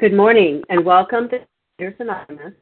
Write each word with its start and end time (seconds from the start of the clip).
Good 0.00 0.14
morning 0.14 0.64
and 0.68 0.84
welcome 0.84 1.28
to 1.28 1.38
Eaters 1.78 1.94
Anonymous. 2.00 2.54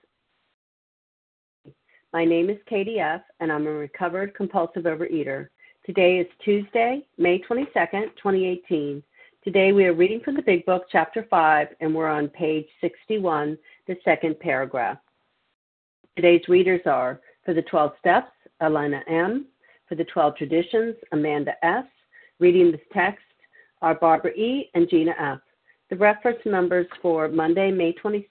My 2.13 2.25
name 2.25 2.51
is 2.51 2.59
Katie 2.69 2.99
F., 2.99 3.23
and 3.39 3.51
I'm 3.51 3.67
a 3.67 3.71
recovered 3.71 4.35
compulsive 4.35 4.83
overeater. 4.83 5.49
Today 5.87 6.19
is 6.19 6.27
Tuesday, 6.45 7.07
May 7.17 7.39
22nd, 7.39 8.15
2018. 8.17 9.03
Today 9.43 9.73
we 9.73 9.87
are 9.87 9.95
reading 9.95 10.21
from 10.21 10.37
the 10.37 10.43
Big 10.43 10.67
Book, 10.67 10.85
Chapter 10.93 11.27
5, 11.31 11.69
and 11.81 11.95
we're 11.95 12.09
on 12.11 12.29
page 12.29 12.67
61, 12.83 13.57
the 13.87 13.97
second 14.05 14.39
paragraph. 14.39 14.99
Today's 16.17 16.47
readers 16.47 16.83
are 16.85 17.21
for 17.45 17.55
the 17.55 17.63
12 17.63 17.93
Steps, 18.01 18.33
Elena 18.61 19.03
M., 19.09 19.47
for 19.89 19.95
the 19.95 20.05
12 20.05 20.37
Traditions, 20.37 20.95
Amanda 21.13 21.53
S., 21.65 21.87
reading 22.39 22.71
this 22.71 22.81
text 22.93 23.25
are 23.81 23.95
Barbara 23.95 24.33
E. 24.33 24.69
and 24.75 24.91
Gina 24.91 25.15
F. 25.19 25.39
The 25.91 25.97
reference 25.97 26.39
numbers 26.47 26.87
for 27.03 27.29
Monday, 27.29 27.71
May 27.73 27.93
21st, 27.95 28.29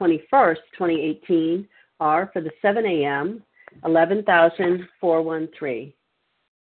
2018 0.00 1.68
are 2.00 2.30
for 2.32 2.40
the 2.40 2.50
7 2.62 2.86
a.m. 2.86 3.42
11,413. 3.84 5.92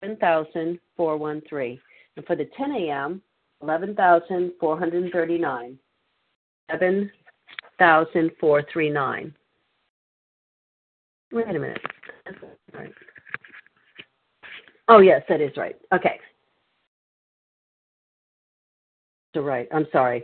11,413. 0.04 1.80
And 2.16 2.26
for 2.26 2.36
the 2.36 2.48
10 2.56 2.72
a.m. 2.74 3.24
11,439. 3.64 5.80
11,439. 6.70 9.36
Wait 11.32 11.48
a 11.48 11.60
minute. 11.60 11.82
Oh, 14.88 15.00
yes, 15.00 15.24
that 15.28 15.42
is 15.42 15.58
right. 15.58 15.76
Okay. 15.92 16.20
So, 19.34 19.42
right. 19.42 19.68
I'm 19.74 19.88
sorry. 19.92 20.24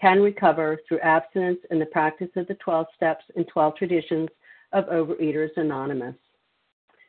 can 0.00 0.20
recover 0.20 0.78
through 0.86 1.00
abstinence 1.00 1.58
and 1.70 1.80
the 1.80 1.86
practice 1.86 2.30
of 2.36 2.48
the 2.48 2.54
12 2.54 2.86
steps 2.96 3.24
and 3.36 3.46
12 3.48 3.76
traditions 3.76 4.28
of 4.72 4.86
Overeaters 4.86 5.56
Anonymous. 5.56 6.16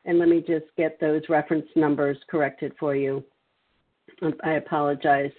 And 0.06 0.20
let 0.20 0.30
me 0.30 0.42
just 0.42 0.66
get 0.78 1.00
those 1.00 1.22
reference 1.30 1.66
numbers 1.76 2.18
corrected 2.30 2.74
for 2.80 2.96
you. 2.96 3.24
I 4.44 4.52
apologize. 4.54 5.32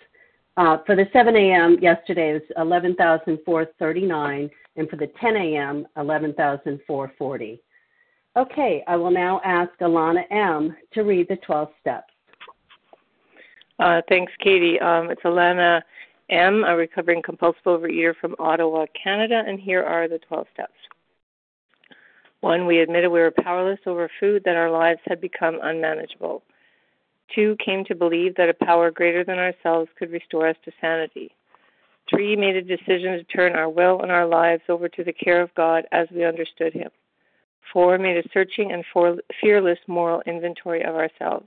Uh, 0.56 0.78
for 0.86 0.94
the 0.94 1.06
7 1.12 1.34
a.m. 1.36 1.78
yesterday, 1.80 2.30
it 2.30 2.34
was 2.34 2.64
11,439, 2.64 4.50
and 4.76 4.88
for 4.88 4.96
the 4.96 5.10
10 5.20 5.36
a.m., 5.36 5.86
11,440. 5.96 7.60
Okay, 8.36 8.84
I 8.86 8.96
will 8.96 9.10
now 9.10 9.40
ask 9.44 9.70
Alana 9.80 10.22
M. 10.30 10.76
to 10.92 11.02
read 11.02 11.28
the 11.28 11.36
12 11.36 11.68
steps. 11.80 12.12
Uh, 13.78 14.00
thanks, 14.08 14.32
Katie. 14.40 14.80
Um, 14.80 15.10
it's 15.10 15.22
Alana 15.22 15.82
M., 16.34 16.64
a 16.64 16.76
recovering 16.76 17.22
compulsive 17.22 17.62
overeater 17.64 18.12
from 18.20 18.34
Ottawa, 18.40 18.86
Canada, 19.00 19.44
and 19.46 19.60
here 19.60 19.84
are 19.84 20.08
the 20.08 20.18
12 20.18 20.48
steps. 20.52 20.72
One, 22.40 22.66
we 22.66 22.80
admitted 22.80 23.10
we 23.10 23.20
were 23.20 23.30
powerless 23.30 23.78
over 23.86 24.10
food, 24.18 24.42
that 24.44 24.56
our 24.56 24.70
lives 24.70 25.00
had 25.06 25.20
become 25.20 25.60
unmanageable. 25.62 26.42
Two, 27.34 27.56
came 27.64 27.84
to 27.84 27.94
believe 27.94 28.34
that 28.34 28.48
a 28.48 28.64
power 28.64 28.90
greater 28.90 29.22
than 29.24 29.38
ourselves 29.38 29.88
could 29.96 30.10
restore 30.10 30.48
us 30.48 30.56
to 30.64 30.72
sanity. 30.80 31.30
Three, 32.10 32.34
made 32.34 32.56
a 32.56 32.62
decision 32.62 33.12
to 33.12 33.24
turn 33.24 33.54
our 33.54 33.70
will 33.70 34.02
and 34.02 34.10
our 34.10 34.26
lives 34.26 34.62
over 34.68 34.88
to 34.88 35.04
the 35.04 35.12
care 35.12 35.40
of 35.40 35.54
God 35.54 35.84
as 35.92 36.08
we 36.10 36.24
understood 36.24 36.72
Him. 36.72 36.90
Four, 37.72 37.96
made 37.96 38.16
a 38.16 38.28
searching 38.34 38.72
and 38.72 38.84
fearless 39.40 39.78
moral 39.86 40.20
inventory 40.26 40.82
of 40.82 40.96
ourselves. 40.96 41.46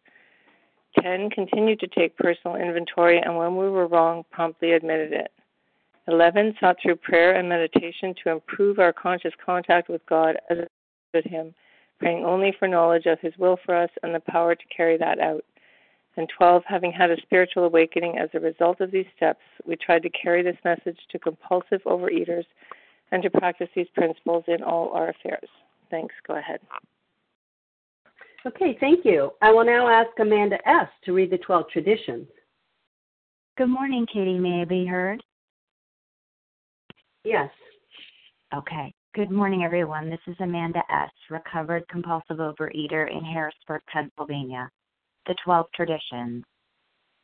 10. 0.99 1.29
Continued 1.29 1.79
to 1.79 1.87
take 1.87 2.17
personal 2.17 2.57
inventory 2.57 3.19
and 3.19 3.37
when 3.37 3.55
we 3.55 3.69
were 3.69 3.87
wrong, 3.87 4.23
promptly 4.31 4.71
admitted 4.73 5.13
it. 5.13 5.31
11. 6.07 6.55
Sought 6.59 6.77
through 6.81 6.95
prayer 6.95 7.35
and 7.35 7.47
meditation 7.47 8.13
to 8.23 8.31
improve 8.31 8.79
our 8.79 8.91
conscious 8.93 9.33
contact 9.43 9.89
with 9.89 10.05
God 10.07 10.37
as 10.49 10.57
with 11.13 11.25
Him, 11.25 11.53
praying 11.99 12.25
only 12.25 12.53
for 12.57 12.67
knowledge 12.67 13.05
of 13.05 13.19
His 13.19 13.33
will 13.37 13.57
for 13.65 13.75
us 13.75 13.89
and 14.03 14.13
the 14.13 14.19
power 14.19 14.55
to 14.55 14.63
carry 14.75 14.97
that 14.97 15.19
out. 15.19 15.43
And 16.17 16.27
12. 16.37 16.63
Having 16.65 16.91
had 16.91 17.11
a 17.11 17.21
spiritual 17.21 17.63
awakening 17.63 18.17
as 18.17 18.29
a 18.33 18.39
result 18.39 18.81
of 18.81 18.91
these 18.91 19.05
steps, 19.15 19.41
we 19.65 19.75
tried 19.75 20.03
to 20.03 20.09
carry 20.09 20.43
this 20.43 20.57
message 20.65 20.99
to 21.11 21.19
compulsive 21.19 21.81
overeaters 21.85 22.45
and 23.11 23.23
to 23.23 23.29
practice 23.29 23.69
these 23.75 23.87
principles 23.93 24.43
in 24.47 24.63
all 24.63 24.91
our 24.91 25.09
affairs. 25.09 25.49
Thanks. 25.89 26.15
Go 26.27 26.35
ahead. 26.35 26.59
Okay, 28.43 28.75
thank 28.79 29.05
you. 29.05 29.31
I 29.43 29.51
will 29.51 29.63
now 29.63 29.87
ask 29.87 30.09
Amanda 30.19 30.57
S. 30.67 30.87
to 31.05 31.13
read 31.13 31.29
the 31.29 31.37
12 31.37 31.65
traditions. 31.71 32.27
Good 33.55 33.67
morning, 33.67 34.07
Katie. 34.11 34.39
May 34.39 34.61
I 34.61 34.65
be 34.65 34.83
heard? 34.83 35.21
Yes. 37.23 37.51
Okay. 38.55 38.91
Good 39.13 39.29
morning, 39.29 39.63
everyone. 39.63 40.09
This 40.09 40.19
is 40.25 40.35
Amanda 40.39 40.81
S., 40.89 41.11
recovered 41.29 41.87
compulsive 41.87 42.37
overeater 42.37 43.11
in 43.15 43.23
Harrisburg, 43.23 43.81
Pennsylvania. 43.93 44.71
The 45.27 45.35
12 45.45 45.67
traditions. 45.75 46.43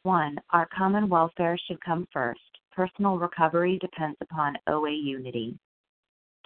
1. 0.04 0.38
Our 0.52 0.68
common 0.68 1.10
welfare 1.10 1.58
should 1.66 1.82
come 1.84 2.08
first. 2.14 2.40
Personal 2.72 3.18
recovery 3.18 3.80
depends 3.82 4.18
upon 4.22 4.56
OA 4.68 4.92
unity. 4.92 5.58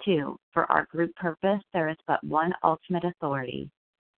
2. 0.06 0.38
For 0.54 0.72
our 0.72 0.86
group 0.86 1.14
purpose, 1.16 1.62
there 1.74 1.90
is 1.90 1.98
but 2.08 2.24
one 2.24 2.54
ultimate 2.64 3.04
authority 3.04 3.70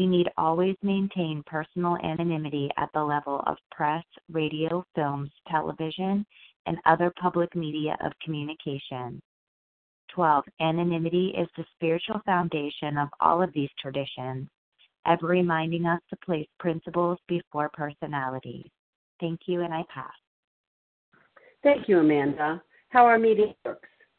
We 0.00 0.06
need 0.06 0.30
always 0.38 0.76
maintain 0.82 1.42
personal 1.44 1.98
anonymity 1.98 2.70
at 2.78 2.88
the 2.94 3.04
level 3.04 3.42
of 3.46 3.58
press, 3.70 4.02
radio, 4.32 4.82
films, 4.94 5.30
television, 5.46 6.24
and 6.64 6.78
other 6.86 7.12
public 7.20 7.54
media 7.54 7.98
of 8.02 8.12
communication. 8.24 9.20
12. 10.14 10.44
Anonymity 10.58 11.34
is 11.36 11.48
the 11.54 11.66
spiritual 11.74 12.22
foundation 12.24 12.96
of 12.96 13.10
all 13.20 13.42
of 13.42 13.52
these 13.52 13.68
traditions, 13.78 14.48
ever 15.06 15.26
reminding 15.26 15.84
us 15.84 16.00
to 16.08 16.16
place 16.24 16.48
principles 16.58 17.18
before 17.28 17.68
personalities. 17.74 18.70
Thank 19.20 19.40
you, 19.44 19.60
and 19.60 19.74
I 19.74 19.84
pass. 19.92 20.14
Thank 21.62 21.90
you, 21.90 21.98
Amanda. 21.98 22.62
How 22.88 23.04
our 23.04 23.18
meeting 23.18 23.52
works. 23.66 23.89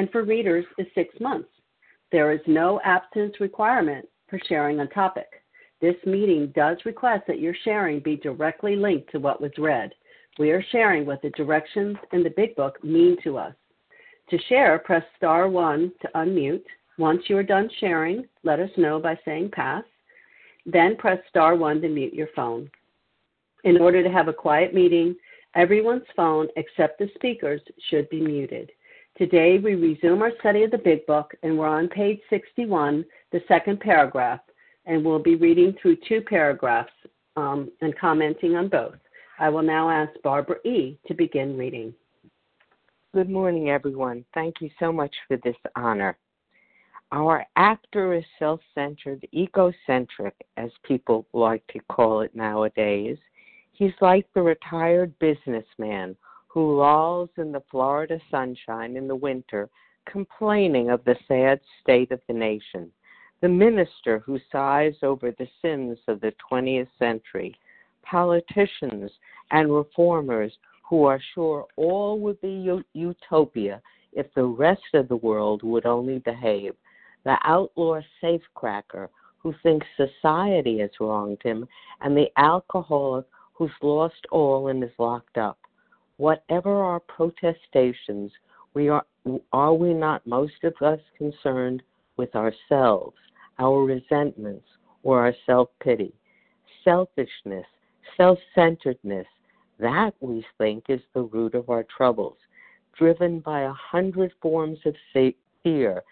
and 0.00 0.10
for 0.10 0.22
readers 0.22 0.64
is 0.78 0.86
six 0.94 1.14
months. 1.20 1.50
There 2.10 2.32
is 2.32 2.40
no 2.46 2.80
abstinence 2.86 3.38
requirement 3.38 4.08
for 4.30 4.40
sharing 4.48 4.80
a 4.80 4.86
topic. 4.86 5.26
This 5.82 5.96
meeting 6.06 6.54
does 6.56 6.78
request 6.86 7.24
that 7.26 7.38
your 7.38 7.54
sharing 7.64 8.00
be 8.00 8.16
directly 8.16 8.76
linked 8.76 9.12
to 9.12 9.20
what 9.20 9.42
was 9.42 9.52
read. 9.58 9.92
We 10.38 10.52
are 10.52 10.64
sharing 10.72 11.04
what 11.04 11.20
the 11.20 11.28
directions 11.28 11.98
in 12.14 12.22
the 12.22 12.32
Big 12.34 12.56
Book 12.56 12.82
mean 12.82 13.18
to 13.24 13.36
us. 13.36 13.52
To 14.30 14.38
share, 14.48 14.78
press 14.78 15.04
star 15.18 15.50
one 15.50 15.92
to 16.00 16.08
unmute. 16.14 16.64
Once 16.96 17.20
you 17.26 17.36
are 17.36 17.42
done 17.42 17.68
sharing, 17.78 18.26
let 18.42 18.58
us 18.58 18.70
know 18.78 19.00
by 19.00 19.18
saying 19.26 19.50
pass. 19.52 19.84
Then 20.64 20.96
press 20.96 21.18
star 21.28 21.56
one 21.56 21.82
to 21.82 21.90
mute 21.90 22.14
your 22.14 22.28
phone. 22.34 22.70
In 23.64 23.76
order 23.78 24.02
to 24.02 24.10
have 24.10 24.28
a 24.28 24.32
quiet 24.32 24.72
meeting, 24.72 25.14
everyone's 25.54 26.08
phone 26.16 26.48
except 26.56 26.98
the 26.98 27.10
speaker's 27.16 27.60
should 27.90 28.08
be 28.08 28.22
muted. 28.22 28.72
Today, 29.16 29.58
we 29.58 29.74
resume 29.74 30.22
our 30.22 30.32
study 30.40 30.62
of 30.62 30.70
the 30.70 30.78
Big 30.78 31.04
Book, 31.06 31.34
and 31.42 31.58
we're 31.58 31.66
on 31.66 31.88
page 31.88 32.20
61, 32.30 33.04
the 33.32 33.40
second 33.48 33.80
paragraph, 33.80 34.40
and 34.86 35.04
we'll 35.04 35.18
be 35.18 35.36
reading 35.36 35.74
through 35.80 35.96
two 36.08 36.22
paragraphs 36.22 36.92
um, 37.36 37.70
and 37.80 37.98
commenting 37.98 38.56
on 38.56 38.68
both. 38.68 38.96
I 39.38 39.48
will 39.48 39.62
now 39.62 39.90
ask 39.90 40.12
Barbara 40.22 40.56
E. 40.64 40.98
to 41.06 41.14
begin 41.14 41.56
reading. 41.56 41.94
Good 43.12 43.28
morning, 43.28 43.70
everyone. 43.70 44.24
Thank 44.34 44.60
you 44.60 44.70
so 44.78 44.92
much 44.92 45.14
for 45.26 45.36
this 45.38 45.56
honor. 45.76 46.16
Our 47.12 47.44
actor 47.56 48.14
is 48.14 48.24
self 48.38 48.60
centered, 48.74 49.26
egocentric, 49.34 50.34
as 50.56 50.70
people 50.84 51.26
like 51.32 51.66
to 51.72 51.80
call 51.90 52.20
it 52.20 52.34
nowadays. 52.36 53.18
He's 53.72 53.92
like 54.00 54.26
the 54.34 54.42
retired 54.42 55.18
businessman 55.18 56.16
who 56.52 56.76
lolls 56.78 57.30
in 57.36 57.52
the 57.52 57.62
Florida 57.70 58.18
sunshine 58.28 58.96
in 58.96 59.06
the 59.06 59.14
winter, 59.14 59.68
complaining 60.04 60.90
of 60.90 61.02
the 61.04 61.14
sad 61.28 61.60
state 61.80 62.10
of 62.10 62.20
the 62.26 62.34
nation, 62.34 62.90
the 63.40 63.48
minister 63.48 64.18
who 64.18 64.36
sighs 64.50 64.96
over 65.04 65.30
the 65.30 65.46
sins 65.62 65.96
of 66.08 66.20
the 66.20 66.32
20th 66.50 66.88
century, 66.98 67.54
politicians 68.02 69.12
and 69.52 69.72
reformers 69.72 70.52
who 70.82 71.04
are 71.04 71.20
sure 71.34 71.66
all 71.76 72.18
would 72.18 72.40
be 72.40 72.68
utopia 72.94 73.80
if 74.12 74.26
the 74.34 74.44
rest 74.44 74.94
of 74.94 75.06
the 75.06 75.16
world 75.16 75.62
would 75.62 75.86
only 75.86 76.18
behave, 76.18 76.74
the 77.22 77.38
outlaw 77.44 78.00
safecracker 78.20 79.08
who 79.38 79.54
thinks 79.62 79.86
society 79.96 80.80
has 80.80 80.90
wronged 80.98 81.40
him, 81.44 81.64
and 82.00 82.16
the 82.16 82.28
alcoholic 82.36 83.24
who's 83.52 83.70
lost 83.82 84.26
all 84.32 84.66
and 84.66 84.82
is 84.82 84.90
locked 84.98 85.38
up 85.38 85.56
whatever 86.20 86.82
our 86.82 87.00
protestations, 87.00 88.30
we 88.74 88.90
are 88.90 89.06
are 89.52 89.72
we 89.72 89.94
not 89.94 90.26
most 90.26 90.62
of 90.64 90.74
us 90.82 91.00
concerned 91.16 91.82
with 92.18 92.34
ourselves, 92.36 93.16
our 93.58 93.84
resentments, 93.84 94.66
or 95.02 95.20
our 95.20 95.34
self 95.46 95.70
pity? 95.82 96.12
Selfishness, 96.84 97.64
self 98.18 98.38
centeredness, 98.54 99.26
that 99.78 100.14
we 100.20 100.44
think 100.58 100.84
is 100.90 101.00
the 101.14 101.22
root 101.22 101.54
of 101.54 101.70
our 101.70 101.84
troubles, 101.84 102.36
driven 102.98 103.40
by 103.40 103.62
a 103.62 103.72
hundred 103.72 104.30
forms 104.42 104.78
of 104.84 104.94
fear, 105.62 106.02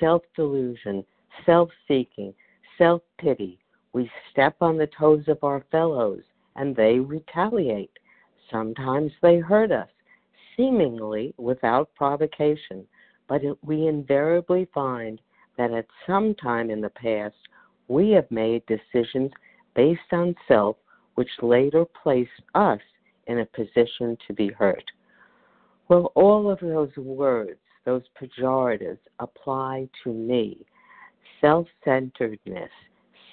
self 0.00 0.22
delusion, 0.34 1.04
self 1.44 1.68
seeking, 1.86 2.32
self 2.78 3.02
pity. 3.18 3.58
We 3.92 4.10
step 4.32 4.56
on 4.62 4.78
the 4.78 4.88
toes 4.98 5.24
of 5.28 5.44
our 5.44 5.62
fellows 5.70 6.22
and 6.56 6.74
they 6.74 6.98
retaliate. 6.98 7.90
Sometimes 8.50 9.12
they 9.22 9.38
hurt 9.38 9.72
us, 9.72 9.88
seemingly 10.56 11.34
without 11.36 11.94
provocation, 11.94 12.86
but 13.28 13.44
it, 13.44 13.56
we 13.62 13.86
invariably 13.86 14.68
find 14.72 15.20
that 15.56 15.72
at 15.72 15.86
some 16.06 16.34
time 16.34 16.70
in 16.70 16.80
the 16.80 16.90
past 16.90 17.36
we 17.88 18.10
have 18.10 18.30
made 18.30 18.62
decisions 18.66 19.30
based 19.74 20.12
on 20.12 20.34
self 20.46 20.76
which 21.14 21.30
later 21.42 21.84
place 21.84 22.28
us 22.54 22.80
in 23.26 23.40
a 23.40 23.46
position 23.46 24.16
to 24.26 24.32
be 24.32 24.48
hurt. 24.48 24.84
Well, 25.88 26.12
all 26.14 26.50
of 26.50 26.60
those 26.60 26.96
words, 26.96 27.58
those 27.84 28.02
pejoratives, 28.20 28.98
apply 29.18 29.88
to 30.04 30.12
me. 30.12 30.64
Self 31.40 31.66
centeredness, 31.84 32.70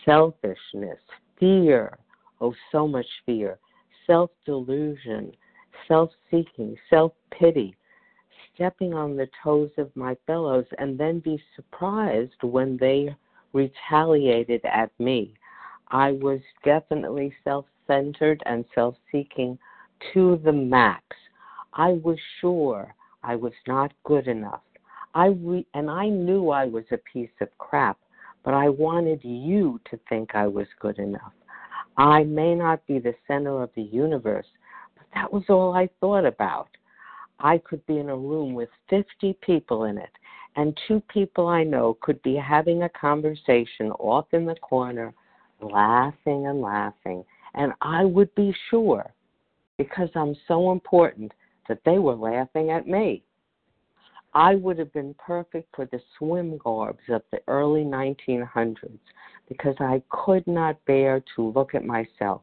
selfishness, 0.04 1.00
fear, 1.40 1.98
oh, 2.42 2.54
so 2.72 2.88
much 2.88 3.06
fear, 3.26 3.60
self 4.08 4.32
delusion, 4.46 5.32
self 5.88 6.12
seeking, 6.30 6.76
self 6.90 7.12
pity, 7.32 7.76
stepping 8.54 8.94
on 8.94 9.16
the 9.16 9.28
toes 9.44 9.72
of 9.78 9.96
my 9.96 10.16
fellows, 10.28 10.66
and 10.78 10.98
then 10.98 11.20
be 11.20 11.42
surprised 11.56 12.42
when 12.42 12.78
they 12.78 13.16
retaliated 13.54 14.62
at 14.66 14.92
me. 15.00 15.34
I 15.90 16.12
was 16.12 16.40
definitely 16.64 17.34
self 17.44 17.66
centered 17.88 18.42
and 18.46 18.66
self 18.74 18.96
seeking 19.12 19.58
to 20.14 20.40
the 20.44 20.52
max. 20.52 21.04
I 21.74 22.00
was 22.04 22.18
sure 22.42 22.94
I 23.24 23.36
was 23.36 23.54
not 23.68 23.92
good 24.04 24.28
enough. 24.28 24.62
I 25.14 25.28
re- 25.28 25.68
and 25.74 25.90
I 25.90 26.10
knew 26.10 26.50
I 26.50 26.66
was 26.66 26.84
a 26.92 26.98
piece 26.98 27.30
of 27.42 27.48
crap, 27.58 27.98
but 28.44 28.54
I 28.54 28.70
wanted 28.70 29.22
you 29.24 29.80
to 29.90 30.00
think 30.10 30.36
I 30.36 30.48
was 30.48 30.68
good 30.80 31.00
enough. 31.00 31.32
I 31.98 32.24
may 32.24 32.56
not 32.56 32.86
be 32.88 33.00
the 33.00 33.16
center 33.28 33.62
of 33.62 33.70
the 33.76 33.84
universe, 33.84 34.48
but 34.98 35.06
that 35.14 35.32
was 35.32 35.44
all 35.50 35.74
I 35.74 35.90
thought 36.00 36.26
about. 36.26 36.70
I 37.40 37.58
could 37.60 37.86
be 37.86 37.98
in 38.00 38.10
a 38.10 38.18
room 38.18 38.54
with 38.54 38.70
50 38.90 39.38
people 39.42 39.86
in 39.86 39.98
it, 39.98 40.10
and 40.56 40.80
two 40.88 41.02
people 41.10 41.48
I 41.48 41.64
know 41.64 41.98
could 42.02 42.22
be 42.22 42.36
having 42.36 42.84
a 42.84 42.90
conversation 42.90 43.92
off 43.92 44.26
in 44.34 44.46
the 44.46 44.56
corner, 44.56 45.14
laughing 45.62 46.48
and 46.48 46.62
laughing, 46.62 47.24
and 47.54 47.74
I 47.82 48.06
would 48.06 48.34
be 48.36 48.54
sure, 48.70 49.14
because 49.78 50.10
I'm 50.16 50.36
so 50.48 50.72
important, 50.72 51.32
that 51.68 51.80
they 51.86 51.98
were 51.98 52.16
laughing 52.16 52.70
at 52.72 52.88
me. 52.88 53.24
I 54.34 54.56
would 54.56 54.78
have 54.80 54.92
been 54.92 55.16
perfect 55.16 55.74
for 55.76 55.86
the 55.86 56.02
swim 56.18 56.58
garbs 56.58 57.04
of 57.10 57.22
the 57.32 57.40
early 57.48 57.84
1900s 57.84 59.00
because 59.48 59.76
I 59.80 60.02
could 60.10 60.46
not 60.48 60.84
bear 60.86 61.24
to 61.36 61.52
look 61.52 61.76
at 61.76 61.86
myself, 61.86 62.42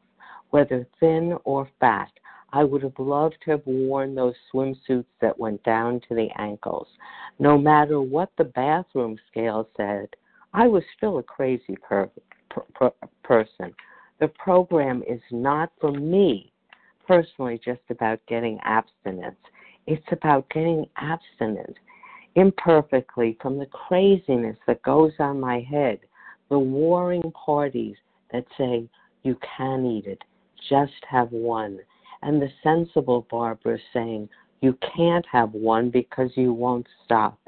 whether 0.50 0.87
thin 1.00 1.37
or 1.44 1.68
fat. 1.80 2.11
I 2.54 2.64
would 2.64 2.82
have 2.82 2.99
loved 2.99 3.37
to 3.44 3.52
have 3.52 3.62
worn 3.64 4.14
those 4.14 4.35
swimsuits 4.52 5.06
that 5.23 5.38
went 5.38 5.62
down 5.62 6.00
to 6.09 6.14
the 6.14 6.28
ankles. 6.37 6.87
No 7.38 7.56
matter 7.56 8.00
what 8.02 8.30
the 8.37 8.44
bathroom 8.44 9.16
scale 9.30 9.68
said, 9.76 10.09
I 10.52 10.66
was 10.66 10.82
still 10.97 11.18
a 11.18 11.23
crazy 11.23 11.76
per- 11.82 12.11
per- 12.75 12.92
person. 13.25 13.75
The 14.21 14.28
program 14.28 15.02
is 15.09 15.23
not 15.30 15.73
for 15.80 15.92
me 15.92 16.52
personally 17.06 17.59
just 17.64 17.80
about 17.88 18.21
getting 18.28 18.59
abstinence. 18.64 19.38
It's 19.87 20.06
about 20.12 20.49
getting 20.50 20.87
abstinent 20.97 21.76
imperfectly 22.35 23.37
from 23.40 23.59
the 23.59 23.66
craziness 23.66 24.56
that 24.66 24.82
goes 24.82 25.12
on 25.18 25.40
my 25.40 25.61
head, 25.61 25.99
the 26.52 26.59
warring 26.59 27.32
parties 27.32 27.97
that 28.30 28.44
say, 28.59 28.87
you 29.23 29.38
can 29.56 29.87
eat 29.87 30.06
it, 30.06 30.21
just 30.68 30.92
have 31.09 31.32
one 31.32 31.78
and 32.23 32.42
the 32.42 32.50
sensible 32.62 33.26
Barbara 33.30 33.78
saying, 33.94 34.28
You 34.61 34.76
can't 34.94 35.25
have 35.32 35.52
one 35.52 35.88
because 35.88 36.30
you 36.35 36.52
won't 36.52 36.87
stop. 37.06 37.38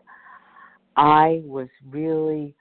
I 0.97 1.43
was 1.45 1.69
really 1.91 2.55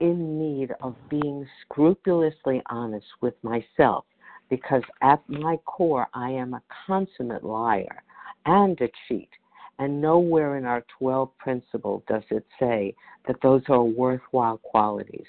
in 0.00 0.40
need 0.40 0.72
of 0.80 0.96
being 1.08 1.46
scrupulously 1.62 2.60
honest 2.66 3.06
with 3.20 3.34
myself 3.44 4.06
because 4.50 4.82
at 5.02 5.22
my 5.28 5.56
core 5.66 6.08
I 6.14 6.30
am 6.30 6.54
a 6.54 6.62
consummate 6.84 7.44
liar 7.44 8.02
and 8.44 8.76
a 8.80 8.88
cheat. 9.06 9.30
And 9.78 10.00
nowhere 10.00 10.56
in 10.56 10.64
our 10.64 10.84
12 10.98 11.30
principles 11.38 12.02
does 12.08 12.24
it 12.30 12.44
say 12.58 12.94
that 13.26 13.40
those 13.42 13.62
are 13.68 13.82
worthwhile 13.82 14.58
qualities. 14.58 15.26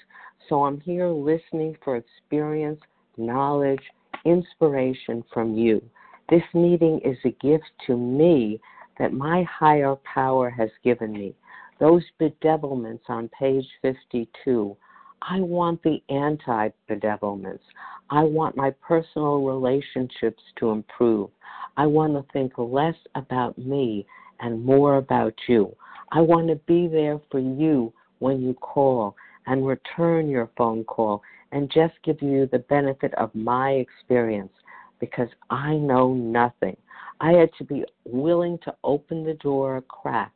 So 0.48 0.64
I'm 0.64 0.80
here 0.80 1.08
listening 1.08 1.76
for 1.84 1.96
experience, 1.96 2.80
knowledge, 3.16 3.82
inspiration 4.24 5.24
from 5.32 5.54
you. 5.54 5.80
This 6.28 6.42
meeting 6.54 7.00
is 7.04 7.18
a 7.24 7.30
gift 7.44 7.70
to 7.86 7.96
me 7.96 8.60
that 8.98 9.12
my 9.12 9.44
higher 9.44 9.96
power 9.96 10.50
has 10.50 10.70
given 10.84 11.12
me. 11.12 11.34
Those 11.78 12.04
bedevilments 12.20 13.08
on 13.08 13.28
page 13.28 13.66
52, 13.82 14.76
I 15.22 15.40
want 15.40 15.82
the 15.82 16.02
anti 16.08 16.70
bedevilments. 16.88 17.60
I 18.10 18.24
want 18.24 18.56
my 18.56 18.70
personal 18.82 19.44
relationships 19.44 20.42
to 20.58 20.70
improve. 20.70 21.30
I 21.76 21.86
want 21.86 22.14
to 22.14 22.32
think 22.32 22.52
less 22.58 22.96
about 23.14 23.56
me 23.56 24.06
and 24.40 24.64
more 24.64 24.96
about 24.96 25.34
you. 25.48 25.74
I 26.12 26.20
want 26.20 26.48
to 26.48 26.56
be 26.56 26.88
there 26.88 27.20
for 27.30 27.38
you 27.38 27.92
when 28.18 28.40
you 28.40 28.54
call 28.54 29.16
and 29.46 29.66
return 29.66 30.28
your 30.28 30.50
phone 30.56 30.84
call 30.84 31.22
and 31.52 31.70
just 31.70 31.94
give 32.04 32.20
you 32.22 32.46
the 32.46 32.58
benefit 32.60 33.14
of 33.14 33.34
my 33.34 33.70
experience 33.72 34.52
because 35.00 35.28
I 35.50 35.74
know 35.74 36.14
nothing. 36.14 36.76
I 37.20 37.32
had 37.32 37.50
to 37.58 37.64
be 37.64 37.84
willing 38.04 38.58
to 38.64 38.74
open 38.84 39.24
the 39.24 39.34
door 39.34 39.78
a 39.78 39.82
crack 39.82 40.32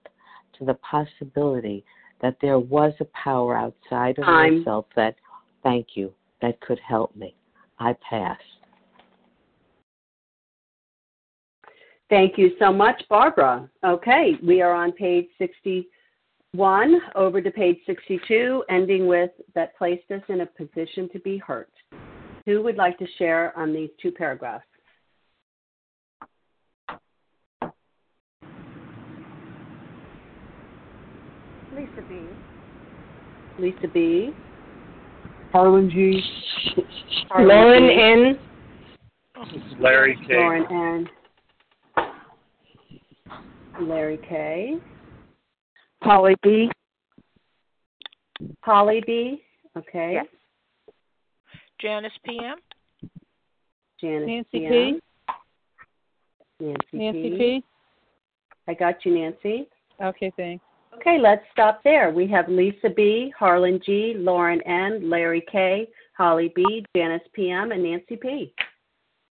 to 0.58 0.64
the 0.64 0.74
possibility 0.74 1.84
that 2.20 2.36
there 2.40 2.58
was 2.58 2.92
a 3.00 3.06
power 3.06 3.56
outside 3.56 4.18
of 4.18 4.24
Time. 4.24 4.58
myself 4.58 4.86
that, 4.96 5.14
thank 5.62 5.88
you, 5.94 6.12
that 6.40 6.60
could 6.60 6.80
help 6.86 7.14
me. 7.16 7.34
I 7.78 7.94
pass. 8.08 8.38
Thank 12.14 12.38
you 12.38 12.52
so 12.60 12.72
much, 12.72 13.02
Barbara. 13.10 13.68
Okay, 13.84 14.34
we 14.40 14.62
are 14.62 14.72
on 14.72 14.92
page 14.92 15.26
61, 15.36 17.00
over 17.16 17.42
to 17.42 17.50
page 17.50 17.76
62, 17.86 18.62
ending 18.70 19.08
with 19.08 19.32
that 19.56 19.76
placed 19.76 20.08
us 20.12 20.22
in 20.28 20.42
a 20.42 20.46
position 20.46 21.08
to 21.12 21.18
be 21.18 21.38
hurt. 21.38 21.72
Who 22.46 22.62
would 22.62 22.76
like 22.76 22.98
to 22.98 23.06
share 23.18 23.52
on 23.58 23.72
these 23.72 23.90
two 24.00 24.12
paragraphs? 24.12 24.64
Lisa 31.74 32.02
B. 32.08 32.20
Lisa 33.58 33.88
B. 33.92 34.30
Harlan 35.50 35.90
G. 35.90 36.22
Lauren 37.36 37.90
N. 37.90 38.38
Larry 39.80 40.16
K. 40.28 40.34
Lauren 40.36 40.64
N. 40.70 41.08
Larry 43.80 44.18
K. 44.28 44.78
Polly 46.02 46.36
B. 46.42 46.70
Polly 48.62 49.02
B. 49.06 49.42
Okay. 49.76 50.12
Yes. 50.14 50.26
Janice 51.80 52.12
PM. 52.24 52.56
Janice 54.00 54.26
Nancy 54.28 54.48
PM. 54.52 54.70
P. 54.70 55.00
Nancy, 56.60 56.84
Nancy 56.92 57.30
P. 57.30 57.38
P. 57.38 57.64
I 58.68 58.74
got 58.74 59.04
you, 59.04 59.14
Nancy. 59.14 59.68
Okay, 60.02 60.32
thanks. 60.36 60.64
Okay, 60.94 61.18
let's 61.20 61.42
stop 61.52 61.82
there. 61.82 62.10
We 62.10 62.26
have 62.28 62.48
Lisa 62.48 62.88
B., 62.94 63.32
Harlan 63.36 63.80
G., 63.84 64.14
Lauren 64.16 64.60
N., 64.62 65.10
Larry 65.10 65.44
K., 65.50 65.88
Holly 66.16 66.52
B., 66.54 66.84
Janice 66.96 67.22
PM, 67.32 67.72
and 67.72 67.82
Nancy 67.82 68.16
P. 68.16 68.54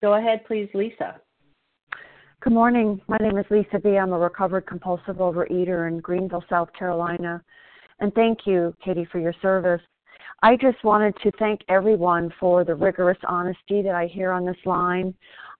Go 0.01 0.15
ahead, 0.15 0.45
please, 0.45 0.69
Lisa. 0.73 1.21
Good 2.43 2.51
morning. 2.51 2.99
My 3.07 3.15
name 3.21 3.37
is 3.37 3.45
Lisa 3.49 3.79
B. 3.79 3.91
I'm 3.91 4.11
a 4.11 4.19
recovered 4.19 4.65
compulsive 4.65 5.15
overeater 5.15 5.87
in 5.87 6.01
Greenville, 6.01 6.43
South 6.49 6.67
Carolina. 6.77 7.41
And 8.01 8.13
thank 8.15 8.39
you, 8.43 8.75
Katie, 8.83 9.07
for 9.09 9.19
your 9.19 9.33
service. 9.41 9.79
I 10.41 10.57
just 10.57 10.83
wanted 10.83 11.15
to 11.23 11.31
thank 11.39 11.61
everyone 11.69 12.33
for 12.41 12.65
the 12.65 12.75
rigorous 12.75 13.17
honesty 13.25 13.81
that 13.83 13.95
I 13.95 14.07
hear 14.07 14.33
on 14.33 14.45
this 14.45 14.57
line. 14.65 15.13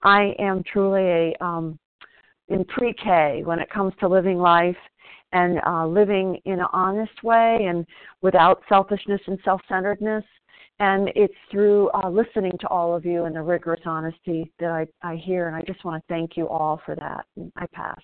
I 0.04 0.36
am 0.40 0.62
truly 0.62 1.04
a 1.04 1.34
um, 1.40 1.80
in 2.50 2.66
pre-K 2.66 3.44
when 3.46 3.60
it 3.60 3.70
comes 3.70 3.94
to 4.02 4.10
living 4.10 4.38
life 4.38 4.76
and 5.32 5.62
uh, 5.66 5.88
living 5.88 6.38
in 6.44 6.60
an 6.60 6.68
honest 6.74 7.24
way 7.24 7.66
and 7.66 7.86
without 8.22 8.62
selfishness 8.68 9.22
and 9.28 9.40
self-centeredness. 9.46 10.26
And 10.80 11.10
it's 11.16 11.34
through 11.52 11.90
uh, 11.90 12.10
listening 12.10 12.58
to 12.60 12.68
all 12.68 12.96
of 12.96 13.06
you 13.06 13.26
and 13.26 13.36
the 13.36 13.42
rigorous 13.42 13.82
honesty 13.86 14.52
that 14.60 14.72
I, 14.72 14.88
I 15.02 15.16
hear. 15.16 15.48
And 15.48 15.56
I 15.56 15.62
just 15.62 15.86
want 15.86 16.02
to 16.02 16.14
thank 16.14 16.36
you 16.36 16.48
all 16.50 16.82
for 16.86 16.96
that. 16.96 17.26
I 17.56 17.66
pass. 17.68 18.02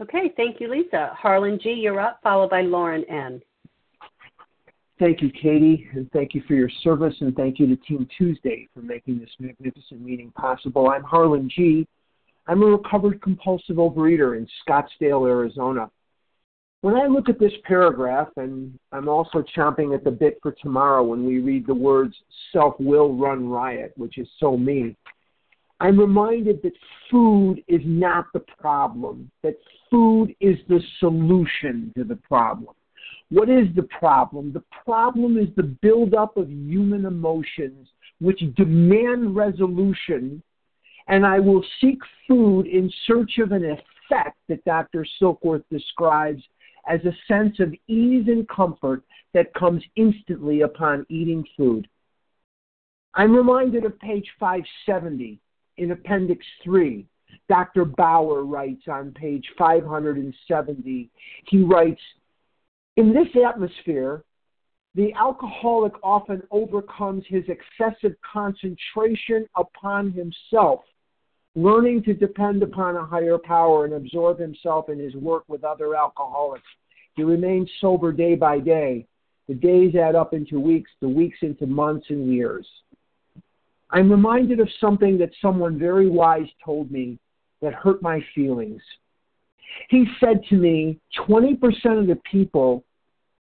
Okay, 0.00 0.32
thank 0.36 0.60
you, 0.60 0.68
Lisa. 0.70 1.10
Harlan 1.14 1.58
G., 1.62 1.70
you're 1.70 1.98
up, 2.00 2.20
followed 2.22 2.50
by 2.50 2.60
Lauren 2.60 3.02
N. 3.08 3.40
Thank 4.98 5.20
you, 5.20 5.30
Katie, 5.30 5.88
and 5.94 6.10
thank 6.12 6.34
you 6.34 6.42
for 6.46 6.54
your 6.54 6.70
service, 6.82 7.14
and 7.20 7.34
thank 7.34 7.58
you 7.58 7.66
to 7.66 7.76
Team 7.76 8.06
Tuesday 8.16 8.68
for 8.72 8.80
making 8.80 9.18
this 9.18 9.30
magnificent 9.38 10.00
meeting 10.00 10.30
possible. 10.32 10.88
I'm 10.88 11.02
Harlan 11.02 11.50
G. 11.54 11.86
I'm 12.46 12.62
a 12.62 12.66
recovered 12.66 13.20
compulsive 13.20 13.76
overeater 13.76 14.36
in 14.36 14.46
Scottsdale, 14.66 15.28
Arizona. 15.28 15.90
When 16.82 16.94
I 16.94 17.06
look 17.06 17.28
at 17.28 17.38
this 17.38 17.52
paragraph, 17.64 18.28
and 18.36 18.78
I'm 18.92 19.08
also 19.08 19.42
chomping 19.56 19.94
at 19.94 20.04
the 20.04 20.10
bit 20.10 20.38
for 20.42 20.52
tomorrow 20.52 21.02
when 21.02 21.24
we 21.24 21.38
read 21.38 21.66
the 21.66 21.74
words 21.74 22.14
self 22.52 22.74
will 22.78 23.14
run 23.14 23.48
riot, 23.48 23.92
which 23.96 24.18
is 24.18 24.28
so 24.38 24.56
me, 24.56 24.96
I'm 25.80 25.98
reminded 25.98 26.62
that 26.62 26.72
food 27.10 27.62
is 27.68 27.82
not 27.84 28.26
the 28.32 28.44
problem, 28.58 29.30
that 29.42 29.56
food 29.90 30.34
is 30.40 30.56
the 30.68 30.80
solution 31.00 31.92
to 31.96 32.04
the 32.04 32.16
problem. 32.16 32.74
What 33.30 33.50
is 33.50 33.66
the 33.74 33.82
problem? 33.82 34.52
The 34.52 34.62
problem 34.84 35.36
is 35.36 35.48
the 35.56 35.74
buildup 35.82 36.36
of 36.36 36.48
human 36.50 37.04
emotions 37.04 37.88
which 38.20 38.42
demand 38.56 39.36
resolution, 39.36 40.42
and 41.08 41.26
I 41.26 41.40
will 41.40 41.64
seek 41.80 41.98
food 42.26 42.66
in 42.66 42.90
search 43.06 43.38
of 43.38 43.52
an 43.52 43.64
effect 43.64 44.38
that 44.48 44.64
Dr. 44.64 45.06
Silkworth 45.20 45.64
describes 45.70 46.42
as 46.86 47.00
a 47.04 47.16
sense 47.26 47.58
of 47.60 47.74
ease 47.88 48.26
and 48.28 48.48
comfort 48.48 49.02
that 49.34 49.52
comes 49.54 49.82
instantly 49.96 50.62
upon 50.62 51.06
eating 51.08 51.44
food. 51.56 51.88
I'm 53.14 53.34
reminded 53.34 53.84
of 53.84 53.98
page 53.98 54.28
570 54.38 55.40
in 55.78 55.90
Appendix 55.90 56.44
3. 56.64 57.06
Dr. 57.48 57.84
Bauer 57.84 58.44
writes 58.44 58.82
on 58.88 59.12
page 59.12 59.46
570, 59.58 61.10
he 61.46 61.62
writes, 61.62 62.00
In 62.96 63.12
this 63.12 63.28
atmosphere, 63.46 64.24
the 64.94 65.12
alcoholic 65.12 65.92
often 66.02 66.42
overcomes 66.50 67.24
his 67.28 67.44
excessive 67.48 68.16
concentration 68.32 69.46
upon 69.56 70.12
himself, 70.12 70.80
learning 71.56 72.02
to 72.02 72.12
depend 72.12 72.62
upon 72.62 72.96
a 72.96 73.04
higher 73.04 73.38
power 73.38 73.86
and 73.86 73.94
absorb 73.94 74.38
himself 74.38 74.90
in 74.90 74.98
his 74.98 75.14
work 75.14 75.42
with 75.48 75.64
other 75.64 75.96
alcoholics. 75.96 76.68
He 77.14 77.22
remains 77.22 77.68
sober 77.80 78.12
day 78.12 78.34
by 78.34 78.60
day. 78.60 79.06
The 79.48 79.54
days 79.54 79.94
add 79.94 80.14
up 80.14 80.34
into 80.34 80.60
weeks, 80.60 80.90
the 81.00 81.08
weeks 81.08 81.38
into 81.40 81.66
months 81.66 82.06
and 82.10 82.30
years. 82.30 82.66
I'm 83.90 84.10
reminded 84.10 84.60
of 84.60 84.68
something 84.80 85.16
that 85.18 85.30
someone 85.40 85.78
very 85.78 86.10
wise 86.10 86.48
told 86.62 86.90
me 86.90 87.18
that 87.62 87.72
hurt 87.72 88.02
my 88.02 88.20
feelings. 88.34 88.82
He 89.88 90.06
said 90.20 90.42
to 90.50 90.56
me, 90.56 90.98
20% 91.26 91.54
of 91.98 92.06
the 92.06 92.20
people 92.30 92.84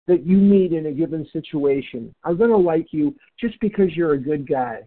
that 0.06 0.25
you 0.25 0.36
meet 0.36 0.72
in 0.72 0.86
a 0.86 0.92
given 0.92 1.26
situation 1.32 2.14
are 2.22 2.34
going 2.34 2.50
to 2.50 2.56
like 2.56 2.88
you 2.92 3.16
just 3.40 3.58
because 3.60 3.96
you're 3.96 4.12
a 4.12 4.18
good 4.18 4.48
guy. 4.48 4.82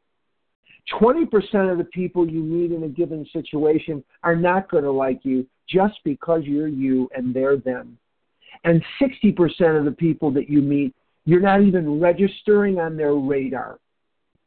20% 0.99 1.71
of 1.71 1.77
the 1.77 1.87
people 1.93 2.29
you 2.29 2.41
meet 2.41 2.71
in 2.71 2.83
a 2.83 2.89
given 2.89 3.25
situation 3.31 4.03
are 4.23 4.35
not 4.35 4.69
going 4.69 4.83
to 4.83 4.91
like 4.91 5.19
you 5.23 5.45
just 5.67 5.99
because 6.03 6.43
you're 6.43 6.67
you 6.67 7.09
and 7.15 7.33
they're 7.33 7.57
them. 7.57 7.97
And 8.63 8.83
60% 9.01 9.77
of 9.77 9.85
the 9.85 9.91
people 9.91 10.31
that 10.31 10.49
you 10.49 10.61
meet, 10.61 10.95
you're 11.25 11.39
not 11.39 11.61
even 11.61 11.99
registering 11.99 12.79
on 12.79 12.97
their 12.97 13.13
radar. 13.13 13.79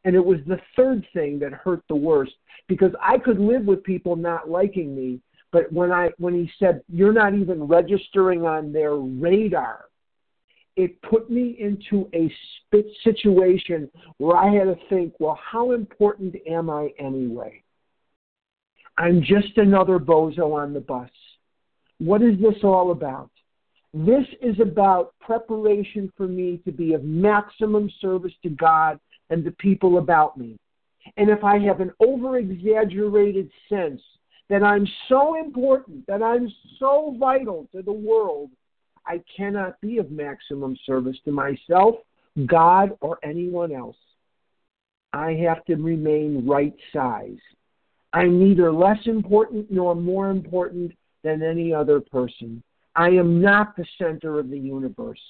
And 0.04 0.16
it 0.16 0.24
was 0.24 0.38
the 0.46 0.60
third 0.76 1.06
thing 1.12 1.38
that 1.38 1.52
hurt 1.52 1.82
the 1.88 1.94
worst 1.94 2.32
because 2.68 2.92
I 3.00 3.18
could 3.18 3.38
live 3.38 3.64
with 3.64 3.84
people 3.84 4.16
not 4.16 4.50
liking 4.50 4.94
me, 4.96 5.20
but 5.52 5.72
when 5.72 5.92
I 5.92 6.10
when 6.18 6.34
he 6.34 6.50
said 6.58 6.82
you're 6.88 7.12
not 7.12 7.34
even 7.34 7.64
registering 7.64 8.44
on 8.44 8.72
their 8.72 8.96
radar, 8.96 9.86
it 10.76 11.00
put 11.02 11.30
me 11.30 11.56
into 11.58 12.08
a 12.14 12.32
situation 13.04 13.90
where 14.18 14.36
I 14.36 14.52
had 14.52 14.64
to 14.64 14.76
think, 14.88 15.14
well, 15.18 15.38
how 15.42 15.72
important 15.72 16.34
am 16.48 16.70
I 16.70 16.90
anyway? 16.98 17.62
I'm 18.96 19.22
just 19.22 19.56
another 19.56 19.98
bozo 19.98 20.54
on 20.54 20.72
the 20.72 20.80
bus. 20.80 21.10
What 21.98 22.22
is 22.22 22.38
this 22.40 22.62
all 22.62 22.90
about? 22.90 23.30
This 23.94 24.24
is 24.40 24.58
about 24.60 25.14
preparation 25.20 26.10
for 26.16 26.26
me 26.26 26.60
to 26.64 26.72
be 26.72 26.94
of 26.94 27.04
maximum 27.04 27.90
service 28.00 28.32
to 28.42 28.48
God 28.48 28.98
and 29.30 29.44
the 29.44 29.50
people 29.52 29.98
about 29.98 30.38
me. 30.38 30.58
And 31.16 31.28
if 31.28 31.44
I 31.44 31.58
have 31.58 31.80
an 31.80 31.92
over 32.00 32.38
exaggerated 32.38 33.50
sense 33.68 34.00
that 34.48 34.62
I'm 34.62 34.86
so 35.08 35.38
important, 35.38 36.06
that 36.06 36.22
I'm 36.22 36.50
so 36.78 37.16
vital 37.18 37.68
to 37.74 37.82
the 37.82 37.92
world, 37.92 38.50
I 39.06 39.22
cannot 39.36 39.80
be 39.80 39.98
of 39.98 40.10
maximum 40.10 40.76
service 40.86 41.16
to 41.24 41.32
myself, 41.32 41.96
God, 42.46 42.96
or 43.00 43.18
anyone 43.22 43.72
else. 43.72 43.96
I 45.12 45.32
have 45.44 45.64
to 45.66 45.74
remain 45.76 46.46
right 46.46 46.74
size. 46.92 47.38
I'm 48.12 48.38
neither 48.38 48.72
less 48.72 48.98
important 49.06 49.70
nor 49.70 49.94
more 49.94 50.30
important 50.30 50.92
than 51.22 51.42
any 51.42 51.72
other 51.72 52.00
person. 52.00 52.62
I 52.94 53.08
am 53.08 53.40
not 53.40 53.76
the 53.76 53.86
center 53.98 54.38
of 54.38 54.50
the 54.50 54.58
universe. 54.58 55.20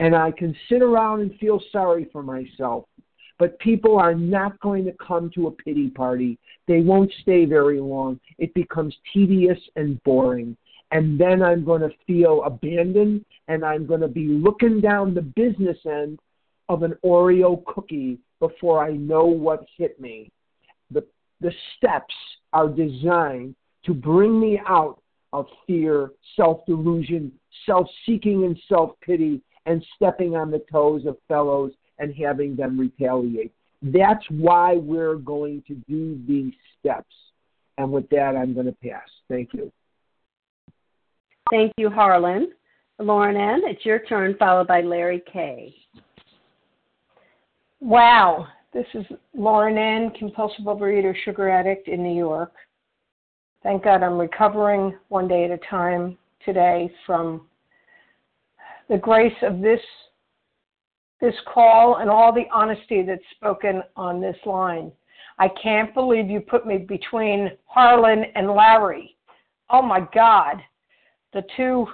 And 0.00 0.14
I 0.14 0.32
can 0.32 0.56
sit 0.68 0.82
around 0.82 1.20
and 1.20 1.38
feel 1.38 1.60
sorry 1.70 2.08
for 2.12 2.22
myself, 2.22 2.84
but 3.38 3.58
people 3.58 3.96
are 3.98 4.14
not 4.14 4.58
going 4.60 4.84
to 4.86 4.94
come 5.06 5.30
to 5.34 5.46
a 5.46 5.52
pity 5.52 5.88
party. 5.88 6.38
They 6.66 6.80
won't 6.80 7.12
stay 7.22 7.44
very 7.44 7.80
long. 7.80 8.18
It 8.38 8.52
becomes 8.54 8.94
tedious 9.12 9.58
and 9.76 10.02
boring 10.02 10.56
and 10.90 11.18
then 11.18 11.42
I'm 11.42 11.64
going 11.64 11.80
to 11.80 11.90
feel 12.06 12.42
abandoned 12.44 13.24
and 13.48 13.64
I'm 13.64 13.86
going 13.86 14.00
to 14.00 14.08
be 14.08 14.26
looking 14.26 14.80
down 14.80 15.14
the 15.14 15.22
business 15.22 15.78
end 15.86 16.18
of 16.68 16.82
an 16.82 16.94
Oreo 17.04 17.64
cookie 17.66 18.18
before 18.40 18.82
I 18.84 18.92
know 18.92 19.24
what 19.24 19.66
hit 19.76 20.00
me. 20.00 20.30
The, 20.90 21.04
the 21.40 21.52
steps 21.76 22.14
are 22.52 22.68
designed 22.68 23.54
to 23.84 23.94
bring 23.94 24.40
me 24.40 24.60
out 24.66 25.00
of 25.32 25.46
fear, 25.66 26.10
self 26.36 26.64
delusion, 26.66 27.32
self 27.66 27.88
seeking, 28.06 28.44
and 28.44 28.58
self 28.68 28.92
pity, 29.00 29.42
and 29.66 29.84
stepping 29.96 30.36
on 30.36 30.50
the 30.50 30.64
toes 30.70 31.06
of 31.06 31.16
fellows 31.28 31.72
and 31.98 32.14
having 32.14 32.56
them 32.56 32.78
retaliate. 32.78 33.52
That's 33.82 34.24
why 34.30 34.76
we're 34.76 35.16
going 35.16 35.62
to 35.68 35.74
do 35.88 36.18
these 36.26 36.54
steps. 36.78 37.14
And 37.76 37.92
with 37.92 38.08
that, 38.10 38.36
I'm 38.36 38.54
going 38.54 38.66
to 38.66 38.76
pass. 38.88 39.08
Thank 39.28 39.52
you. 39.52 39.70
Thank 41.50 41.72
you, 41.76 41.90
Harlan. 41.90 42.52
Lauren 42.98 43.36
N., 43.36 43.62
it's 43.64 43.84
your 43.84 43.98
turn, 44.00 44.34
followed 44.38 44.66
by 44.66 44.80
Larry 44.80 45.22
K. 45.30 45.74
Wow. 47.80 48.46
This 48.72 48.86
is 48.94 49.04
Lauren 49.34 49.76
N., 49.76 50.10
compulsive 50.18 50.64
overeater, 50.64 51.14
sugar 51.24 51.50
addict 51.50 51.88
in 51.88 52.02
New 52.02 52.16
York. 52.16 52.52
Thank 53.62 53.84
God 53.84 54.02
I'm 54.02 54.18
recovering 54.18 54.96
one 55.08 55.28
day 55.28 55.44
at 55.44 55.50
a 55.50 55.58
time 55.68 56.16
today 56.44 56.90
from 57.06 57.46
the 58.88 58.98
grace 58.98 59.36
of 59.42 59.60
this 59.60 59.80
this 61.20 61.34
call 61.52 61.96
and 61.96 62.10
all 62.10 62.34
the 62.34 62.44
honesty 62.52 63.02
that's 63.02 63.22
spoken 63.34 63.82
on 63.96 64.20
this 64.20 64.36
line. 64.44 64.92
I 65.38 65.48
can't 65.62 65.94
believe 65.94 66.28
you 66.28 66.40
put 66.40 66.66
me 66.66 66.76
between 66.76 67.52
Harlan 67.64 68.24
and 68.34 68.50
Larry. 68.50 69.16
Oh 69.70 69.80
my 69.80 70.06
God 70.12 70.60
the 71.34 71.42
two 71.56 71.86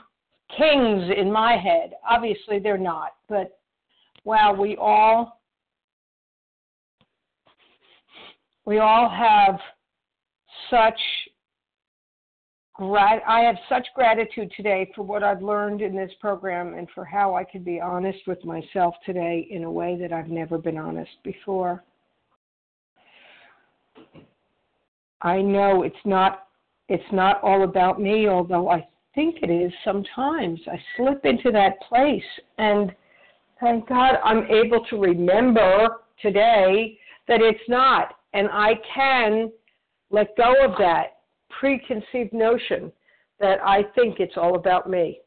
kings 0.56 1.10
in 1.16 1.32
my 1.32 1.56
head. 1.56 1.94
Obviously, 2.08 2.58
they're 2.58 2.78
not, 2.78 3.14
but 3.28 3.58
wow, 4.24 4.52
we 4.52 4.76
all 4.76 5.40
we 8.66 8.78
all 8.78 9.08
have 9.08 9.58
such 10.70 11.00
grat- 12.74 13.22
I 13.26 13.40
have 13.40 13.56
such 13.68 13.86
gratitude 13.94 14.52
today 14.56 14.90
for 14.94 15.02
what 15.02 15.22
I've 15.22 15.42
learned 15.42 15.80
in 15.80 15.96
this 15.96 16.12
program 16.20 16.74
and 16.74 16.88
for 16.94 17.04
how 17.04 17.34
I 17.34 17.42
can 17.42 17.64
be 17.64 17.80
honest 17.80 18.18
with 18.26 18.44
myself 18.44 18.94
today 19.04 19.48
in 19.50 19.64
a 19.64 19.70
way 19.70 19.96
that 20.00 20.12
I've 20.12 20.28
never 20.28 20.58
been 20.58 20.76
honest 20.76 21.10
before. 21.24 21.82
I 25.22 25.40
know 25.40 25.82
it's 25.82 25.96
not 26.04 26.46
it's 26.88 27.12
not 27.12 27.42
all 27.42 27.62
about 27.62 28.00
me, 28.00 28.28
although 28.28 28.68
I 28.68 28.86
think 29.14 29.36
it 29.42 29.50
is 29.50 29.72
sometimes. 29.84 30.60
I 30.70 30.78
slip 30.96 31.24
into 31.24 31.50
that 31.52 31.80
place, 31.88 32.22
and 32.58 32.94
thank 33.60 33.88
God 33.88 34.16
I'm 34.24 34.44
able 34.44 34.84
to 34.86 35.00
remember 35.00 35.88
today 36.22 36.98
that 37.28 37.40
it's 37.40 37.68
not. 37.68 38.14
And 38.32 38.48
I 38.52 38.74
can 38.94 39.50
let 40.10 40.36
go 40.36 40.54
of 40.64 40.72
that 40.78 41.18
preconceived 41.48 42.32
notion 42.32 42.92
that 43.40 43.58
I 43.64 43.84
think 43.94 44.20
it's 44.20 44.36
all 44.36 44.54
about 44.54 44.88
me. 44.88 45.20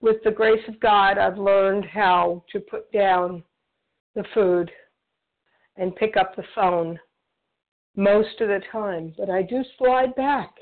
With 0.00 0.16
the 0.24 0.30
grace 0.30 0.62
of 0.68 0.78
God, 0.80 1.18
I've 1.18 1.38
learned 1.38 1.84
how 1.84 2.44
to 2.52 2.60
put 2.60 2.90
down 2.92 3.42
the 4.14 4.24
food 4.34 4.70
and 5.76 5.94
pick 5.96 6.16
up 6.16 6.36
the 6.36 6.44
phone 6.54 6.98
most 7.96 8.40
of 8.40 8.48
the 8.48 8.60
time, 8.70 9.14
but 9.16 9.30
I 9.30 9.42
do 9.42 9.64
slide 9.78 10.14
back. 10.14 10.54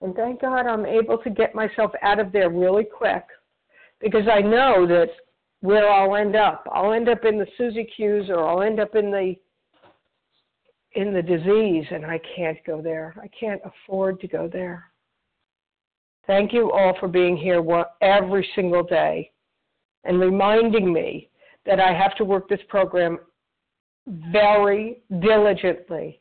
And 0.00 0.14
thank 0.14 0.40
God 0.40 0.66
I'm 0.66 0.86
able 0.86 1.18
to 1.18 1.30
get 1.30 1.54
myself 1.54 1.90
out 2.02 2.20
of 2.20 2.32
there 2.32 2.48
really 2.48 2.84
quick 2.84 3.24
because 4.00 4.26
I 4.32 4.40
know 4.40 4.86
that 4.86 5.10
where 5.60 5.90
I'll 5.90 6.16
end 6.16 6.36
up. 6.36 6.66
I'll 6.72 6.92
end 6.92 7.08
up 7.08 7.24
in 7.24 7.38
the 7.38 7.46
Suzy 7.58 7.86
Q's 7.96 8.30
or 8.30 8.46
I'll 8.48 8.62
end 8.62 8.80
up 8.80 8.94
in 8.94 9.10
the 9.10 9.34
in 10.94 11.12
the 11.12 11.22
disease 11.22 11.84
and 11.90 12.04
I 12.04 12.18
can't 12.34 12.58
go 12.66 12.80
there. 12.82 13.14
I 13.22 13.28
can't 13.28 13.60
afford 13.64 14.20
to 14.20 14.28
go 14.28 14.48
there. 14.48 14.86
Thank 16.26 16.52
you 16.52 16.72
all 16.72 16.96
for 16.98 17.08
being 17.08 17.36
here 17.36 17.62
every 18.00 18.48
single 18.54 18.82
day 18.82 19.30
and 20.04 20.18
reminding 20.18 20.92
me 20.92 21.28
that 21.66 21.78
I 21.78 21.92
have 21.92 22.16
to 22.16 22.24
work 22.24 22.48
this 22.48 22.60
program 22.68 23.18
very 24.32 25.02
diligently 25.20 26.20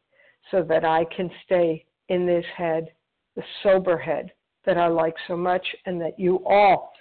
so 0.51 0.63
that 0.63 0.85
I 0.85 1.05
can 1.15 1.29
stay 1.45 1.85
in 2.09 2.25
this 2.25 2.45
head, 2.55 2.89
the 3.35 3.43
sober 3.63 3.97
head 3.97 4.31
that 4.65 4.77
I 4.77 4.87
like 4.87 5.15
so 5.27 5.37
much 5.37 5.65
and 5.85 5.99
that 6.01 6.19
you 6.19 6.43
all 6.45 6.91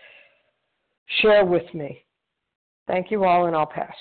share 1.21 1.45
with 1.45 1.73
me. 1.75 2.05
Thank 2.87 3.11
you 3.11 3.25
all, 3.25 3.47
and 3.47 3.57
I'll 3.57 3.67
pass. 3.67 3.95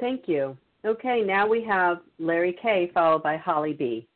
Thank 0.00 0.28
you. 0.28 0.56
Okay, 0.84 1.22
now 1.22 1.46
we 1.46 1.64
have 1.64 2.00
Larry 2.18 2.56
K, 2.60 2.90
followed 2.92 3.22
by 3.22 3.36
Holly 3.36 3.72
B. 3.72 4.06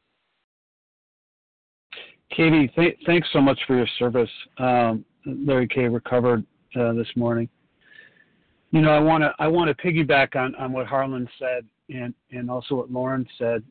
Katie, 2.31 2.69
th- 2.77 2.99
thanks 3.07 3.27
so 3.33 3.41
much 3.41 3.59
for 3.67 3.75
your 3.75 3.89
service. 3.99 4.31
Um, 4.59 5.05
Larry 5.25 5.67
K 5.67 5.89
recovered 5.89 6.45
uh, 6.79 6.93
this 6.93 7.09
morning. 7.17 7.49
You 8.71 8.83
know, 8.83 8.91
I 8.91 8.99
want 8.99 9.23
to 9.23 9.33
I 9.39 9.49
want 9.49 9.75
to 9.75 9.87
piggyback 9.87 10.37
on, 10.37 10.55
on 10.57 10.73
what 10.73 10.87
Harlan 10.87 11.27
said 11.39 11.65
and 11.89 12.15
and 12.31 12.51
also 12.51 12.77
what 12.77 12.91
Lauren 12.91 13.27
said, 13.39 13.63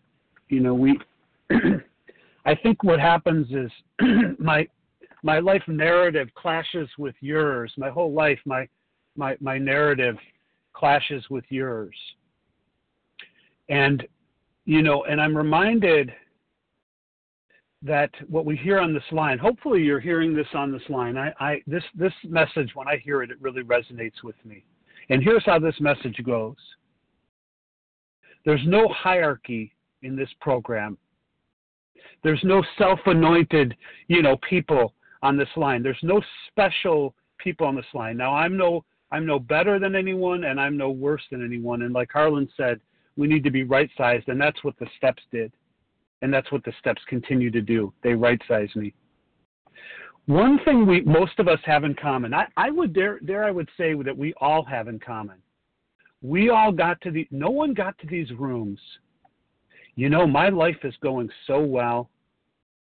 you 0.49 0.59
know, 0.59 0.73
we 0.73 0.99
I 2.45 2.55
think 2.55 2.83
what 2.83 2.99
happens 2.99 3.47
is 3.51 3.71
my 4.39 4.67
my 5.23 5.39
life 5.39 5.63
narrative 5.67 6.29
clashes 6.35 6.89
with 6.97 7.15
yours. 7.19 7.73
My 7.77 7.89
whole 7.89 8.13
life, 8.13 8.39
my 8.45 8.67
my 9.15 9.37
my 9.41 9.57
narrative 9.57 10.15
clashes 10.73 11.23
with 11.29 11.45
yours. 11.49 11.95
And 13.69 14.07
you 14.65 14.81
know, 14.81 15.03
and 15.05 15.19
I'm 15.21 15.35
reminded 15.35 16.11
that 17.83 18.09
what 18.27 18.45
we 18.45 18.55
hear 18.57 18.79
on 18.79 18.93
this 18.93 19.03
line, 19.11 19.37
hopefully 19.37 19.83
you're 19.83 19.99
hearing 19.99 20.35
this 20.35 20.47
on 20.53 20.71
this 20.71 20.81
line. 20.89 21.17
I, 21.17 21.33
I 21.39 21.61
this 21.67 21.83
this 21.95 22.13
message 22.23 22.71
when 22.73 22.87
I 22.87 22.97
hear 22.97 23.23
it, 23.23 23.31
it 23.31 23.41
really 23.41 23.63
resonates 23.63 24.23
with 24.23 24.35
me. 24.45 24.63
And 25.09 25.23
here's 25.23 25.45
how 25.45 25.59
this 25.59 25.79
message 25.79 26.21
goes. 26.25 26.55
There's 28.47 28.65
no 28.65 28.87
hierarchy 28.87 29.75
in 30.03 30.15
this 30.15 30.29
program. 30.39 30.97
There's 32.23 32.39
no 32.45 32.63
self-anointed, 32.77 33.75
you 34.07 34.21
know, 34.21 34.37
people 34.49 34.93
on 35.21 35.35
this 35.35 35.49
line. 35.57 35.83
There's 35.83 35.99
no 36.01 36.21
special 36.47 37.13
people 37.39 37.67
on 37.67 37.75
this 37.75 37.93
line. 37.93 38.15
Now 38.15 38.33
I'm 38.33 38.55
no 38.55 38.85
I'm 39.11 39.25
no 39.25 39.37
better 39.37 39.79
than 39.79 39.97
anyone, 39.97 40.45
and 40.45 40.61
I'm 40.61 40.77
no 40.77 40.89
worse 40.91 41.23
than 41.29 41.43
anyone. 41.43 41.81
And 41.81 41.93
like 41.93 42.09
Harlan 42.09 42.47
said, 42.55 42.79
we 43.17 43.27
need 43.27 43.43
to 43.43 43.51
be 43.51 43.63
right 43.63 43.89
sized, 43.97 44.29
and 44.29 44.39
that's 44.39 44.63
what 44.63 44.79
the 44.79 44.87
steps 44.95 45.23
did. 45.29 45.51
And 46.21 46.33
that's 46.33 46.49
what 46.49 46.63
the 46.63 46.73
steps 46.79 47.01
continue 47.09 47.51
to 47.51 47.61
do. 47.61 47.91
They 48.01 48.13
right 48.13 48.41
size 48.47 48.69
me. 48.77 48.93
One 50.25 50.57
thing 50.63 50.85
we 50.85 51.01
most 51.01 51.37
of 51.39 51.49
us 51.49 51.59
have 51.65 51.83
in 51.83 51.95
common, 51.95 52.33
I, 52.33 52.47
I 52.55 52.71
would 52.71 52.93
dare 52.93 53.19
there 53.21 53.43
I 53.43 53.51
would 53.51 53.67
say 53.75 53.93
that 53.93 54.17
we 54.17 54.33
all 54.39 54.63
have 54.63 54.87
in 54.87 54.99
common. 54.99 55.35
We 56.21 56.49
all 56.49 56.71
got 56.71 56.99
to 57.01 57.11
the 57.11 57.27
no 57.31 57.49
one 57.49 57.73
got 57.73 57.97
to 57.99 58.07
these 58.07 58.31
rooms. 58.31 58.79
You 59.95 60.09
know, 60.09 60.27
my 60.27 60.49
life 60.49 60.77
is 60.83 60.93
going 61.01 61.29
so 61.45 61.59
well. 61.59 62.09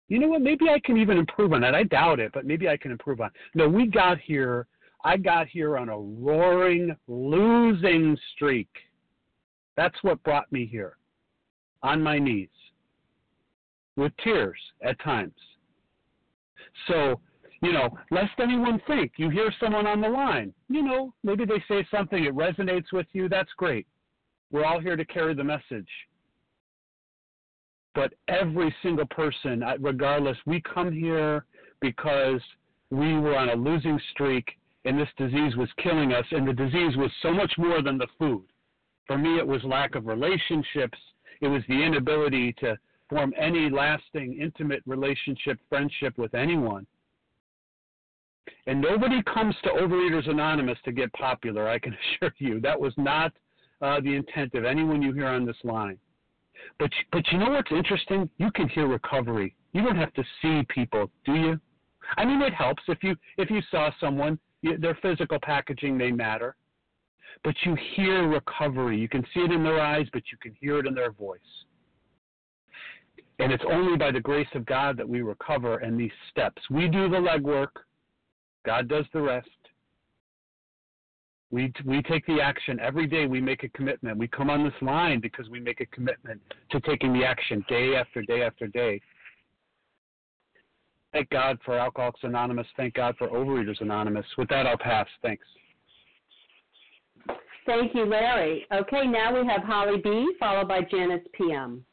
You 0.09 0.19
know 0.21 0.29
what? 0.29 0.43
Maybe 0.43 0.69
I 0.69 0.79
can 0.85 0.97
even 0.97 1.19
improve 1.19 1.53
on 1.53 1.61
that. 1.63 1.75
I 1.75 1.83
doubt 1.83 2.21
it, 2.21 2.33
but 2.33 2.47
maybe 2.47 2.69
I 2.69 2.77
can 2.77 2.93
improve 2.93 3.21
on. 3.21 3.29
It. 3.29 3.33
No, 3.55 3.69
we 3.69 3.87
got 3.87 4.19
here. 4.19 4.67
I 5.05 5.17
got 5.17 5.47
here 5.49 5.77
on 5.79 5.89
a 5.89 5.99
roaring 5.99 6.97
losing 7.09 8.17
streak. 8.35 8.69
That's 9.77 9.97
what 10.03 10.23
brought 10.23 10.51
me 10.51 10.67
here, 10.67 10.97
on 11.83 12.03
my 12.03 12.19
knees, 12.19 12.49
with 13.97 14.13
tears 14.23 14.59
at 14.83 14.99
times. 15.01 15.35
So, 16.89 17.21
you 17.67 17.73
know, 17.73 17.99
lest 18.13 18.31
anyone 18.39 18.81
think 18.87 19.13
you 19.17 19.29
hear 19.29 19.53
someone 19.59 19.89
on 19.89 20.01
the 20.01 20.09
line, 20.09 20.55
you 20.69 20.83
know, 20.83 21.13
maybe 21.25 21.45
they 21.45 21.63
say 21.67 21.85
something, 21.91 22.25
it 22.25 22.35
resonates 22.35 22.93
with 22.93 23.07
you, 23.13 23.29
that's 23.29 23.51
great. 23.57 23.89
We're 24.53 24.65
all 24.65 24.79
here 24.79 24.95
to 24.95 25.05
carry 25.05 25.35
the 25.35 25.43
message. 25.43 25.89
But 27.93 28.13
every 28.29 28.73
single 28.85 29.07
person, 29.07 29.65
uh, 29.65 29.75
regardless, 29.81 30.37
we 30.47 30.61
come 30.61 30.93
here 30.93 31.45
because 31.81 32.41
we 32.91 33.19
were 33.19 33.37
on 33.37 33.49
a 33.49 33.57
losing 33.57 33.99
streak 34.13 34.49
and 34.85 34.97
this 34.97 35.09
disease 35.17 35.57
was 35.57 35.69
killing 35.83 36.13
us, 36.13 36.25
and 36.31 36.47
the 36.47 36.53
disease 36.53 36.97
was 36.97 37.11
so 37.21 37.33
much 37.33 37.53
more 37.59 37.83
than 37.83 37.99
the 37.99 38.07
food. 38.21 38.45
For 39.09 39.19
me, 39.19 39.39
it 39.39 39.47
was 39.47 39.65
lack 39.65 39.97
of 39.97 40.07
relationships. 40.07 40.97
It 41.41 41.49
was 41.49 41.63
the 41.69 41.83
inability 41.83 42.53
to 42.61 42.79
form 43.11 43.35
any 43.37 43.69
lasting, 43.69 44.39
intimate 44.41 44.85
relationship, 44.87 45.59
friendship 45.69 46.17
with 46.17 46.35
anyone. 46.35 46.87
And 48.67 48.81
nobody 48.81 49.23
comes 49.23 49.55
to 49.65 49.71
Overeaters 49.71 50.29
Anonymous 50.29 50.79
to 50.85 50.93
get 50.93 51.13
popular, 51.13 51.69
I 51.69 51.79
can 51.79 51.97
assure 52.23 52.35
you. 52.39 52.61
That 52.61 52.81
was 52.81 52.93
not 52.97 53.33
uh, 53.83 54.01
the 54.01 54.15
intent 54.15 54.55
of 54.55 54.65
anyone 54.65 55.03
you 55.03 55.13
hear 55.13 55.29
on 55.29 55.45
this 55.45 55.57
line. 55.65 55.99
But, 56.79 56.91
but 57.13 57.23
you 57.31 57.39
know 57.39 57.51
what's 57.51 57.71
interesting? 57.71 58.29
You 58.39 58.51
can 58.51 58.69
hear 58.69 58.87
recovery. 58.87 59.55
You 59.73 59.83
don't 59.83 59.97
have 59.97 60.15
to 60.15 60.25
see 60.41 60.63
people, 60.69 61.11
do 61.25 61.35
you? 61.35 61.61
I 62.17 62.25
mean, 62.25 62.41
it 62.43 62.55
helps 62.55 62.83
if 62.89 63.03
you 63.03 63.17
if 63.37 63.51
you 63.51 63.61
saw 63.71 63.91
someone. 64.01 64.39
You, 64.63 64.79
their 64.79 64.97
physical 65.03 65.39
packaging 65.43 65.97
may 65.97 66.11
matter, 66.11 66.57
but 67.45 67.55
you 67.65 67.77
hear 67.95 68.27
recovery. 68.27 68.99
You 68.99 69.09
can 69.09 69.23
see 69.35 69.41
it 69.41 69.53
in 69.53 69.63
their 69.63 69.81
eyes, 69.81 70.07
but 70.13 70.23
you 70.33 70.39
can 70.41 70.55
hear 70.61 70.79
it 70.79 70.87
in 70.87 70.95
their 70.95 71.13
voice. 71.13 71.41
And 73.39 73.53
it's 73.53 73.65
only 73.71 73.99
by 73.99 74.13
the 74.13 74.21
grace 74.21 74.49
of 74.55 74.65
God 74.65 74.97
that 74.97 75.09
we 75.09 75.21
recover 75.21 75.79
and 75.79 76.01
these 76.01 76.13
steps. 76.31 76.63
We 76.71 76.89
do 76.89 77.09
the 77.11 77.19
legwork, 77.19 77.69
God 78.67 78.89
does 78.89 79.05
the 79.13 79.21
rest. 79.21 79.49
We, 81.53 81.73
we 81.85 82.03
take 82.03 82.27
the 82.27 82.41
action 82.41 82.81
every 82.81 83.07
day. 83.07 83.27
We 83.27 83.41
make 83.41 83.63
a 83.63 83.69
commitment. 83.69 84.19
We 84.19 84.27
come 84.27 84.51
on 84.51 84.65
this 84.65 84.75
line 84.83 85.21
because 85.21 85.49
we 85.49 85.61
make 85.61 85.81
a 85.81 85.87
commitment 85.87 86.41
to 86.73 86.81
taking 86.81 87.13
the 87.13 87.25
action 87.25 87.65
day 87.69 87.95
after 87.95 88.21
day 88.23 88.43
after 88.43 88.67
day. 88.67 89.01
Thank 91.13 91.31
God 91.31 91.59
for 91.65 91.79
Alcoholics 91.79 92.21
Anonymous. 92.25 92.67
Thank 92.77 92.95
God 92.95 93.15
for 93.17 93.29
Overeaters 93.29 93.81
Anonymous. 93.81 94.27
With 94.37 94.49
that, 94.49 94.67
I'll 94.67 94.77
pass. 94.77 95.07
Thanks. 95.23 95.47
Thank 97.65 97.95
you, 97.95 98.05
Larry. 98.05 98.67
Okay, 98.73 99.07
now 99.07 99.41
we 99.41 99.47
have 99.47 99.63
Holly 99.63 100.01
B, 100.03 100.35
followed 100.39 100.69
by 100.69 100.81
Janice 100.83 101.27
PM. 101.33 101.85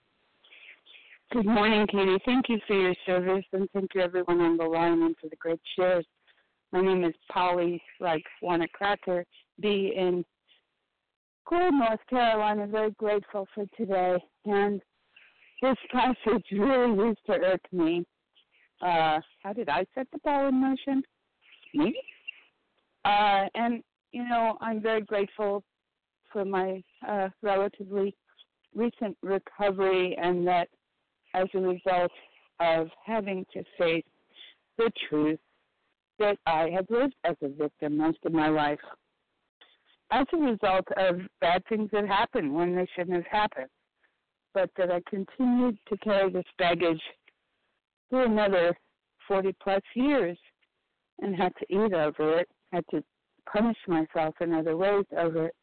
Good 1.31 1.45
morning, 1.45 1.87
Katie. 1.87 2.17
Thank 2.25 2.49
you 2.49 2.59
for 2.67 2.75
your 2.75 2.93
service, 3.05 3.45
and 3.53 3.69
thank 3.71 3.91
you 3.95 4.01
everyone 4.01 4.41
on 4.41 4.57
the 4.57 4.65
line 4.65 5.01
and 5.03 5.15
for 5.21 5.29
the 5.29 5.35
great 5.37 5.59
shares. 5.75 6.05
My 6.73 6.81
name 6.81 7.03
is 7.03 7.13
Polly, 7.31 7.79
like 7.99 8.23
want 8.41 8.63
a 8.63 8.67
cracker, 8.67 9.23
B 9.61 9.93
in 9.95 10.25
cool 11.47 11.71
North 11.71 11.99
Carolina. 12.09 12.65
Very 12.65 12.89
grateful 12.97 13.47
for 13.53 13.65
today, 13.77 14.17
and 14.45 14.81
this 15.61 15.77
passage 15.91 16.43
really 16.51 17.09
used 17.09 17.19
to 17.27 17.33
irk 17.33 17.61
me. 17.71 18.03
Uh, 18.81 19.19
how 19.43 19.53
did 19.55 19.69
I 19.69 19.85
set 19.93 20.07
the 20.11 20.17
ball 20.23 20.47
in 20.47 20.59
motion? 20.59 21.03
Me? 21.75 21.93
Uh, 23.05 23.45
and 23.53 23.83
you 24.11 24.27
know, 24.27 24.57
I'm 24.59 24.81
very 24.81 25.01
grateful 25.01 25.63
for 26.31 26.43
my 26.43 26.81
uh, 27.07 27.29
relatively 27.43 28.15
recent 28.73 29.15
recovery, 29.21 30.17
and 30.19 30.47
that 30.47 30.69
as 31.35 31.45
a 31.53 31.59
result 31.59 32.11
of 32.59 32.87
having 33.05 33.45
to 33.53 33.63
face 33.77 34.03
the 34.79 34.91
truth 35.07 35.39
that 36.19 36.37
I 36.45 36.69
have 36.69 36.85
lived 36.89 37.15
as 37.23 37.35
a 37.41 37.49
victim 37.49 37.97
most 37.97 38.19
of 38.25 38.33
my 38.33 38.49
life. 38.49 38.79
As 40.11 40.25
a 40.33 40.37
result 40.37 40.85
of 40.97 41.21
bad 41.41 41.63
things 41.67 41.89
that 41.91 42.07
happened 42.07 42.53
when 42.53 42.75
they 42.75 42.87
shouldn't 42.95 43.15
have 43.15 43.25
happened, 43.25 43.69
but 44.53 44.69
that 44.77 44.91
I 44.91 45.01
continued 45.09 45.77
to 45.89 45.97
carry 45.97 46.31
this 46.31 46.45
baggage 46.57 47.01
for 48.09 48.23
another 48.23 48.77
40 49.27 49.55
plus 49.61 49.81
years 49.95 50.37
and 51.19 51.35
had 51.35 51.53
to 51.59 51.65
eat 51.69 51.93
over 51.93 52.39
it, 52.39 52.47
had 52.71 52.83
to 52.91 53.03
punish 53.51 53.77
myself 53.87 54.35
in 54.41 54.53
other 54.53 54.77
ways 54.77 55.05
over 55.17 55.47
it. 55.47 55.55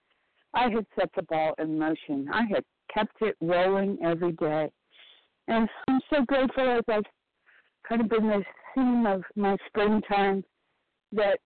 I 0.55 0.65
had 0.65 0.87
set 0.99 1.11
the 1.15 1.23
ball 1.23 1.55
in 1.59 1.79
motion. 1.79 2.29
I 2.33 2.43
had 2.53 2.65
kept 2.93 3.23
it 3.23 3.37
rolling 3.41 3.99
every 4.05 4.33
day. 4.33 4.71
And 5.49 5.69
I'm 5.89 6.01
so 6.13 6.25
grateful 6.25 6.69
as 6.71 6.83
I've 6.89 7.05
kind 7.89 8.01
of 8.01 8.09
been 8.09 8.27
the 8.27 8.43
theme 8.74 9.06
of 9.06 9.22
my 9.37 9.56
springtime 9.66 10.44
that, 11.12 11.38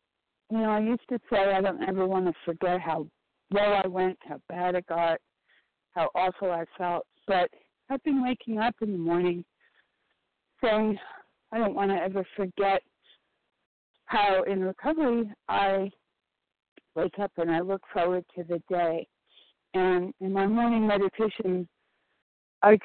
you 0.50 0.58
know, 0.58 0.70
I 0.70 0.80
used 0.80 1.08
to 1.08 1.18
say 1.30 1.52
I 1.52 1.60
don't 1.60 1.82
ever 1.82 2.06
want 2.06 2.26
to 2.26 2.32
forget 2.44 2.80
how 2.80 3.06
well 3.50 3.80
I 3.82 3.86
went, 3.86 4.18
how 4.28 4.40
bad 4.48 4.74
it 4.74 4.86
got, 4.86 5.18
how 5.92 6.10
awful 6.14 6.50
I 6.50 6.64
felt. 6.76 7.06
But 7.26 7.50
I've 7.90 8.02
been 8.02 8.22
waking 8.22 8.58
up 8.58 8.74
in 8.82 8.92
the 8.92 8.98
morning 8.98 9.44
saying 10.62 10.98
I 11.52 11.58
don't 11.58 11.74
want 11.74 11.90
to 11.90 11.96
ever 11.96 12.24
forget 12.36 12.82
how 14.06 14.42
in 14.42 14.62
recovery 14.62 15.30
I 15.48 15.90
wake 16.94 17.18
up 17.20 17.32
and 17.36 17.50
I 17.50 17.60
look 17.60 17.82
forward 17.92 18.24
to 18.36 18.44
the 18.44 18.62
day. 18.68 19.06
And 19.74 20.12
in 20.20 20.32
my 20.32 20.46
morning 20.46 20.86
meditation, 20.86 21.68
I 22.62 22.78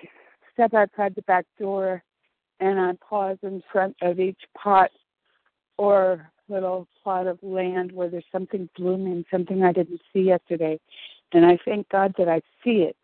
step 0.53 0.73
outside 0.73 1.13
the 1.15 1.21
back 1.23 1.45
door 1.59 2.03
and 2.59 2.79
I 2.79 2.93
pause 3.07 3.37
in 3.43 3.61
front 3.71 3.95
of 4.01 4.19
each 4.19 4.41
pot 4.57 4.91
or 5.77 6.29
little 6.49 6.87
plot 7.03 7.27
of 7.27 7.39
land 7.41 7.91
where 7.91 8.09
there's 8.09 8.25
something 8.31 8.69
blooming, 8.75 9.23
something 9.31 9.63
I 9.63 9.71
didn't 9.71 10.01
see 10.11 10.21
yesterday. 10.21 10.79
And 11.31 11.45
I 11.45 11.57
thank 11.63 11.87
God 11.89 12.13
that 12.17 12.27
I 12.27 12.41
see 12.63 12.81
it. 12.81 12.95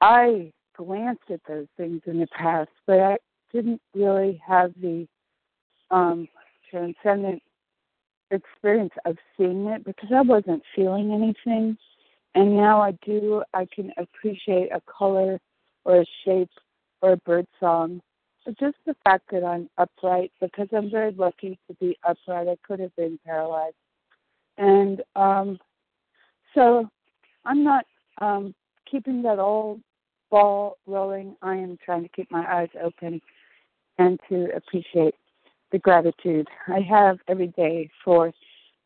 I 0.00 0.52
glanced 0.76 1.30
at 1.30 1.40
those 1.48 1.66
things 1.76 2.02
in 2.06 2.20
the 2.20 2.26
past, 2.28 2.70
but 2.86 3.00
I 3.00 3.16
didn't 3.52 3.80
really 3.94 4.40
have 4.46 4.72
the 4.80 5.08
um, 5.90 6.28
transcendent 6.70 7.42
experience 8.30 8.92
of 9.04 9.16
seeing 9.36 9.66
it 9.66 9.84
because 9.84 10.10
I 10.14 10.20
wasn't 10.20 10.62
feeling 10.76 11.12
anything. 11.12 11.76
And 12.34 12.56
now 12.56 12.80
I 12.80 12.92
do, 13.04 13.42
I 13.54 13.66
can 13.74 13.90
appreciate 13.96 14.70
a 14.70 14.80
color 14.82 15.40
or 15.84 16.02
a 16.02 16.06
shape 16.24 16.50
or 17.00 17.12
a 17.12 17.16
bird 17.16 17.46
song. 17.58 18.00
Just 18.58 18.76
the 18.86 18.96
fact 19.04 19.24
that 19.30 19.44
I'm 19.44 19.68
upright, 19.76 20.32
because 20.40 20.68
I'm 20.72 20.90
very 20.90 21.12
lucky 21.12 21.58
to 21.68 21.74
be 21.74 21.98
upright. 22.02 22.48
I 22.48 22.56
could 22.66 22.80
have 22.80 22.94
been 22.96 23.18
paralyzed. 23.24 23.74
And 24.56 25.02
um, 25.16 25.58
so 26.54 26.88
I'm 27.44 27.62
not 27.62 27.84
um, 28.20 28.54
keeping 28.90 29.22
that 29.22 29.38
old 29.38 29.80
ball 30.30 30.78
rolling. 30.86 31.36
I 31.42 31.56
am 31.56 31.78
trying 31.84 32.02
to 32.02 32.08
keep 32.08 32.30
my 32.30 32.44
eyes 32.50 32.70
open 32.82 33.20
and 33.98 34.18
to 34.28 34.48
appreciate 34.56 35.14
the 35.70 35.78
gratitude 35.78 36.48
I 36.68 36.80
have 36.80 37.18
every 37.28 37.48
day 37.48 37.90
for 38.04 38.32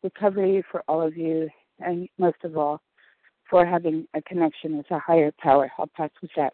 recovery 0.03 0.63
for 0.69 0.83
all 0.87 1.01
of 1.01 1.15
you, 1.15 1.49
and 1.79 2.09
most 2.17 2.43
of 2.43 2.57
all, 2.57 2.81
for 3.49 3.65
having 3.65 4.07
a 4.13 4.21
connection 4.21 4.77
with 4.77 4.91
a 4.91 4.99
higher 4.99 5.31
power. 5.39 5.71
I'll 5.77 5.89
pass 5.95 6.09
with 6.21 6.31
that. 6.35 6.53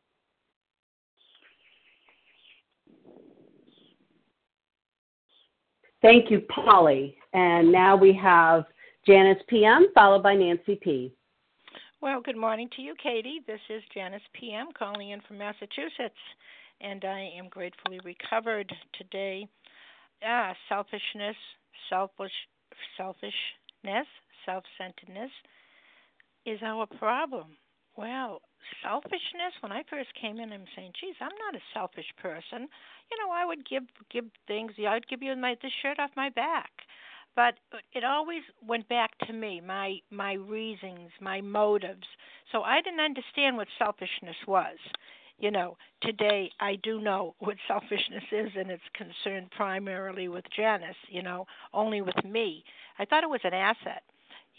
Thank 6.02 6.32
you, 6.32 6.42
Polly. 6.42 7.18
And 7.34 7.72
now 7.72 7.96
we 7.96 8.14
have 8.22 8.66
Janice 9.06 9.42
PM, 9.48 9.88
followed 9.94 10.24
by 10.24 10.36
Nancy 10.36 10.80
P. 10.82 11.14
Well, 12.02 12.22
good 12.22 12.38
morning 12.38 12.70
to 12.76 12.82
you, 12.82 12.96
Katie. 13.02 13.42
This 13.46 13.60
is 13.70 13.84
Janice 13.94 14.22
PM 14.34 14.68
calling 14.78 15.10
in 15.10 15.20
from 15.28 15.38
Massachusetts, 15.38 16.16
and 16.80 17.04
I 17.04 17.30
am 17.38 17.50
gratefully 17.50 18.00
recovered 18.06 18.72
today. 18.98 19.48
Ah, 20.26 20.54
selfishness, 20.70 21.36
selfish, 21.90 22.32
selfish 22.96 23.34
selfishness, 23.84 24.08
self 24.46 24.64
centeredness, 24.78 25.32
is 26.46 26.60
our 26.64 26.86
problem. 26.86 27.48
Well, 27.98 28.42
selfishness. 28.84 29.54
When 29.62 29.72
I 29.72 29.84
first 29.90 30.10
came 30.20 30.40
in, 30.40 30.52
I'm 30.54 30.66
saying, 30.76 30.94
"Geez, 31.00 31.16
I'm 31.22 31.36
not 31.46 31.56
a 31.56 31.64
selfish 31.74 32.12
person. 32.18 32.68
You 33.12 33.18
know, 33.20 33.32
I 33.32 33.46
would 33.46 33.68
give 33.68 33.84
give 34.10 34.26
things. 34.48 34.74
yeah 34.78 34.92
I'd 34.94 35.08
give 35.08 35.22
you 35.24 35.36
my 35.36 35.56
the 35.62 35.70
shirt 35.82 36.00
off 36.00 36.12
my 36.16 36.30
back." 36.30 36.72
But 37.36 37.56
uh, 37.74 37.78
it 37.94 38.04
always 38.04 38.44
went 38.66 38.88
back 38.90 39.18
to 39.28 39.34
me, 39.34 39.62
my 39.62 40.00
my 40.12 40.34
reasons, 40.34 41.12
my 41.22 41.42
motives. 41.42 42.08
So 42.52 42.64
I 42.64 42.82
didn't 42.82 43.00
understand 43.02 43.58
what 43.58 43.68
selfishness 43.78 44.38
was. 44.48 44.78
You 45.38 45.52
know, 45.52 45.78
today 46.02 46.52
I 46.60 46.76
do 46.76 47.00
know 47.00 47.36
what 47.40 47.58
selfishness 47.68 48.26
is, 48.32 48.50
and 48.58 48.70
it's 48.72 48.84
concerned 48.94 49.52
primarily 49.52 50.28
with 50.28 50.46
Janice. 50.56 50.98
You 51.10 51.24
know, 51.24 51.48
only 51.74 52.02
with 52.02 52.24
me. 52.26 52.64
I 52.98 53.06
thought 53.06 53.24
it 53.24 53.30
was 53.30 53.42
an 53.46 53.54
asset 53.54 54.04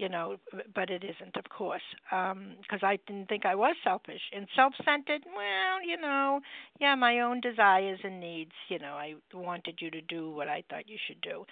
you 0.01 0.09
know, 0.09 0.37
but 0.75 0.89
it 0.89 1.05
isn't, 1.05 1.37
of 1.37 1.45
course, 1.51 1.83
because 2.09 2.83
um, 2.83 2.89
I 2.89 2.99
didn't 3.07 3.29
think 3.29 3.45
I 3.45 3.55
was 3.55 3.77
selfish 3.85 4.23
and 4.35 4.49
self-centered. 4.57 5.25
Well, 5.27 5.87
you 5.87 6.01
know, 6.01 6.41
yeah, 6.81 6.95
my 6.95 7.21
own 7.21 7.43
desires 7.43 8.01
and 8.03 8.19
needs. 8.19 8.53
You 8.71 8.79
know, 8.79 8.95
I 8.95 9.15
wanted 9.35 9.77
you 9.81 9.91
to 9.91 10.01
do 10.01 10.31
what 10.31 10.49
I 10.49 10.65
thought 10.71 10.89
you 10.89 10.97
should 11.07 11.21
do, 11.21 11.45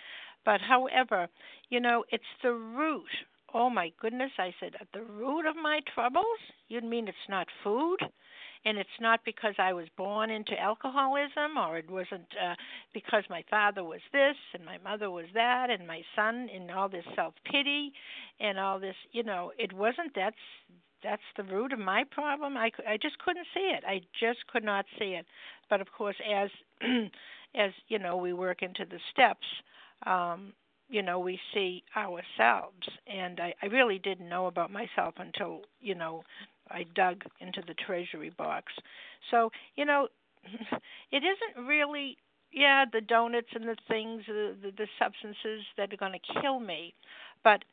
but 0.47 0.63
however, 0.63 1.29
you 1.69 1.79
know, 1.79 2.05
it's 2.11 2.25
the 2.43 2.53
root. 2.53 3.13
Oh 3.53 3.69
my 3.69 3.93
goodness, 4.01 4.31
I 4.39 4.55
said 4.59 4.73
at 4.81 4.89
the 4.95 5.03
root 5.03 5.45
of 5.47 5.57
my 5.57 5.81
troubles. 5.95 6.41
You'd 6.69 6.85
mean 6.85 7.07
it's 7.07 7.29
not 7.29 7.49
food? 7.63 7.99
And 8.65 8.79
it's 8.79 8.89
not 9.01 9.21
because 9.25 9.55
I 9.59 9.73
was 9.73 9.87
born 9.97 10.31
into 10.31 10.59
alcoholism 10.59 11.57
or 11.59 11.79
it 11.79 11.91
wasn't 11.91 12.27
uh, 12.43 12.55
because 12.93 13.25
my 13.31 13.45
father 13.51 13.85
was 13.85 14.01
this 14.13 14.37
and 14.55 14.65
my 14.65 14.79
mother 14.79 15.11
was 15.11 15.27
that 15.35 15.71
and 15.71 15.87
my 15.87 16.03
son 16.17 16.49
and 16.55 16.71
all 16.71 16.89
this 16.89 17.05
self 17.15 17.35
pity 17.51 17.93
and 18.41 18.59
all 18.59 18.79
this 18.79 18.97
you 19.13 19.23
know 19.23 19.53
it 19.59 19.73
wasn't 19.73 20.13
that's 20.15 20.37
that's 21.03 21.23
the 21.37 21.45
root 21.45 21.73
of 21.73 21.79
my 21.79 22.05
problem. 22.11 22.57
I 22.57 22.71
I 22.87 22.97
just 23.01 23.19
couldn't 23.19 23.47
see 23.55 23.73
it. 23.77 23.85
I 23.87 24.01
just 24.21 24.47
could 24.53 24.65
not 24.65 24.85
see 24.99 25.15
it. 25.15 25.27
But 25.71 25.81
of 25.81 25.89
course 25.97 26.17
as 26.29 26.51
as 27.55 27.71
you 27.89 27.99
know 27.99 28.17
we 28.17 28.33
work 28.33 28.63
into 28.63 28.85
the 28.85 28.99
steps 29.13 29.47
um 30.07 30.53
you 30.89 31.03
know 31.03 31.19
we 31.19 31.39
see 31.55 31.85
ourselves. 31.97 32.89
And 33.07 33.41
I, 33.41 33.55
I 33.63 33.67
really 33.67 33.99
didn't 33.99 34.29
know 34.29 34.47
about 34.47 34.71
myself 34.73 35.15
until 35.19 35.63
you 35.81 35.95
know 35.95 36.23
I 36.71 36.85
dug 36.95 37.25
into 37.41 37.63
the 37.67 37.75
treasury 37.75 38.31
box. 38.31 38.73
So, 39.31 39.51
you 39.77 39.85
know, 39.85 40.09
it 41.13 41.23
isn't 41.25 41.67
really 41.67 42.17
yeah, 42.51 42.85
the 42.91 43.01
donuts 43.01 43.49
and 43.55 43.65
the 43.65 43.77
things, 43.89 44.23
the 44.27 44.73
the, 44.77 44.87
substances 44.99 45.65
that 45.77 45.93
are 45.93 45.97
going 45.97 46.13
to 46.13 46.41
kill 46.41 46.61
me, 46.61 46.95
but 47.45 47.65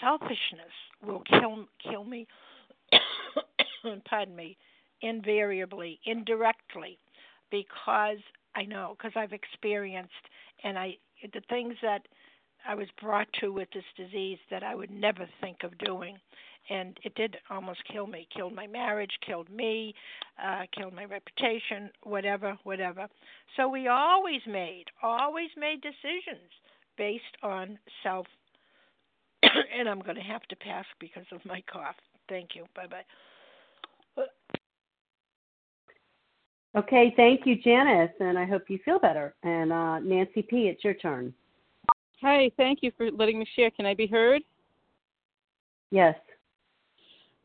selfishness 0.00 0.74
will 1.04 1.22
kill 1.28 1.66
kill 1.82 2.04
me. 2.04 2.26
pardon 4.08 4.34
me, 4.34 4.56
invariably, 5.02 6.00
indirectly, 6.04 6.98
because 7.50 8.18
I 8.54 8.64
know, 8.64 8.96
because 8.96 9.12
I've 9.16 9.32
experienced, 9.32 10.12
and 10.64 10.78
I 10.78 10.96
the 11.22 11.42
things 11.48 11.74
that 11.82 12.06
I 12.66 12.74
was 12.74 12.88
brought 13.00 13.28
to 13.40 13.52
with 13.52 13.68
this 13.72 13.84
disease 13.96 14.38
that 14.50 14.62
I 14.62 14.74
would 14.74 14.90
never 14.90 15.28
think 15.40 15.64
of 15.64 15.76
doing, 15.78 16.18
and 16.70 16.98
it 17.02 17.14
did 17.14 17.36
almost 17.50 17.80
kill 17.90 18.06
me. 18.06 18.26
Killed 18.34 18.54
my 18.54 18.66
marriage 18.66 19.12
killed 19.26 19.50
me 19.50 19.94
uh 20.42 20.62
killed 20.76 20.94
my 20.94 21.04
reputation 21.04 21.90
whatever 22.02 22.56
whatever. 22.64 23.08
So 23.56 23.68
we 23.68 23.88
always 23.88 24.40
made 24.46 24.84
always 25.02 25.50
made 25.56 25.80
decisions 25.80 26.50
based 26.96 27.22
on 27.42 27.78
self. 28.02 28.26
And 29.78 29.88
i'm 29.88 30.00
going 30.00 30.16
to 30.16 30.22
have 30.22 30.42
to 30.42 30.56
pass 30.56 30.84
because 30.98 31.26
of 31.32 31.40
my 31.44 31.62
cough. 31.72 31.94
Thank 32.28 32.50
you. 32.54 32.64
Bye 32.74 32.86
bye 32.86 34.24
okay 36.76 37.12
thank 37.16 37.46
you 37.46 37.56
janice 37.56 38.10
and 38.20 38.38
i 38.38 38.44
hope 38.44 38.64
you 38.68 38.78
feel 38.84 38.98
better. 38.98 39.34
And 39.42 39.72
uh 39.72 39.98
nancy 40.00 40.42
p 40.42 40.68
it's 40.68 40.84
your 40.84 40.94
turn. 40.94 41.32
Hi 42.20 42.50
thank 42.56 42.80
you 42.82 42.92
for 42.96 43.10
letting 43.10 43.38
me 43.38 43.46
share. 43.56 43.70
Can 43.70 43.86
i 43.86 43.94
be 43.94 44.06
heard? 44.06 44.42
Yes 45.90 46.14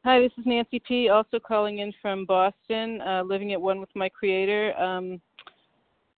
Hi, 0.06 0.20
this 0.20 0.34
is 0.38 0.46
Nancy 0.46 0.82
P. 0.86 1.08
Also 1.08 1.40
calling 1.40 1.80
in 1.80 1.94
from 2.02 2.26
Boston, 2.26 3.00
uh, 3.00 3.24
living 3.26 3.54
at 3.54 3.62
one 3.62 3.80
with 3.80 3.88
my 3.96 4.10
creator. 4.10 4.78
Um, 4.78 5.22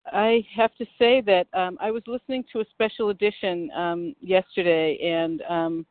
I 0.07 0.43
have 0.55 0.75
to 0.77 0.85
say 0.97 1.21
that 1.21 1.45
um, 1.53 1.77
I 1.79 1.91
was 1.91 2.01
listening 2.07 2.43
to 2.51 2.61
a 2.61 2.65
special 2.71 3.11
edition 3.11 3.69
um, 3.77 4.15
yesterday, 4.21 4.97
and 5.03 5.43
um, 5.43 5.85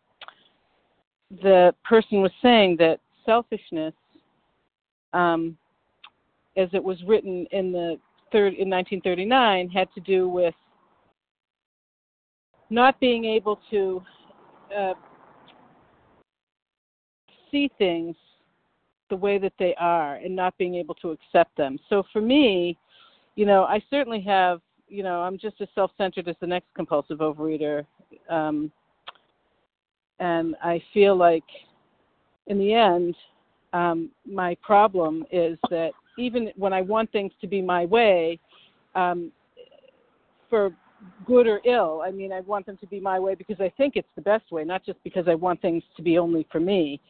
the 1.41 1.73
person 1.89 2.21
was 2.21 2.33
saying 2.43 2.79
that 2.81 2.99
selfishness, 3.25 3.95
um, 5.13 5.57
as 6.57 6.69
it 6.73 6.83
was 6.83 7.01
written 7.07 7.47
in 7.53 7.71
the 7.71 7.97
third 8.33 8.55
in 8.55 8.69
1939, 8.69 9.69
had 9.69 9.87
to 9.95 10.01
do 10.01 10.29
with 10.29 10.55
not 12.71 12.99
being 12.99 13.25
able 13.25 13.61
to 13.71 14.03
uh, 14.77 14.95
see 17.55 17.71
things 17.79 18.17
the 19.11 19.17
way 19.17 19.39
that 19.39 19.53
they 19.59 19.75
are 19.79 20.17
and 20.17 20.35
not 20.35 20.59
being 20.59 20.75
able 20.75 20.95
to 20.97 21.11
accept 21.11 21.57
them. 21.57 21.79
So 21.89 22.03
for 22.13 22.21
me, 22.21 22.77
you 23.37 23.47
know, 23.47 23.65
I 23.65 23.81
certainly 23.91 24.21
have, 24.23 24.61
you 24.89 25.03
know, 25.03 25.21
I'm 25.21 25.39
just 25.39 25.61
as 25.61 25.69
self-centered 25.75 26.27
as 26.27 26.37
the 26.41 26.47
next 26.47 26.67
compulsive 26.75 27.19
overeater, 27.19 27.87
um, 28.29 28.73
and 30.19 30.57
I 30.63 30.83
feel 30.93 31.17
like, 31.17 31.45
in 32.47 32.59
the 32.59 32.73
end, 32.75 33.15
um, 33.73 34.11
my 34.25 34.57
problem 34.63 35.25
is 35.33 35.59
that 35.71 35.91
even 36.19 36.51
when 36.57 36.73
I 36.73 36.81
want 36.81 37.11
things 37.11 37.33
to 37.41 37.47
be 37.47 37.61
my 37.61 37.85
way, 37.85 38.39
um, 38.95 39.33
for 40.49 40.71
good 41.27 41.47
or 41.47 41.61
ill, 41.65 42.03
I 42.07 42.11
mean, 42.11 42.33
I 42.33 42.41
want 42.41 42.67
them 42.67 42.79
to 42.79 42.87
be 42.87 43.01
my 43.01 43.19
way 43.19 43.35
because 43.35 43.61
I 43.61 43.71
think 43.77 43.97
it's 43.97 44.15
the 44.15 44.23
best 44.23 44.53
way, 44.53 44.65
not 44.65 44.85
just 44.85 45.03
because 45.05 45.27
I 45.29 45.35
want 45.35 45.61
things 45.61 45.83
to 45.97 46.03
be 46.03 46.19
only 46.19 46.47
for 46.53 46.61
me. 46.61 47.01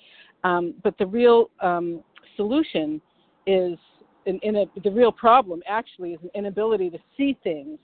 Um, 0.44 0.74
but 0.82 0.96
the 0.98 1.06
real 1.06 1.50
um, 1.60 2.02
solution 2.36 3.00
is 3.46 3.78
in, 4.26 4.38
in 4.42 4.56
a, 4.56 4.64
the 4.82 4.90
real 4.90 5.12
problem 5.12 5.62
actually 5.66 6.12
is 6.12 6.20
an 6.22 6.30
inability 6.34 6.90
to 6.90 6.98
see 7.16 7.36
things 7.42 7.78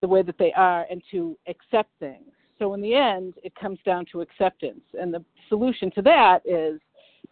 the 0.00 0.08
way 0.08 0.22
that 0.22 0.38
they 0.38 0.52
are 0.52 0.86
and 0.90 1.02
to 1.10 1.36
accept 1.48 1.90
things. 1.98 2.30
So 2.58 2.74
in 2.74 2.80
the 2.80 2.94
end, 2.94 3.34
it 3.42 3.52
comes 3.54 3.78
down 3.86 4.04
to 4.12 4.20
acceptance, 4.20 4.82
and 5.00 5.14
the 5.14 5.24
solution 5.48 5.90
to 5.92 6.02
that 6.02 6.40
is 6.44 6.80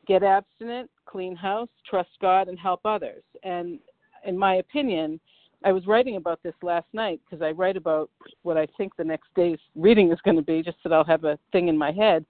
get 0.06 0.22
abstinent, 0.22 0.88
clean 1.04 1.34
house, 1.34 1.68
trust 1.88 2.10
God, 2.20 2.48
and 2.48 2.58
help 2.58 2.80
others. 2.84 3.24
And 3.42 3.80
in 4.24 4.38
my 4.38 4.56
opinion, 4.56 5.18
I 5.64 5.72
was 5.72 5.86
writing 5.86 6.16
about 6.16 6.40
this 6.44 6.54
last 6.62 6.86
night 6.92 7.20
because 7.24 7.42
I 7.42 7.50
write 7.50 7.76
about 7.76 8.10
what 8.42 8.56
I 8.56 8.66
think 8.76 8.94
the 8.96 9.04
next 9.04 9.28
day's 9.34 9.58
reading 9.74 10.12
is 10.12 10.18
going 10.24 10.36
to 10.36 10.42
be, 10.42 10.62
just 10.62 10.76
that 10.84 10.92
I'll 10.92 11.04
have 11.04 11.24
a 11.24 11.38
thing 11.50 11.66
in 11.66 11.76
my 11.76 11.90
head. 11.90 12.24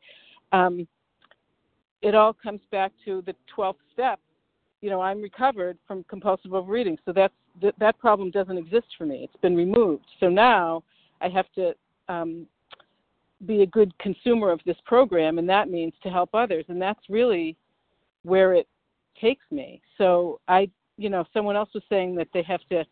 Um, 0.53 0.87
it 2.03 2.15
all 2.15 2.33
comes 2.33 2.61
back 2.71 2.93
to 3.05 3.23
the 3.23 3.35
12th 3.57 3.77
step. 3.93 4.21
You 4.81 4.91
know, 4.91 5.01
I'm 5.01 5.21
recovered 5.21 5.79
from 5.87 6.05
compulsive 6.05 6.55
overeating, 6.55 6.99
so 7.05 7.13
that's 7.13 7.35
th- 7.61 7.75
that 7.79 7.99
problem 7.99 8.31
doesn't 8.31 8.59
exist 8.59 8.87
for 8.97 9.07
me. 9.07 9.25
It's 9.25 9.41
been 9.41 9.57
removed. 9.57 10.05
So 10.21 10.29
now 10.29 10.83
I 11.21 11.29
have 11.29 11.47
to 11.55 11.75
um, 12.09 12.47
be 13.47 13.63
a 13.63 13.67
good 13.67 13.97
consumer 13.99 14.51
of 14.51 14.61
this 14.67 14.77
program, 14.85 15.39
and 15.39 15.49
that 15.49 15.69
means 15.69 15.95
to 16.03 16.11
help 16.11 16.31
others, 16.35 16.65
and 16.69 16.81
that's 16.81 17.01
really 17.09 17.57
where 18.23 18.55
it 18.55 18.67
takes 19.21 19.45
me. 19.51 19.81
So 19.99 20.41
I, 20.49 20.69
you 20.97 21.11
know, 21.11 21.25
someone 21.33 21.57
else 21.57 21.71
was 21.75 21.83
saying 21.89 22.15
that 22.17 22.29
they 22.33 22.43
have 22.43 22.61
to 22.71 22.85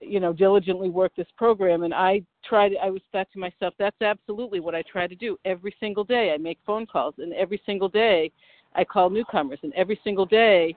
you 0.00 0.20
know 0.20 0.32
diligently 0.32 0.90
work 0.90 1.12
this 1.16 1.26
program 1.36 1.82
and 1.82 1.92
i 1.92 2.22
tried 2.44 2.72
i 2.82 2.90
was 2.90 3.02
thought 3.10 3.26
to 3.32 3.38
myself 3.38 3.74
that's 3.78 4.00
absolutely 4.00 4.60
what 4.60 4.74
i 4.74 4.82
try 4.82 5.06
to 5.06 5.16
do 5.16 5.36
every 5.44 5.74
single 5.80 6.04
day. 6.04 6.32
I 6.32 6.38
make 6.38 6.58
phone 6.64 6.86
calls 6.86 7.14
and 7.18 7.32
every 7.32 7.60
single 7.66 7.88
day 7.88 8.30
i 8.74 8.84
call 8.84 9.10
newcomers 9.10 9.58
and 9.62 9.72
every 9.74 10.00
single 10.04 10.26
day 10.26 10.76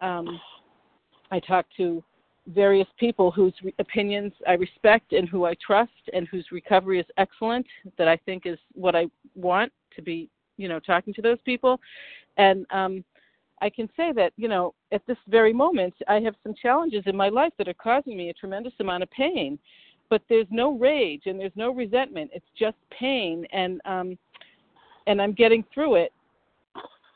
um, 0.00 0.40
i 1.30 1.40
talk 1.40 1.66
to 1.76 2.02
various 2.48 2.88
people 2.98 3.30
whose 3.30 3.54
opinions 3.78 4.32
i 4.46 4.52
respect 4.52 5.12
and 5.12 5.28
who 5.28 5.44
i 5.44 5.54
trust 5.64 5.90
and 6.12 6.28
whose 6.28 6.46
recovery 6.52 7.00
is 7.00 7.06
excellent 7.16 7.66
that 7.98 8.08
i 8.08 8.16
think 8.16 8.46
is 8.46 8.58
what 8.74 8.94
i 8.94 9.06
want 9.34 9.72
to 9.94 10.02
be 10.02 10.28
you 10.56 10.68
know 10.68 10.78
talking 10.78 11.12
to 11.14 11.22
those 11.22 11.38
people. 11.44 11.80
And 12.36 12.66
um 12.70 13.04
I 13.62 13.70
can 13.70 13.88
say 13.96 14.12
that, 14.12 14.32
you 14.36 14.48
know, 14.48 14.74
at 14.90 15.06
this 15.06 15.16
very 15.28 15.52
moment, 15.52 15.94
I 16.08 16.20
have 16.20 16.34
some 16.42 16.52
challenges 16.60 17.04
in 17.06 17.16
my 17.16 17.28
life 17.28 17.52
that 17.58 17.68
are 17.68 17.74
causing 17.74 18.16
me 18.16 18.28
a 18.28 18.34
tremendous 18.34 18.72
amount 18.80 19.04
of 19.04 19.10
pain. 19.12 19.58
But 20.10 20.20
there's 20.28 20.48
no 20.50 20.76
rage 20.76 21.22
and 21.26 21.38
there's 21.38 21.52
no 21.54 21.72
resentment. 21.72 22.32
It's 22.34 22.44
just 22.58 22.76
pain, 22.90 23.46
and 23.52 23.80
um, 23.86 24.18
and 25.06 25.22
I'm 25.22 25.32
getting 25.32 25.64
through 25.72 25.94
it. 25.94 26.12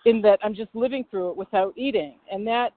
In 0.06 0.22
that 0.22 0.38
I'm 0.42 0.54
just 0.54 0.70
living 0.72 1.04
through 1.10 1.30
it 1.30 1.36
without 1.36 1.74
eating, 1.76 2.14
and 2.32 2.46
that 2.46 2.72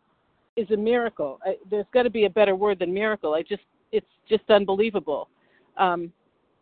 is 0.58 0.70
a 0.72 0.76
miracle. 0.76 1.40
I, 1.46 1.56
there's 1.70 1.86
got 1.94 2.04
to 2.04 2.10
be 2.10 2.26
a 2.26 2.30
better 2.30 2.56
word 2.56 2.80
than 2.80 2.94
miracle. 2.94 3.34
I 3.34 3.44
just 3.44 3.62
it's 3.94 4.08
just 4.28 4.50
unbelievable. 4.50 5.30
Um, 5.78 6.12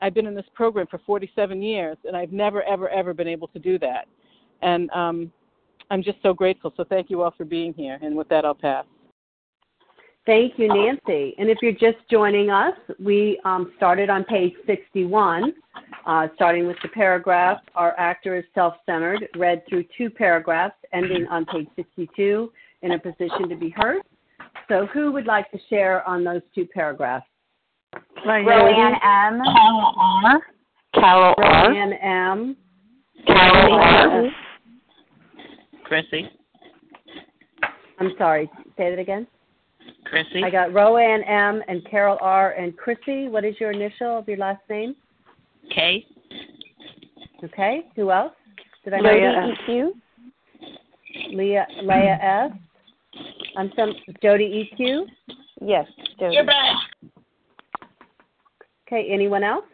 I've 0.01 0.13
been 0.13 0.27
in 0.27 0.35
this 0.35 0.45
program 0.53 0.85
for 0.87 0.99
47 0.99 1.61
years, 1.61 1.97
and 2.03 2.15
I've 2.15 2.31
never, 2.31 2.61
ever, 2.63 2.89
ever 2.89 3.13
been 3.13 3.27
able 3.27 3.47
to 3.47 3.59
do 3.59 3.79
that. 3.79 4.05
And 4.61 4.91
um, 4.91 5.31
I'm 5.89 6.03
just 6.03 6.17
so 6.21 6.33
grateful. 6.33 6.73
So 6.75 6.83
thank 6.83 7.09
you 7.09 7.21
all 7.21 7.33
for 7.37 7.45
being 7.45 7.73
here. 7.73 7.97
And 8.01 8.15
with 8.15 8.29
that, 8.29 8.45
I'll 8.45 8.55
pass. 8.55 8.85
Thank 10.25 10.59
you, 10.59 10.67
Nancy. 10.67 11.33
And 11.37 11.49
if 11.49 11.59
you're 11.61 11.71
just 11.71 11.97
joining 12.11 12.49
us, 12.49 12.73
we 12.99 13.39
um, 13.45 13.71
started 13.77 14.09
on 14.09 14.25
page 14.25 14.53
61, 14.65 15.53
uh, 16.05 16.27
starting 16.35 16.67
with 16.67 16.75
the 16.83 16.89
paragraph, 16.89 17.61
Our 17.75 17.97
actor 17.97 18.35
is 18.35 18.43
self 18.53 18.73
centered, 18.85 19.29
read 19.37 19.63
through 19.69 19.85
two 19.97 20.09
paragraphs, 20.09 20.75
ending 20.91 21.25
on 21.27 21.45
page 21.45 21.67
62, 21.77 22.51
in 22.81 22.91
a 22.91 22.99
position 22.99 23.47
to 23.47 23.55
be 23.55 23.69
heard. 23.69 24.01
So, 24.67 24.85
who 24.87 25.13
would 25.13 25.25
like 25.25 25.49
to 25.51 25.59
share 25.69 26.05
on 26.05 26.25
those 26.25 26.41
two 26.53 26.65
paragraphs? 26.65 27.25
Roanne 28.25 28.95
M. 29.01 29.41
Carol 29.41 29.93
R. 29.97 30.41
Carol 30.93 31.35
R. 31.37 31.69
Roanne 31.71 31.93
M. 31.93 32.57
Carol 33.25 33.73
R. 33.73 33.96
Chrissy. 35.87 36.29
I'm 37.99 38.11
sorry, 38.17 38.49
say 38.75 38.89
that 38.89 38.99
again. 38.99 39.25
Chrissy. 40.05 40.43
I 40.43 40.49
got 40.49 40.73
Roanne 40.73 41.23
M. 41.23 41.63
and 41.67 41.85
Carol 41.89 42.17
R. 42.21 42.51
and 42.51 42.75
Chrissy. 42.77 43.29
What 43.29 43.45
is 43.45 43.55
your 43.59 43.71
initial 43.71 44.17
of 44.17 44.27
your 44.27 44.37
last 44.37 44.61
name? 44.69 44.95
K. 45.73 46.05
Okay. 47.43 47.85
Who 47.95 48.11
else? 48.11 48.33
Did 48.83 48.93
I 48.93 48.99
Leah 48.99 49.55
EQ. 49.67 49.89
Leah 51.33 51.67
Leah 51.83 52.19
S. 52.21 52.51
I'm 53.57 53.71
some 53.75 53.93
Jody 54.21 54.69
EQ. 54.79 55.05
Yes, 55.61 55.87
Jody. 56.19 56.35
You're 56.35 56.45
back. 56.45 56.75
Okay. 58.87 59.07
Anyone 59.09 59.43
else? 59.43 59.65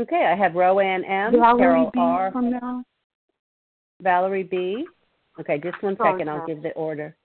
Okay. 0.00 0.26
I 0.26 0.34
have 0.34 0.54
Roanne 0.54 1.04
M. 1.04 1.32
Valerie 1.32 1.58
Carol 1.58 1.90
B. 1.92 2.00
R. 2.00 2.32
from 2.32 2.50
now. 2.50 2.84
Valerie 4.02 4.42
B. 4.44 4.86
Okay, 5.38 5.58
just 5.58 5.82
one 5.82 5.96
Sorry. 5.96 6.26
I'll 6.28 6.46
give 6.46 6.62
the 6.62 6.72
order. 6.72 7.16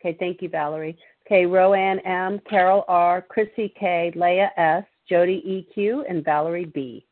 Okay, 0.00 0.16
thank 0.18 0.42
you, 0.42 0.48
Valerie. 0.48 0.98
Okay, 1.26 1.46
Roanne 1.46 2.00
M, 2.00 2.40
Carol 2.48 2.84
R, 2.88 3.22
Chrissy 3.22 3.72
K, 3.78 4.12
Leah 4.14 4.50
S, 4.56 4.84
Jody 5.08 5.66
EQ, 5.76 6.02
and 6.08 6.24
Valerie 6.24 6.66
B. 6.66 7.04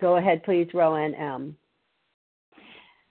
Go 0.00 0.16
ahead, 0.16 0.42
please, 0.42 0.68
Roanne 0.74 1.14
M. 1.14 1.56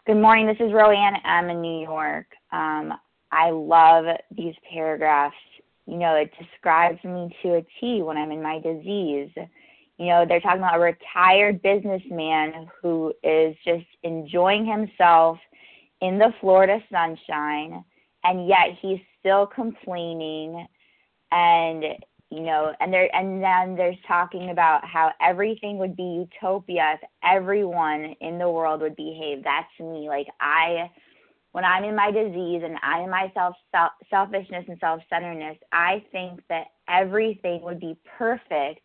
Good 0.05 0.21
morning. 0.21 0.45
This 0.45 0.57
is 0.59 0.71
Roanne 0.71 1.17
M. 1.25 1.49
in 1.49 1.61
New 1.61 1.81
York. 1.81 2.27
Um, 2.51 2.93
I 3.31 3.49
love 3.49 4.05
these 4.35 4.53
paragraphs. 4.71 5.35
You 5.87 5.97
know, 5.97 6.15
it 6.15 6.31
describes 6.39 7.03
me 7.03 7.35
to 7.41 7.55
a 7.55 7.65
T 7.79 8.01
when 8.01 8.17
I'm 8.17 8.31
in 8.31 8.41
my 8.41 8.59
disease. 8.59 9.31
You 9.97 10.07
know, 10.07 10.25
they're 10.27 10.41
talking 10.41 10.59
about 10.59 10.75
a 10.75 10.79
retired 10.79 11.61
businessman 11.61 12.69
who 12.81 13.13
is 13.23 13.55
just 13.63 13.85
enjoying 14.03 14.65
himself 14.65 15.37
in 16.01 16.17
the 16.17 16.33
Florida 16.41 16.79
sunshine, 16.91 17.83
and 18.23 18.47
yet 18.47 18.77
he's 18.81 18.99
still 19.19 19.47
complaining. 19.47 20.67
And 21.31 21.83
you 22.31 22.41
know, 22.41 22.73
and 22.79 22.91
there, 22.91 23.13
and 23.15 23.41
then 23.41 23.77
there's 23.77 23.97
talking 24.07 24.49
about 24.49 24.83
how 24.83 25.11
everything 25.21 25.77
would 25.77 25.95
be 25.95 26.25
utopia 26.27 26.97
if 27.01 27.09
everyone 27.23 28.15
in 28.19 28.37
the 28.37 28.49
world 28.49 28.81
would 28.81 28.95
behave. 28.95 29.43
That's 29.43 29.67
me. 29.79 30.09
Like 30.09 30.27
I, 30.41 30.89
when 31.51 31.63
I'm 31.63 31.83
in 31.85 31.95
my 31.95 32.11
disease 32.11 32.61
and 32.65 32.77
I'm 32.81 33.03
in 33.03 33.09
my 33.09 33.31
self, 33.33 33.55
self 33.71 33.91
selfishness 34.09 34.65
and 34.67 34.77
self 34.79 35.01
centeredness, 35.09 35.57
I 35.71 36.03
think 36.11 36.41
that 36.49 36.67
everything 36.89 37.61
would 37.61 37.79
be 37.79 37.95
perfect 38.17 38.81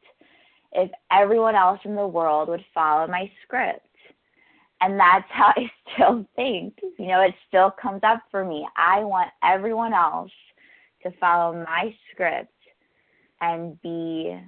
if 0.73 0.91
everyone 1.11 1.55
else 1.55 1.81
in 1.85 1.95
the 1.95 2.07
world 2.07 2.49
would 2.49 2.65
follow 2.73 3.07
my 3.07 3.31
script. 3.43 3.87
And 4.81 4.99
that's 4.99 5.27
how 5.31 5.53
I 5.57 5.71
still 5.93 6.27
think. 6.37 6.79
You 6.99 7.09
know, 7.09 7.23
it 7.23 7.35
still 7.49 7.71
comes 7.71 8.01
up 8.03 8.23
for 8.31 8.45
me. 8.45 8.67
I 8.77 9.01
want 9.01 9.31
everyone 9.43 9.93
else 9.95 10.33
to 11.03 11.11
follow 11.19 11.65
my 11.65 11.95
script 12.13 12.53
and 13.41 13.81
be 13.83 14.39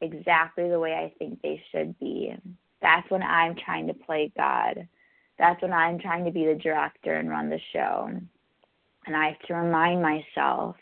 exactly 0.00 0.68
the 0.68 0.78
way 0.78 0.94
I 0.94 1.12
think 1.18 1.40
they 1.42 1.62
should 1.70 1.98
be. 1.98 2.34
That's 2.80 3.10
when 3.10 3.22
I'm 3.22 3.56
trying 3.56 3.86
to 3.88 3.94
play 3.94 4.32
God. 4.36 4.88
That's 5.38 5.60
when 5.62 5.72
I'm 5.72 5.98
trying 5.98 6.24
to 6.24 6.30
be 6.30 6.46
the 6.46 6.54
director 6.54 7.16
and 7.16 7.28
run 7.28 7.50
the 7.50 7.60
show. 7.72 8.10
And 9.06 9.16
I 9.16 9.28
have 9.28 9.38
to 9.46 9.54
remind 9.54 10.02
myself 10.02 10.76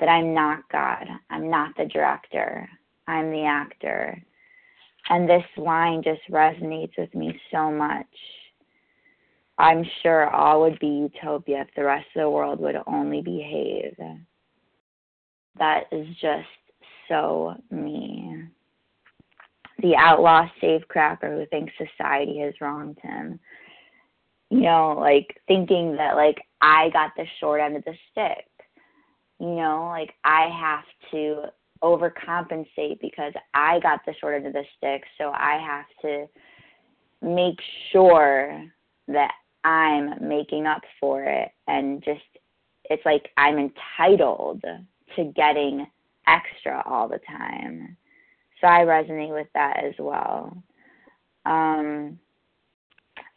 that 0.00 0.08
I'm 0.08 0.34
not 0.34 0.68
God. 0.70 1.06
I'm 1.30 1.50
not 1.50 1.76
the 1.76 1.86
director. 1.86 2.68
I'm 3.06 3.30
the 3.30 3.44
actor. 3.44 4.22
And 5.10 5.28
this 5.28 5.44
line 5.56 6.02
just 6.02 6.22
resonates 6.30 6.92
with 6.96 7.14
me 7.14 7.38
so 7.50 7.70
much. 7.70 8.06
I'm 9.58 9.84
sure 10.02 10.30
all 10.30 10.62
would 10.62 10.78
be 10.80 10.86
utopia 10.86 11.62
if 11.62 11.68
the 11.76 11.84
rest 11.84 12.06
of 12.16 12.22
the 12.22 12.30
world 12.30 12.58
would 12.60 12.76
only 12.86 13.20
behave. 13.20 13.96
That 15.58 15.84
is 15.92 16.08
just 16.20 16.48
so 17.08 17.54
me. 17.70 18.44
The 19.80 19.94
outlaw 19.96 20.48
safecracker 20.62 21.38
who 21.38 21.46
thinks 21.46 21.72
society 21.76 22.38
has 22.40 22.54
wronged 22.60 22.98
him. 23.02 23.38
You 24.50 24.62
know, 24.62 24.96
like 24.98 25.40
thinking 25.46 25.96
that 25.96 26.16
like 26.16 26.38
I 26.60 26.88
got 26.90 27.10
the 27.16 27.26
short 27.40 27.60
end 27.60 27.76
of 27.76 27.84
the 27.84 27.94
stick. 28.10 28.46
You 29.38 29.54
know, 29.54 29.88
like 29.90 30.14
I 30.24 30.48
have 30.48 30.84
to 31.10 31.50
overcompensate 31.84 33.00
because 33.00 33.34
I 33.52 33.78
got 33.80 34.00
the 34.06 34.14
short 34.20 34.36
end 34.36 34.46
of 34.46 34.54
the 34.54 34.64
stick, 34.78 35.04
so 35.18 35.30
I 35.30 35.58
have 35.64 35.86
to 36.02 36.26
make 37.22 37.58
sure 37.92 38.64
that 39.08 39.32
I'm 39.64 40.26
making 40.26 40.66
up 40.66 40.82
for 40.98 41.22
it 41.24 41.50
and 41.68 42.02
just 42.02 42.20
it's 42.90 43.04
like 43.04 43.30
I'm 43.36 43.58
entitled 43.58 44.62
to 45.16 45.24
getting 45.36 45.86
extra 46.26 46.82
all 46.86 47.08
the 47.08 47.20
time. 47.26 47.96
So 48.60 48.66
I 48.66 48.80
resonate 48.80 49.32
with 49.32 49.46
that 49.54 49.82
as 49.84 49.94
well. 49.98 50.56
Um, 51.46 52.18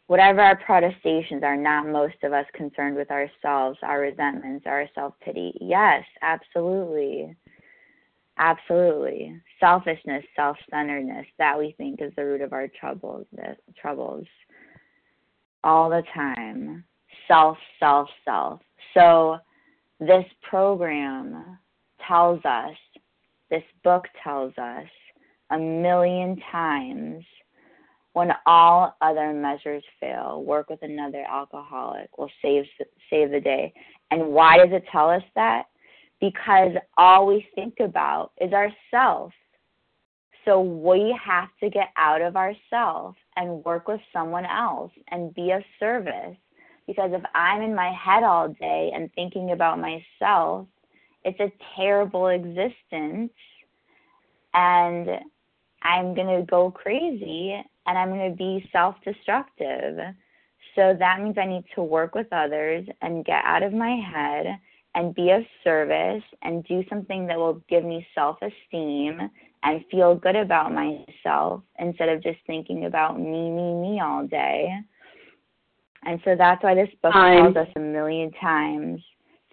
whatever 0.08 0.42
our 0.42 0.58
protestations 0.58 1.44
are, 1.44 1.58
not 1.58 1.88
most 1.88 2.16
of 2.24 2.34
us 2.34 2.46
concerned 2.54 2.96
with 2.96 3.12
ourselves, 3.12 3.78
our 3.84 4.00
resentments, 4.02 4.66
our 4.66 4.88
self 4.96 5.14
pity. 5.22 5.54
Yes, 5.62 6.04
absolutely. 6.22 7.36
Absolutely. 8.38 9.42
Selfishness, 9.60 10.24
self 10.36 10.58
centeredness, 10.70 11.26
that 11.40 11.58
we 11.58 11.74
think 11.78 12.02
is 12.02 12.14
the 12.16 12.26
root 12.26 12.42
of 12.42 12.54
our 12.54 12.68
troubles 12.80 13.26
troubles. 13.80 14.26
All 15.64 15.90
the 15.90 16.04
time. 16.14 16.84
Self, 17.28 17.58
self, 17.80 18.08
self. 18.24 18.62
So 18.94 19.38
this 20.00 20.26
program 20.50 21.58
tells 22.08 22.44
us, 22.46 22.76
this 23.50 23.64
book 23.84 24.06
tells 24.24 24.54
us 24.58 24.88
a 25.50 25.58
million 25.58 26.40
times 26.52 27.24
when 28.14 28.32
all 28.46 28.96
other 29.02 29.34
measures 29.34 29.84
fail, 30.00 30.44
work 30.44 30.70
with 30.70 30.80
another 30.82 31.24
alcoholic 31.30 32.18
will 32.18 32.32
save 32.42 32.66
save 33.10 33.32
the 33.32 33.40
day. 33.40 33.74
And 34.12 34.28
why 34.28 34.58
does 34.58 34.70
it 34.72 34.84
tell 34.92 35.10
us 35.10 35.24
that? 35.36 35.66
Because 36.20 36.72
all 36.98 37.28
we 37.28 37.48
think 37.56 37.76
about 37.80 38.32
is 38.42 38.52
ourself. 38.54 39.32
So 40.46 40.62
we 40.62 41.18
have 41.24 41.50
to 41.62 41.70
get 41.70 41.90
out 41.98 42.22
of 42.22 42.36
ourselves 42.36 43.18
and 43.36 43.64
work 43.66 43.88
with 43.88 44.00
someone 44.14 44.46
else 44.46 44.92
and 45.10 45.34
be 45.36 45.52
of 45.52 45.62
service. 45.80 46.38
Because 46.88 47.12
if 47.14 47.22
I'm 47.36 47.62
in 47.62 47.76
my 47.76 47.92
head 47.92 48.24
all 48.24 48.48
day 48.48 48.92
and 48.96 49.12
thinking 49.14 49.52
about 49.52 49.78
myself, 49.80 50.68
it's 51.26 51.40
a 51.42 51.52
terrible 51.76 52.28
existence 52.28 53.34
and 54.54 55.10
I'm 55.84 56.16
going 56.16 56.40
to 56.40 56.46
go 56.46 56.72
crazy 56.72 57.62
and 57.86 57.98
I'm 57.98 58.10
going 58.10 58.32
to 58.32 58.36
be 58.36 58.68
self 58.72 58.96
destructive. 59.04 59.98
So 60.76 60.96
that 60.98 61.22
means 61.22 61.38
I 61.38 61.46
need 61.46 61.66
to 61.76 61.84
work 61.84 62.16
with 62.16 62.28
others 62.32 62.88
and 63.02 63.26
get 63.26 63.44
out 63.44 63.64
of 63.64 63.74
my 63.74 63.96
head 63.96 64.58
and 64.98 65.14
be 65.14 65.30
of 65.30 65.44
service 65.64 66.24
and 66.42 66.64
do 66.66 66.84
something 66.90 67.28
that 67.28 67.38
will 67.38 67.62
give 67.70 67.86
me 67.86 68.06
self 68.16 68.38
esteem 68.42 69.30
and 69.64 69.86
feel 69.92 70.16
good 70.16 70.36
about 70.36 70.74
myself 70.74 71.62
instead 71.78 72.10
of 72.10 72.24
just 72.24 72.40
thinking 72.48 72.86
about 72.86 73.20
me, 73.20 73.52
me, 73.52 73.74
me 73.76 74.02
all 74.02 74.26
day. 74.26 74.74
And 76.04 76.20
so 76.26 76.36
that's 76.36 76.64
why 76.64 76.74
this 76.74 76.90
book 77.04 77.14
tells 77.14 77.56
us 77.56 77.68
a 77.76 77.80
million 77.80 78.32
times 78.42 79.00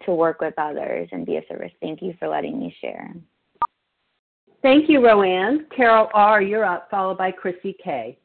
to 0.05 0.15
work 0.15 0.41
with 0.41 0.55
others 0.57 1.07
and 1.11 1.27
be 1.27 1.37
of 1.37 1.43
service. 1.47 1.71
Thank 1.79 2.01
you 2.01 2.15
for 2.17 2.27
letting 2.27 2.59
me 2.59 2.75
share. 2.81 3.13
Thank 4.63 4.89
you, 4.89 4.99
Roanne. 4.99 5.67
Carol 5.75 6.09
R., 6.15 6.41
you're 6.41 6.65
up, 6.65 6.89
followed 6.89 7.19
by 7.19 7.29
Chrissy 7.31 7.75
K. 7.83 8.17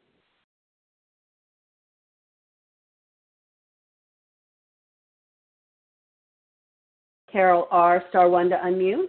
Carol 7.31 7.69
R., 7.71 8.03
star 8.09 8.29
one 8.29 8.49
to 8.51 8.57
unmute. 8.57 9.07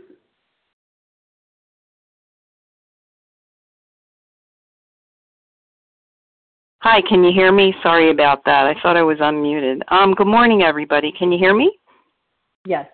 Hi, 6.81 7.01
can 7.07 7.23
you 7.23 7.31
hear 7.31 7.51
me? 7.51 7.75
Sorry 7.83 8.09
about 8.09 8.43
that. 8.45 8.65
I 8.65 8.73
thought 8.81 8.97
I 8.97 9.03
was 9.03 9.19
unmuted. 9.19 9.81
Um, 9.89 10.13
good 10.13 10.27
morning, 10.27 10.63
everybody. 10.63 11.11
Can 11.11 11.31
you 11.31 11.37
hear 11.37 11.55
me? 11.55 11.71
Yes. 12.65 12.87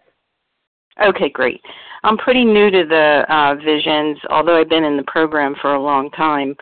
Okay, 1.02 1.30
great. 1.30 1.62
I'm 2.04 2.18
pretty 2.18 2.44
new 2.44 2.70
to 2.70 2.84
the 2.86 3.24
uh, 3.34 3.56
visions, 3.56 4.18
although 4.30 4.60
I've 4.60 4.70
been 4.70 4.84
in 4.84 4.98
the 4.98 5.04
program 5.08 5.56
for 5.62 5.76
a 5.76 5.82
long 5.82 6.10
time. 6.12 6.54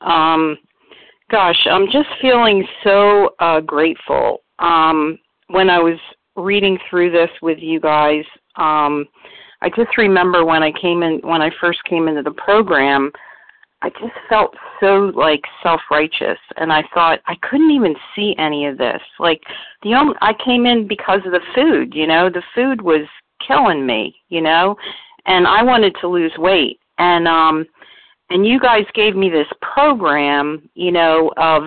Um, 0.00 0.56
gosh, 1.30 1.66
I'm 1.70 1.86
just 1.86 2.08
feeling 2.20 2.66
so 2.84 3.34
uh, 3.38 3.60
grateful. 3.60 4.38
Um, 4.58 5.18
when 5.48 5.68
I 5.68 5.78
was 5.78 5.98
reading 6.36 6.78
through 6.88 7.10
this 7.10 7.30
with 7.40 7.58
you 7.60 7.80
guys, 7.80 8.24
um, 8.56 9.06
I 9.62 9.68
just 9.68 9.96
remember 9.96 10.44
when 10.44 10.62
I 10.62 10.72
came 10.72 11.02
in, 11.02 11.20
when 11.22 11.40
I 11.40 11.50
first 11.60 11.82
came 11.84 12.08
into 12.08 12.22
the 12.22 12.32
program, 12.32 13.12
I 13.82 13.90
just 13.90 14.14
felt 14.28 14.54
so 14.80 15.12
like 15.14 15.42
self-righteous, 15.62 16.38
and 16.56 16.72
I 16.72 16.84
thought 16.94 17.18
I 17.26 17.34
couldn't 17.42 17.70
even 17.70 17.94
see 18.14 18.34
any 18.38 18.66
of 18.66 18.78
this. 18.78 19.00
Like 19.18 19.40
the 19.82 19.94
only 19.94 20.14
I 20.20 20.34
came 20.44 20.66
in 20.66 20.86
because 20.86 21.20
of 21.24 21.32
the 21.32 21.40
food, 21.54 21.92
you 21.94 22.06
know, 22.06 22.30
the 22.30 22.42
food 22.54 22.80
was 22.80 23.06
killing 23.46 23.84
me, 23.84 24.14
you 24.28 24.40
know, 24.40 24.76
and 25.26 25.46
I 25.46 25.62
wanted 25.64 25.96
to 26.00 26.08
lose 26.08 26.32
weight, 26.38 26.78
and 26.98 27.26
um, 27.26 27.66
and 28.30 28.46
you 28.46 28.60
guys 28.60 28.84
gave 28.94 29.16
me 29.16 29.30
this 29.30 29.48
program, 29.60 30.68
you 30.74 30.92
know, 30.92 31.32
of 31.36 31.64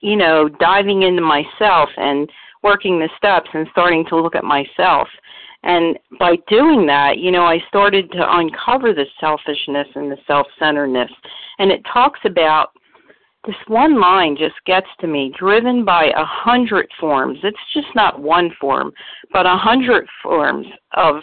you 0.00 0.16
know 0.16 0.48
diving 0.48 1.02
into 1.02 1.22
myself 1.22 1.90
and 1.96 2.30
working 2.62 2.98
the 2.98 3.08
steps 3.16 3.48
and 3.54 3.66
starting 3.72 4.04
to 4.06 4.20
look 4.20 4.34
at 4.34 4.44
myself 4.44 5.08
and 5.64 5.98
by 6.18 6.36
doing 6.48 6.86
that, 6.86 7.18
you 7.18 7.30
know, 7.30 7.44
I 7.44 7.58
started 7.68 8.10
to 8.12 8.36
uncover 8.38 8.92
the 8.92 9.06
selfishness 9.18 9.88
and 9.94 10.10
the 10.10 10.18
self 10.26 10.46
centeredness. 10.58 11.10
And 11.58 11.72
it 11.72 11.82
talks 11.92 12.20
about 12.24 12.70
this 13.44 13.56
one 13.66 14.00
line 14.00 14.36
just 14.36 14.54
gets 14.66 14.86
to 15.00 15.06
me 15.06 15.32
driven 15.38 15.84
by 15.84 16.06
a 16.16 16.24
hundred 16.24 16.88
forms. 17.00 17.38
It's 17.42 17.56
just 17.74 17.88
not 17.94 18.20
one 18.20 18.50
form, 18.60 18.92
but 19.32 19.46
a 19.46 19.56
hundred 19.56 20.06
forms 20.22 20.66
of 20.92 21.16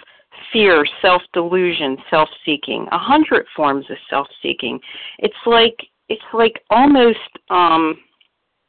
fear, 0.51 0.85
self 1.01 1.21
delusion, 1.33 1.97
self 2.09 2.27
seeking. 2.45 2.87
A 2.91 2.97
hundred 2.97 3.45
forms 3.55 3.85
of 3.89 3.97
self 4.09 4.27
seeking. 4.41 4.79
It's 5.19 5.33
like 5.45 5.77
it's 6.09 6.21
like 6.33 6.61
almost 6.69 7.19
um 7.49 7.97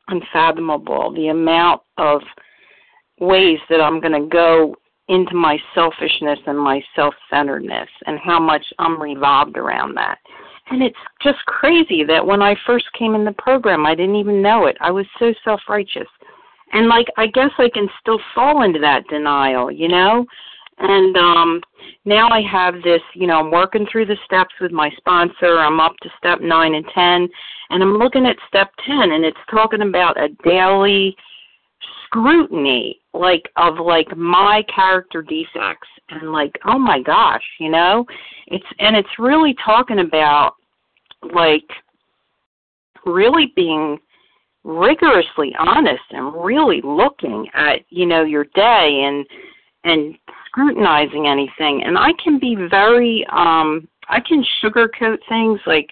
unfathomable 0.09 1.13
the 1.13 1.29
amount 1.29 1.83
of 1.99 2.21
ways 3.21 3.59
that 3.69 3.81
I'm 3.81 4.01
going 4.01 4.21
to 4.21 4.29
go 4.29 4.77
into 5.09 5.35
my 5.35 5.59
selfishness 5.75 6.39
and 6.47 6.59
my 6.59 6.83
self 6.95 7.15
centeredness 7.31 7.89
and 8.07 8.19
how 8.19 8.41
much 8.41 8.65
I'm 8.79 9.01
revolved 9.01 9.57
around 9.57 9.95
that. 9.97 10.19
And 10.71 10.83
it's 10.83 10.99
just 11.23 11.39
crazy 11.47 12.03
that 12.05 12.27
when 12.27 12.43
I 12.43 12.57
first 12.67 12.87
came 12.99 13.15
in 13.15 13.25
the 13.25 13.33
program, 13.33 13.87
I 13.87 13.95
didn't 13.95 14.17
even 14.17 14.43
know 14.43 14.67
it. 14.67 14.77
I 14.81 14.91
was 14.91 15.07
so 15.19 15.33
self 15.45 15.61
righteous. 15.69 16.09
And 16.73 16.89
like, 16.89 17.07
I 17.17 17.29
guess 17.29 17.51
I 17.59 17.69
can 17.73 17.89
still 18.01 18.19
fall 18.35 18.63
into 18.63 18.81
that 18.81 19.07
denial, 19.09 19.71
you 19.71 19.89
know? 19.89 20.27
And 20.79 21.17
um 21.17 21.61
now 22.05 22.29
I 22.29 22.43
have 22.43 22.83
this, 22.83 23.01
you 23.15 23.27
know, 23.27 23.41
I'm 23.41 23.51
working 23.51 23.87
through 23.91 24.07
the 24.07 24.17
steps 24.25 24.55
with 24.61 24.73
my 24.73 24.91
sponsor. 24.97 25.59
I'm 25.59 25.81
up 25.81 25.97
to 26.03 26.11
step 26.19 26.41
9 26.41 26.75
and 26.75 26.85
10 26.93 27.29
and 27.71 27.83
I'm 27.83 27.97
looking 27.97 28.27
at 28.27 28.37
step 28.49 28.71
10 28.87 29.13
and 29.13 29.25
it's 29.25 29.39
talking 29.51 29.83
about 29.83 30.21
a 30.21 30.29
daily 30.45 31.17
scrutiny 32.05 33.01
like 33.19 33.51
of 33.57 33.79
like 33.79 34.17
my 34.17 34.63
character 34.75 35.23
defects 35.23 35.89
and 36.11 36.33
like 36.33 36.53
oh 36.65 36.79
my 36.79 37.01
gosh 37.01 37.43
you 37.59 37.71
know? 37.71 38.05
It's 38.49 38.67
and 38.79 38.97
it's 38.97 39.19
really 39.19 39.55
talking 39.65 40.01
about 40.01 40.55
like 41.35 41.69
really 43.05 43.53
being 43.57 43.99
rigorously 44.65 45.55
honest 45.59 46.03
and 46.11 46.45
really 46.45 46.81
looking 46.83 47.47
at 47.55 47.81
you 47.91 48.07
know 48.07 48.25
your 48.25 48.45
day 48.55 49.03
and 49.07 49.27
and 49.85 50.17
scrutinizing 50.47 51.27
anything. 51.27 51.83
And 51.85 51.97
i 51.99 52.11
can 52.23 52.39
be 52.39 52.57
very 52.69 53.27
um 53.31 53.89
i 54.09 54.21
can 54.21 54.45
sugarcoat 54.63 55.19
things 55.29 55.61
like 55.67 55.91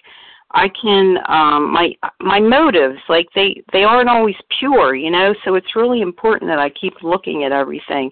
I 0.51 0.69
can 0.69 1.17
um 1.27 1.71
my 1.71 1.93
my 2.21 2.39
motives 2.39 2.99
like 3.09 3.27
they 3.35 3.61
they 3.73 3.83
aren't 3.83 4.09
always 4.09 4.35
pure, 4.59 4.95
you 4.95 5.11
know, 5.11 5.33
so 5.43 5.55
it's 5.55 5.75
really 5.75 6.01
important 6.01 6.49
that 6.49 6.59
I 6.59 6.69
keep 6.69 6.93
looking 7.01 7.43
at 7.43 7.51
everything. 7.51 8.11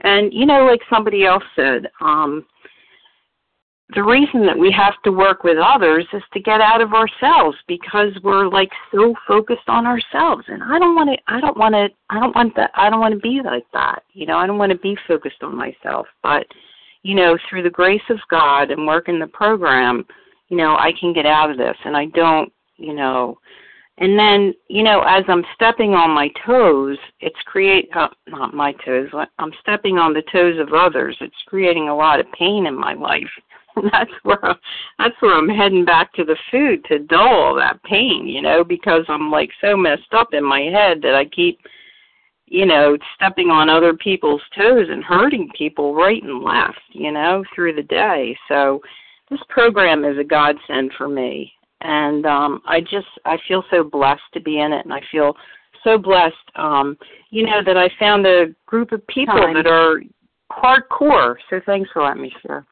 And 0.00 0.32
you 0.32 0.46
know 0.46 0.64
like 0.64 0.80
somebody 0.90 1.24
else 1.24 1.44
said, 1.54 1.88
um 2.00 2.46
the 3.94 4.02
reason 4.02 4.44
that 4.46 4.58
we 4.58 4.72
have 4.72 4.94
to 5.04 5.12
work 5.12 5.44
with 5.44 5.58
others 5.58 6.04
is 6.12 6.22
to 6.32 6.40
get 6.40 6.60
out 6.60 6.80
of 6.80 6.92
ourselves 6.92 7.56
because 7.68 8.10
we're 8.24 8.48
like 8.48 8.70
so 8.92 9.14
focused 9.28 9.68
on 9.68 9.86
ourselves 9.86 10.42
and 10.48 10.60
I 10.60 10.78
don't 10.80 10.96
want 10.96 11.10
to 11.10 11.32
I 11.32 11.40
don't 11.40 11.56
want 11.56 11.74
to 11.74 11.88
I 12.10 12.18
don't 12.18 12.34
want 12.34 12.56
that 12.56 12.72
I 12.74 12.90
don't 12.90 13.00
want 13.00 13.14
to 13.14 13.20
be 13.20 13.40
like 13.44 13.66
that. 13.74 14.02
You 14.12 14.26
know, 14.26 14.38
I 14.38 14.46
don't 14.46 14.58
want 14.58 14.72
to 14.72 14.78
be 14.78 14.96
focused 15.06 15.42
on 15.42 15.54
myself, 15.54 16.06
but 16.22 16.46
you 17.02 17.14
know, 17.14 17.38
through 17.48 17.62
the 17.62 17.70
grace 17.70 18.02
of 18.10 18.18
God 18.28 18.72
and 18.72 18.86
working 18.86 19.20
the 19.20 19.28
program, 19.28 20.04
you 20.48 20.56
know, 20.56 20.76
I 20.76 20.92
can 20.98 21.12
get 21.12 21.26
out 21.26 21.50
of 21.50 21.58
this 21.58 21.76
and 21.84 21.96
I 21.96 22.06
don't, 22.06 22.52
you 22.76 22.94
know, 22.94 23.38
and 23.98 24.18
then, 24.18 24.52
you 24.68 24.82
know, 24.82 25.00
as 25.08 25.24
I'm 25.26 25.44
stepping 25.54 25.94
on 25.94 26.10
my 26.10 26.28
toes, 26.44 26.98
it's 27.20 27.40
create 27.46 27.88
uh, 27.96 28.08
not 28.26 28.52
my 28.52 28.72
toes. 28.84 29.08
I'm 29.38 29.52
stepping 29.62 29.96
on 29.96 30.12
the 30.12 30.22
toes 30.30 30.58
of 30.58 30.74
others. 30.74 31.16
It's 31.20 31.34
creating 31.46 31.88
a 31.88 31.96
lot 31.96 32.20
of 32.20 32.30
pain 32.32 32.66
in 32.66 32.78
my 32.78 32.92
life. 32.92 33.30
And 33.76 33.86
that's 33.92 34.10
where 34.22 34.56
that's 34.98 35.14
where 35.20 35.34
I'm 35.34 35.48
heading 35.48 35.84
back 35.86 36.12
to 36.14 36.24
the 36.24 36.36
food 36.50 36.84
to 36.86 36.98
dull 36.98 37.28
all 37.28 37.54
that 37.56 37.82
pain, 37.84 38.26
you 38.26 38.42
know, 38.42 38.64
because 38.64 39.04
I'm 39.08 39.30
like 39.30 39.50
so 39.62 39.76
messed 39.76 40.12
up 40.12 40.34
in 40.34 40.44
my 40.44 40.60
head 40.60 41.00
that 41.02 41.14
I 41.14 41.24
keep, 41.24 41.58
you 42.46 42.66
know, 42.66 42.98
stepping 43.14 43.48
on 43.50 43.70
other 43.70 43.94
people's 43.94 44.42
toes 44.54 44.88
and 44.90 45.02
hurting 45.04 45.48
people 45.56 45.94
right 45.94 46.22
and 46.22 46.42
left, 46.42 46.80
you 46.92 47.12
know, 47.12 47.44
through 47.54 47.74
the 47.74 47.82
day. 47.82 48.36
So 48.48 48.82
this 49.30 49.40
program 49.48 50.04
is 50.04 50.18
a 50.18 50.24
godsend 50.24 50.92
for 50.96 51.08
me 51.08 51.52
and 51.82 52.26
um 52.26 52.60
i 52.66 52.80
just 52.80 53.06
i 53.24 53.36
feel 53.46 53.62
so 53.70 53.84
blessed 53.84 54.22
to 54.32 54.40
be 54.40 54.60
in 54.60 54.72
it 54.72 54.84
and 54.84 54.92
i 54.92 55.00
feel 55.10 55.34
so 55.84 55.98
blessed 55.98 56.34
um 56.56 56.96
you 57.30 57.44
know 57.44 57.60
that 57.64 57.76
i 57.76 57.88
found 57.98 58.26
a 58.26 58.46
group 58.66 58.92
of 58.92 59.06
people 59.06 59.34
Time. 59.34 59.54
that 59.54 59.66
are 59.66 60.00
hardcore 60.50 61.36
so 61.50 61.60
thanks 61.66 61.90
for 61.92 62.02
letting 62.02 62.22
me 62.22 62.32
share 62.42 62.66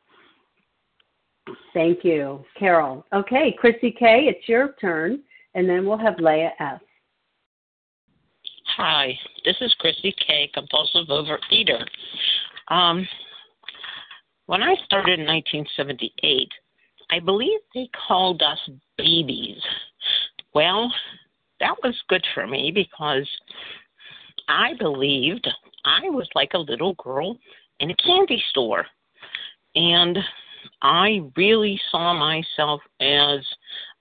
Thank 1.73 2.05
you, 2.05 2.45
Carol. 2.59 3.05
Okay, 3.13 3.55
Chrissy 3.59 3.91
K., 3.91 4.27
it's 4.29 4.49
your 4.49 4.75
turn, 4.81 5.21
and 5.55 5.69
then 5.69 5.87
we'll 5.87 5.99
have 5.99 6.19
Leah 6.19 6.53
S. 6.59 6.81
Hi, 8.77 9.13
this 9.45 9.57
is 9.61 9.75
Chrissy 9.79 10.15
K, 10.27 10.51
compulsive 10.55 11.09
overeater. 11.09 11.85
Um, 12.69 13.07
when 14.47 14.63
I 14.63 14.75
started 14.85 15.19
in 15.19 15.27
1978, 15.27 16.49
I 17.11 17.21
believe 17.21 17.61
they 17.75 17.89
called 18.07 18.43
us 18.43 18.59
babies. 18.97 19.59
Well, 20.55 20.93
that 21.61 21.75
was 21.83 21.95
good 22.09 22.25
for 22.35 22.47
me 22.47 22.71
because 22.75 23.29
I 24.49 24.75
believed 24.79 25.49
I 25.85 26.09
was 26.11 26.29
like 26.35 26.53
a 26.55 26.59
little 26.59 26.95
girl 26.95 27.39
in 27.81 27.91
a 27.91 27.97
candy 27.97 28.43
store. 28.51 28.87
And 29.75 30.19
I 30.83 31.21
really 31.37 31.81
saw 31.91 32.15
myself 32.15 32.81
as 33.01 33.41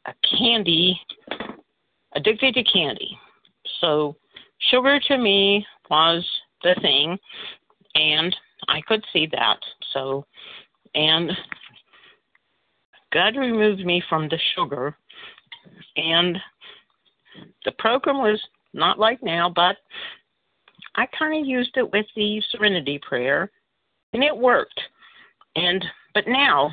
a 0.06 0.14
candy, 0.38 1.00
addicted 2.16 2.54
to 2.56 2.64
candy. 2.64 3.18
So 3.80 4.16
sugar 4.70 5.00
to 5.08 5.18
me 5.18 5.66
was 5.90 6.28
the 6.64 6.76
thing, 6.82 7.18
and 7.96 8.36
I 8.68 8.82
could 8.82 9.04
see 9.12 9.28
that. 9.32 9.60
So, 9.94 10.26
and 10.96 11.32
God 13.12 13.36
removed 13.36 13.86
me 13.86 14.04
from 14.10 14.28
the 14.28 14.40
sugar, 14.56 14.98
and 15.96 16.38
the 17.66 17.72
program 17.74 18.18
was 18.18 18.42
not 18.74 19.00
like 19.00 19.22
now, 19.22 19.50
but 19.50 19.78
I 20.96 21.06
kind 21.18 21.40
of 21.40 21.48
used 21.48 21.78
it 21.78 21.92
with 21.92 22.06
the 22.16 22.42
Serenity 22.52 23.00
Prayer, 23.08 23.52
and 24.14 24.24
it 24.24 24.36
worked. 24.36 24.80
And 25.56 25.84
but 26.14 26.28
now, 26.28 26.72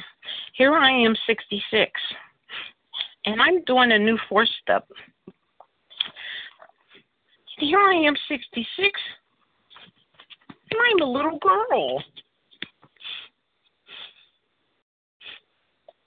here 0.55 0.75
I 0.75 0.91
am, 0.91 1.15
66, 1.27 1.91
and 3.25 3.41
I'm 3.41 3.65
doing 3.65 3.93
a 3.93 3.99
new 3.99 4.19
four 4.29 4.47
step. 4.63 4.87
Here 7.59 7.79
I 7.79 7.95
am, 7.95 8.15
66, 8.29 8.67
and 8.77 9.20
I'm 10.73 11.03
a 11.03 11.11
little 11.11 11.39
girl. 11.39 12.03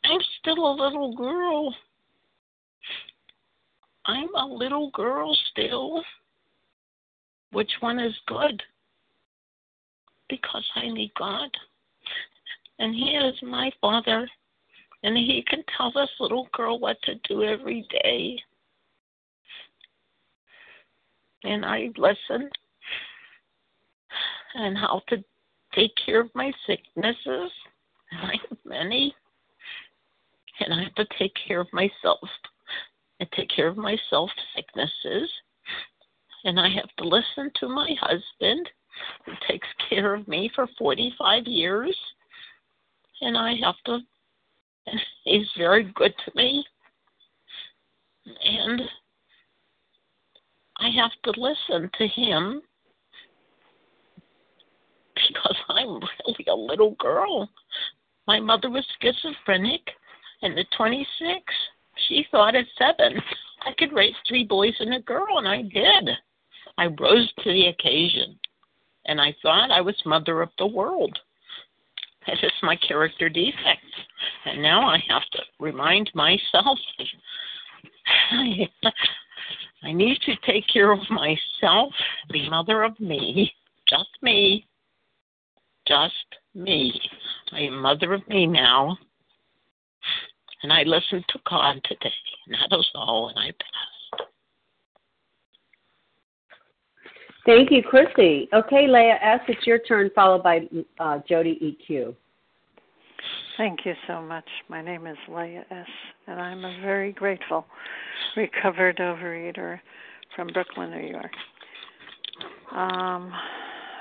I'm 0.06 0.20
still 0.40 0.72
a 0.72 0.76
little 0.76 1.16
girl. 1.16 1.74
I'm 4.06 4.34
a 4.36 4.46
little 4.46 4.92
girl 4.92 5.36
still. 5.52 6.04
Which 7.52 7.72
one 7.80 8.00
is 8.00 8.14
good? 8.28 8.62
because 10.34 10.66
I 10.76 10.90
need 10.90 11.12
God. 11.18 11.50
And 12.80 12.94
He 12.96 13.12
is 13.12 13.36
my 13.44 13.72
Father, 13.80 14.28
and 15.04 15.16
He 15.16 15.44
can 15.48 15.64
tell 15.78 15.92
this 15.92 16.10
little 16.20 16.48
girl 16.54 16.80
what 16.80 16.98
to 17.04 17.16
do 17.30 17.44
every 17.44 17.88
day. 18.04 18.40
And 21.44 21.64
I 21.66 21.90
listen 21.98 22.50
and 24.56 24.78
how 24.78 25.02
to 25.10 25.24
take 25.74 25.92
care 26.06 26.22
of 26.22 26.30
my 26.36 26.52
sicknesses. 26.68 27.52
I 28.12 28.34
have 28.50 28.58
many. 28.66 29.14
And 30.60 30.74
I 30.74 30.84
have 30.84 30.96
to 30.96 31.06
take 31.18 31.34
care 31.48 31.60
of 31.62 31.74
myself 31.74 32.20
and 33.20 33.30
take 33.32 33.50
care 33.50 33.68
of 33.68 33.78
my 33.78 33.98
self 34.10 34.30
sicknesses. 34.56 35.30
And 36.46 36.60
I 36.60 36.70
have 36.70 36.90
to 36.98 37.08
listen 37.08 37.52
to 37.60 37.68
my 37.68 37.96
husband, 38.00 38.70
who 39.26 39.32
takes 39.48 39.68
care 39.90 40.14
of 40.14 40.28
me 40.28 40.52
for 40.54 40.68
45 40.78 41.48
years. 41.48 41.98
And 43.22 43.38
I 43.38 43.56
have 43.64 43.76
to, 43.86 44.00
and 44.88 45.00
he's 45.24 45.48
very 45.58 45.92
good 45.96 46.14
to 46.26 46.32
me. 46.36 46.64
And 48.26 48.82
I 50.78 50.90
have 50.90 51.12
to 51.24 51.40
listen 51.40 51.90
to 51.98 52.08
him 52.08 52.62
because 55.28 55.58
I'm 55.70 55.96
really 55.96 56.46
a 56.48 56.56
little 56.56 56.96
girl. 57.00 57.50
My 58.28 58.40
mother 58.40 58.70
was 58.70 58.86
schizophrenic, 59.02 59.82
and 60.42 60.58
at 60.58 60.66
26, 60.78 61.08
she 62.08 62.26
thought 62.32 62.56
at 62.56 62.66
seven 62.78 63.22
I 63.66 63.72
could 63.78 63.94
raise 63.94 64.16
three 64.28 64.44
boys 64.44 64.74
and 64.80 64.94
a 64.94 65.02
girl, 65.02 65.38
and 65.38 65.48
I 65.48 65.62
did. 65.62 66.10
I 66.78 66.88
rose 66.88 67.32
to 67.44 67.52
the 67.52 67.68
occasion, 67.68 68.40
and 69.06 69.22
I 69.22 69.36
thought 69.42 69.72
I 69.72 69.82
was 69.82 69.96
mother 70.06 70.42
of 70.42 70.50
the 70.58 70.68
world. 70.68 71.18
That 72.28 72.38
is 72.42 72.52
my 72.62 72.76
character 72.76 73.30
defect. 73.30 73.86
And 74.46 74.62
now 74.62 74.88
I 74.88 74.98
have 75.10 75.24
to 75.34 75.40
remind 75.60 76.10
myself 76.14 76.80
I, 79.84 79.92
need 79.92 80.20
to 80.26 80.36
take 80.46 80.66
care 80.72 80.92
of 80.92 81.00
myself, 81.10 81.94
be 82.32 82.50
mother 82.50 82.84
of 82.84 83.00
me, 83.00 83.54
just 83.88 84.10
me, 84.22 84.66
just 85.88 86.14
me. 86.56 87.00
I 87.52 87.62
am 87.62 87.82
mother 87.82 88.14
of 88.14 88.28
me 88.28 88.46
now. 88.46 88.98
And 90.64 90.72
I 90.72 90.84
listened 90.84 91.26
to 91.30 91.40
God 91.50 91.76
today. 91.86 92.14
And 92.48 92.56
that 92.56 92.76
was 92.76 92.90
all, 92.96 93.30
and 93.30 93.38
I 93.38 93.48
passed. 93.52 94.28
Thank 97.46 97.72
you, 97.72 97.84
Chrissy. 97.84 98.48
Okay, 98.54 98.88
Leah 98.88 99.20
S., 99.22 99.42
it's 99.50 99.68
your 99.68 99.80
turn, 99.80 100.10
followed 100.16 100.44
by 100.44 100.62
uh, 101.00 101.20
Jody 101.28 101.78
EQ. 101.92 102.16
Thank 103.58 103.86
you 103.86 103.94
so 104.08 104.22
much. 104.22 104.48
My 104.70 104.82
name 104.82 105.06
is 105.08 105.18
Leah 105.28 105.66
S., 105.70 105.88
and 106.28 106.40
I'm 106.40 106.64
a 106.64 106.80
very 106.82 107.12
grateful 107.12 107.66
recovered 108.38 108.98
overeater 108.98 109.80
from 110.36 110.48
Brooklyn, 110.48 110.92
New 110.92 111.08
York. 111.08 111.32
Um, 112.72 113.32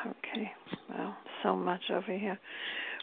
okay, 0.07 0.51
well, 0.89 1.17
so 1.43 1.57
much 1.57 1.83
over 1.91 2.17
here. 2.17 2.39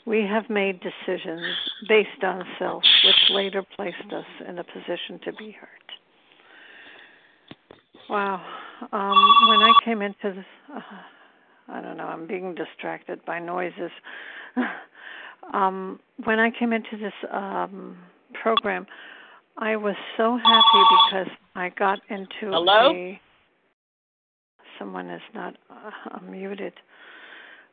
We 0.05 0.23
have 0.23 0.49
made 0.49 0.79
decisions 0.79 1.41
based 1.87 2.23
on 2.23 2.43
self, 2.57 2.83
which 3.05 3.29
later 3.31 3.63
placed 3.75 4.13
us 4.13 4.25
in 4.47 4.57
a 4.59 4.63
position 4.63 5.19
to 5.25 5.33
be 5.33 5.51
hurt. 5.51 5.69
Wow. 8.09 8.41
Um, 8.91 9.49
when 9.49 9.59
I 9.59 9.71
came 9.83 10.01
into 10.01 10.33
this, 10.35 10.45
uh, 10.75 10.79
I 11.67 11.81
don't 11.81 11.97
know, 11.97 12.05
I'm 12.05 12.27
being 12.27 12.55
distracted 12.55 13.23
by 13.25 13.39
noises. 13.39 13.91
um, 15.53 15.99
when 16.23 16.39
I 16.39 16.49
came 16.57 16.73
into 16.73 16.97
this 16.97 17.13
um, 17.31 17.97
program, 18.41 18.87
I 19.57 19.75
was 19.75 19.95
so 20.17 20.37
happy 20.37 20.83
because 21.11 21.37
I 21.55 21.69
got 21.77 21.99
into 22.09 22.51
Hello? 22.51 22.93
a. 22.93 23.19
Someone 24.79 25.09
is 25.09 25.21
not 25.35 25.55
uh, 25.69 26.19
muted. 26.21 26.73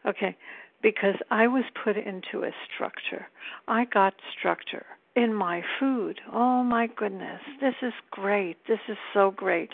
Okay, 0.07 0.36
because 0.82 1.16
I 1.30 1.48
was 1.48 1.64
put 1.84 1.96
into 1.96 2.44
a 2.46 2.50
structure. 2.72 3.26
I 3.66 3.86
got 3.86 4.14
structure 4.38 4.86
in 5.16 5.34
my 5.34 5.62
food. 5.80 6.20
Oh 6.32 6.62
my 6.62 6.86
goodness, 6.86 7.40
this 7.61 7.74
is 7.82 7.92
great. 8.11 8.57
This 8.68 8.78
is 8.88 8.98
so 9.14 9.30
great. 9.30 9.70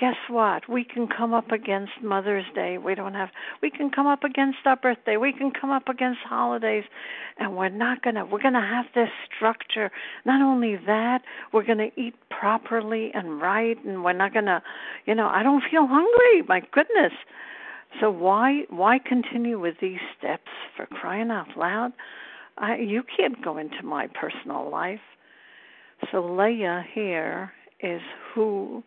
Guess 0.00 0.14
what? 0.30 0.68
We 0.68 0.84
can 0.84 1.08
come 1.08 1.34
up 1.34 1.50
against 1.50 1.92
Mother's 2.02 2.44
Day. 2.54 2.78
We 2.78 2.94
don't 2.94 3.14
have 3.14 3.30
we 3.60 3.68
can 3.68 3.90
come 3.90 4.06
up 4.06 4.22
against 4.22 4.58
our 4.64 4.76
birthday. 4.76 5.16
We 5.16 5.32
can 5.32 5.50
come 5.50 5.70
up 5.70 5.88
against 5.88 6.20
holidays 6.20 6.84
and 7.36 7.56
we're 7.56 7.68
not 7.68 8.02
going 8.02 8.14
to 8.14 8.24
we're 8.24 8.40
going 8.40 8.54
to 8.54 8.60
have 8.60 8.86
this 8.94 9.10
structure. 9.26 9.90
Not 10.24 10.40
only 10.40 10.76
that, 10.86 11.22
we're 11.52 11.64
going 11.64 11.78
to 11.78 12.00
eat 12.00 12.14
properly 12.30 13.10
and 13.12 13.40
right 13.42 13.76
and 13.84 14.04
we're 14.04 14.12
not 14.12 14.32
going 14.32 14.46
to, 14.46 14.62
you 15.04 15.16
know, 15.16 15.26
I 15.26 15.42
don't 15.42 15.64
feel 15.68 15.86
hungry. 15.88 16.42
My 16.48 16.60
goodness. 16.72 17.12
So 18.00 18.10
why 18.10 18.62
why 18.70 18.98
continue 18.98 19.58
with 19.58 19.74
these 19.80 19.98
steps 20.18 20.50
for 20.76 20.86
crying 20.86 21.30
out 21.30 21.56
loud? 21.56 21.92
I, 22.58 22.76
you 22.76 23.02
can't 23.16 23.42
go 23.42 23.58
into 23.58 23.82
my 23.82 24.08
personal 24.08 24.70
life. 24.70 25.00
So 26.10 26.24
Leah 26.24 26.84
here 26.92 27.52
is 27.80 28.00
who 28.34 28.82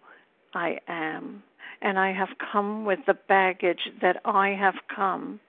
I 0.53 0.77
am, 0.87 1.43
and 1.81 1.97
I 1.97 2.13
have 2.13 2.29
come 2.51 2.85
with 2.85 2.99
the 3.07 3.17
baggage 3.27 3.89
that 4.01 4.17
I 4.25 4.49
have 4.49 4.75
come, 4.93 5.39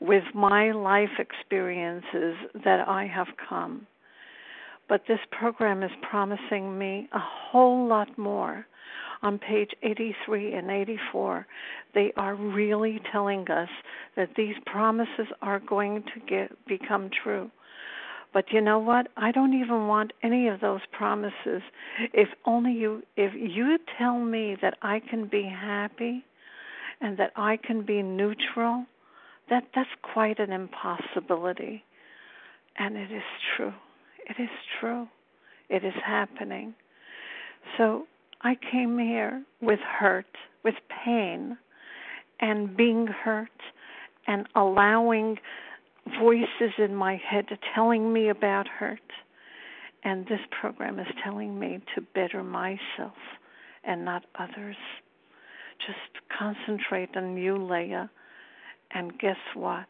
with 0.00 0.24
my 0.34 0.72
life 0.72 1.18
experiences 1.18 2.36
that 2.64 2.88
I 2.88 3.06
have 3.06 3.28
come. 3.48 3.86
But 4.88 5.02
this 5.08 5.20
program 5.30 5.82
is 5.82 5.90
promising 6.08 6.78
me 6.78 7.08
a 7.12 7.20
whole 7.20 7.86
lot 7.86 8.18
more 8.18 8.66
on 9.22 9.38
page 9.38 9.70
83 9.82 10.54
and 10.54 10.70
84, 10.70 11.46
they 11.94 12.12
are 12.16 12.34
really 12.34 13.00
telling 13.12 13.48
us 13.48 13.68
that 14.16 14.30
these 14.36 14.56
promises 14.66 15.26
are 15.40 15.60
going 15.60 16.02
to 16.14 16.20
get 16.28 16.52
become 16.66 17.10
true. 17.22 17.50
But 18.32 18.46
you 18.50 18.60
know 18.60 18.78
what? 18.78 19.08
I 19.16 19.30
don't 19.30 19.52
even 19.52 19.86
want 19.86 20.12
any 20.22 20.48
of 20.48 20.60
those 20.60 20.80
promises. 20.90 21.62
If 22.12 22.28
only 22.46 22.72
you 22.72 23.02
if 23.16 23.32
you 23.34 23.78
tell 23.98 24.18
me 24.18 24.56
that 24.62 24.78
I 24.82 25.00
can 25.00 25.26
be 25.28 25.42
happy 25.44 26.24
and 27.00 27.18
that 27.18 27.32
I 27.36 27.58
can 27.58 27.84
be 27.84 28.02
neutral, 28.02 28.86
that 29.50 29.64
that's 29.74 29.90
quite 30.14 30.38
an 30.38 30.50
impossibility. 30.50 31.84
And 32.78 32.96
it 32.96 33.12
is 33.12 33.22
true. 33.56 33.74
It 34.28 34.42
is 34.42 34.48
true. 34.80 35.08
It 35.68 35.84
is 35.84 35.94
happening. 36.04 36.74
So 37.76 38.06
I 38.44 38.56
came 38.70 38.98
here 38.98 39.44
with 39.60 39.78
hurt, 39.80 40.26
with 40.64 40.74
pain, 41.04 41.56
and 42.40 42.76
being 42.76 43.06
hurt, 43.06 43.48
and 44.26 44.46
allowing 44.54 45.38
voices 46.20 46.72
in 46.78 46.94
my 46.94 47.16
head 47.16 47.46
telling 47.74 48.12
me 48.12 48.28
about 48.28 48.66
hurt. 48.66 48.98
And 50.04 50.26
this 50.26 50.40
program 50.60 50.98
is 50.98 51.06
telling 51.22 51.58
me 51.58 51.80
to 51.94 52.00
better 52.00 52.42
myself 52.42 53.14
and 53.84 54.04
not 54.04 54.24
others. 54.36 54.76
Just 55.86 56.24
concentrate 56.36 57.16
on 57.16 57.36
you, 57.36 57.56
Leah. 57.56 58.10
And 58.90 59.18
guess 59.18 59.36
what? 59.54 59.86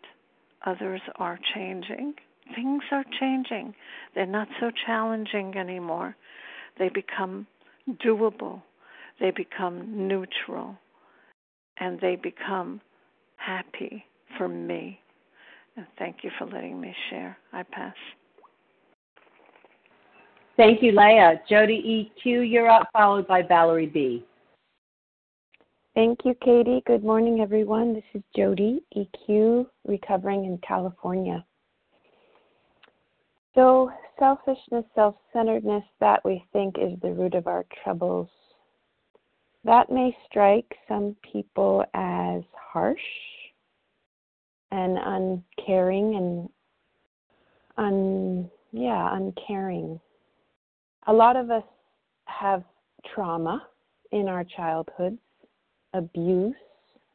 Others 0.66 1.00
are 1.16 1.38
changing. 1.54 2.14
Things 2.54 2.82
are 2.92 3.04
changing. 3.18 3.74
They're 4.14 4.26
not 4.26 4.48
so 4.60 4.70
challenging 4.86 5.56
anymore. 5.56 6.14
They 6.78 6.90
become 6.90 7.46
doable, 8.04 8.62
they 9.20 9.30
become 9.30 10.08
neutral, 10.08 10.76
and 11.78 12.00
they 12.00 12.16
become 12.16 12.80
happy 13.36 14.04
for 14.36 14.48
me. 14.48 14.98
And 15.76 15.86
thank 15.98 16.18
you 16.22 16.30
for 16.38 16.46
letting 16.46 16.80
me 16.80 16.94
share. 17.10 17.36
I 17.52 17.62
pass. 17.62 17.94
Thank 20.56 20.82
you, 20.82 20.92
Leah. 20.92 21.40
Jody 21.48 22.10
EQ, 22.26 22.50
you're 22.50 22.68
up, 22.68 22.88
followed 22.92 23.26
by 23.26 23.42
Valerie 23.42 23.86
B. 23.86 24.24
Thank 25.94 26.20
you, 26.24 26.34
Katie. 26.42 26.82
Good 26.86 27.04
morning, 27.04 27.40
everyone. 27.40 27.94
This 27.94 28.04
is 28.14 28.22
Jody 28.36 28.82
EQ, 28.96 29.66
recovering 29.86 30.44
in 30.44 30.58
California. 30.66 31.44
So, 33.54 33.90
selfishness, 34.18 34.84
self 34.94 35.16
centeredness, 35.32 35.84
that 36.00 36.24
we 36.24 36.44
think 36.52 36.76
is 36.78 36.98
the 37.02 37.12
root 37.12 37.34
of 37.34 37.46
our 37.46 37.64
troubles. 37.82 38.28
That 39.64 39.90
may 39.90 40.16
strike 40.26 40.74
some 40.88 41.16
people 41.30 41.84
as 41.94 42.42
harsh 42.54 42.98
and 44.70 44.98
uncaring 44.98 46.16
and 46.16 46.48
un 47.76 48.50
yeah, 48.72 49.14
uncaring. 49.14 50.00
A 51.06 51.12
lot 51.12 51.36
of 51.36 51.50
us 51.50 51.64
have 52.24 52.64
trauma 53.14 53.66
in 54.12 54.28
our 54.28 54.44
childhoods, 54.44 55.18
abuse 55.92 56.54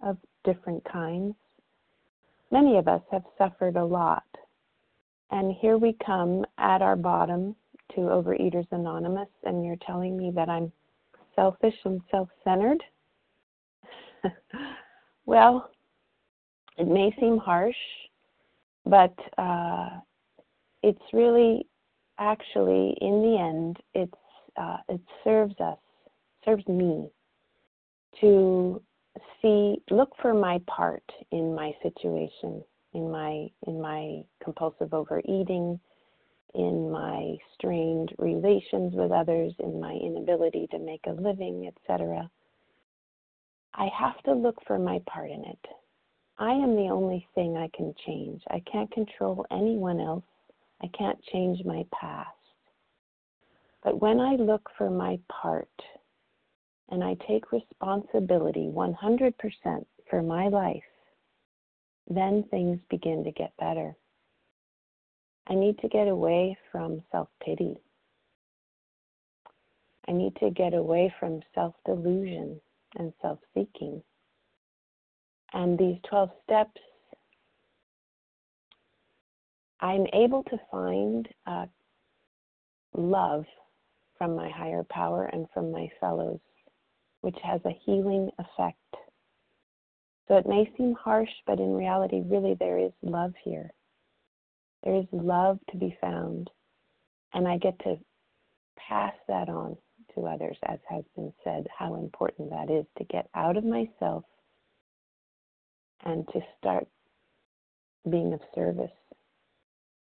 of 0.03 0.17
different 0.43 0.83
kinds. 0.85 1.35
many 2.51 2.77
of 2.77 2.87
us 2.87 3.01
have 3.11 3.23
suffered 3.37 3.75
a 3.75 3.83
lot. 3.83 4.23
And 5.31 5.53
here 5.59 5.77
we 5.77 5.95
come 6.05 6.45
at 6.57 6.81
our 6.81 6.95
bottom 6.95 7.55
to 7.95 8.01
Overeaters 8.01 8.67
Anonymous, 8.71 9.29
and 9.43 9.65
you're 9.65 9.77
telling 9.85 10.17
me 10.17 10.31
that 10.35 10.49
I'm 10.49 10.71
selfish 11.35 11.75
and 11.85 12.01
self 12.11 12.29
centered? 12.43 12.83
well, 15.25 15.69
it 16.77 16.87
may 16.87 17.15
seem 17.19 17.37
harsh, 17.37 17.75
but 18.85 19.15
uh, 19.37 19.89
it's 20.83 21.01
really 21.13 21.65
actually, 22.19 22.95
in 23.01 23.21
the 23.21 23.37
end, 23.39 23.77
it's 23.93 24.13
uh, 24.57 24.77
it 24.89 25.01
serves 25.23 25.55
us, 25.59 25.77
serves 26.43 26.67
me 26.67 27.09
to 28.19 28.81
see, 29.41 29.75
look 29.91 30.09
for 30.21 30.33
my 30.33 30.59
part 30.67 31.03
in 31.31 31.53
my 31.53 31.71
situation, 31.83 32.63
in 32.93 33.11
my 33.11 33.47
in 33.67 33.81
my 33.81 34.23
compulsive 34.43 34.93
overeating, 34.93 35.79
in 36.53 36.91
my 36.91 37.37
strained 37.53 38.13
relations 38.17 38.93
with 38.95 39.11
others, 39.11 39.53
in 39.59 39.79
my 39.79 39.93
inability 39.93 40.67
to 40.71 40.79
make 40.79 41.05
a 41.07 41.11
living, 41.11 41.67
etc. 41.67 42.29
I 43.73 43.89
have 43.97 44.21
to 44.23 44.33
look 44.33 44.57
for 44.65 44.79
my 44.79 44.99
part 45.07 45.29
in 45.29 45.43
it. 45.45 45.65
I 46.39 46.51
am 46.51 46.75
the 46.75 46.89
only 46.89 47.27
thing 47.35 47.57
I 47.57 47.69
can 47.75 47.93
change. 48.05 48.41
I 48.49 48.61
can't 48.71 48.91
control 48.91 49.45
anyone 49.51 49.99
else. 49.99 50.23
I 50.81 50.87
can't 50.97 51.21
change 51.31 51.63
my 51.65 51.85
past. 51.91 52.29
But 53.83 54.01
when 54.01 54.19
I 54.19 54.35
look 54.35 54.69
for 54.77 54.89
my 54.89 55.19
part 55.29 55.69
and 56.89 57.03
I 57.03 57.15
take 57.27 57.51
responsibility 57.51 58.69
100% 58.71 59.85
for 60.09 60.21
my 60.21 60.47
life, 60.47 60.83
then 62.09 62.43
things 62.49 62.79
begin 62.89 63.23
to 63.23 63.31
get 63.31 63.53
better. 63.57 63.95
I 65.49 65.55
need 65.55 65.79
to 65.79 65.89
get 65.89 66.07
away 66.07 66.57
from 66.71 67.01
self 67.11 67.29
pity. 67.43 67.77
I 70.07 70.13
need 70.13 70.35
to 70.37 70.49
get 70.49 70.73
away 70.73 71.13
from 71.19 71.41
self 71.53 71.73
delusion 71.85 72.59
and 72.97 73.13
self 73.21 73.39
seeking. 73.53 74.01
And 75.53 75.77
these 75.77 75.97
12 76.09 76.29
steps, 76.43 76.81
I'm 79.79 80.05
able 80.13 80.43
to 80.43 80.57
find 80.69 81.27
uh, 81.45 81.65
love 82.93 83.45
from 84.17 84.35
my 84.35 84.49
higher 84.49 84.83
power 84.89 85.25
and 85.31 85.47
from 85.53 85.71
my 85.71 85.87
fellows, 85.99 86.39
which 87.21 87.37
has 87.43 87.61
a 87.65 87.77
healing 87.85 88.29
effect. 88.39 88.77
So 90.27 90.35
it 90.35 90.47
may 90.47 90.71
seem 90.77 90.93
harsh, 90.93 91.29
but 91.45 91.59
in 91.59 91.73
reality, 91.73 92.21
really, 92.25 92.55
there 92.59 92.79
is 92.79 92.91
love 93.01 93.33
here. 93.43 93.71
There 94.83 94.95
is 94.95 95.05
love 95.11 95.59
to 95.71 95.77
be 95.77 95.97
found. 96.01 96.49
And 97.33 97.47
I 97.47 97.57
get 97.57 97.79
to 97.79 97.97
pass 98.77 99.13
that 99.27 99.49
on 99.49 99.77
to 100.15 100.27
others, 100.27 100.57
as 100.67 100.79
has 100.89 101.03
been 101.15 101.33
said, 101.43 101.67
how 101.77 101.95
important 101.95 102.49
that 102.49 102.69
is 102.69 102.85
to 102.97 103.03
get 103.05 103.29
out 103.35 103.57
of 103.57 103.63
myself 103.63 104.23
and 106.03 106.27
to 106.33 106.41
start 106.57 106.87
being 108.09 108.33
of 108.33 108.41
service. 108.53 108.91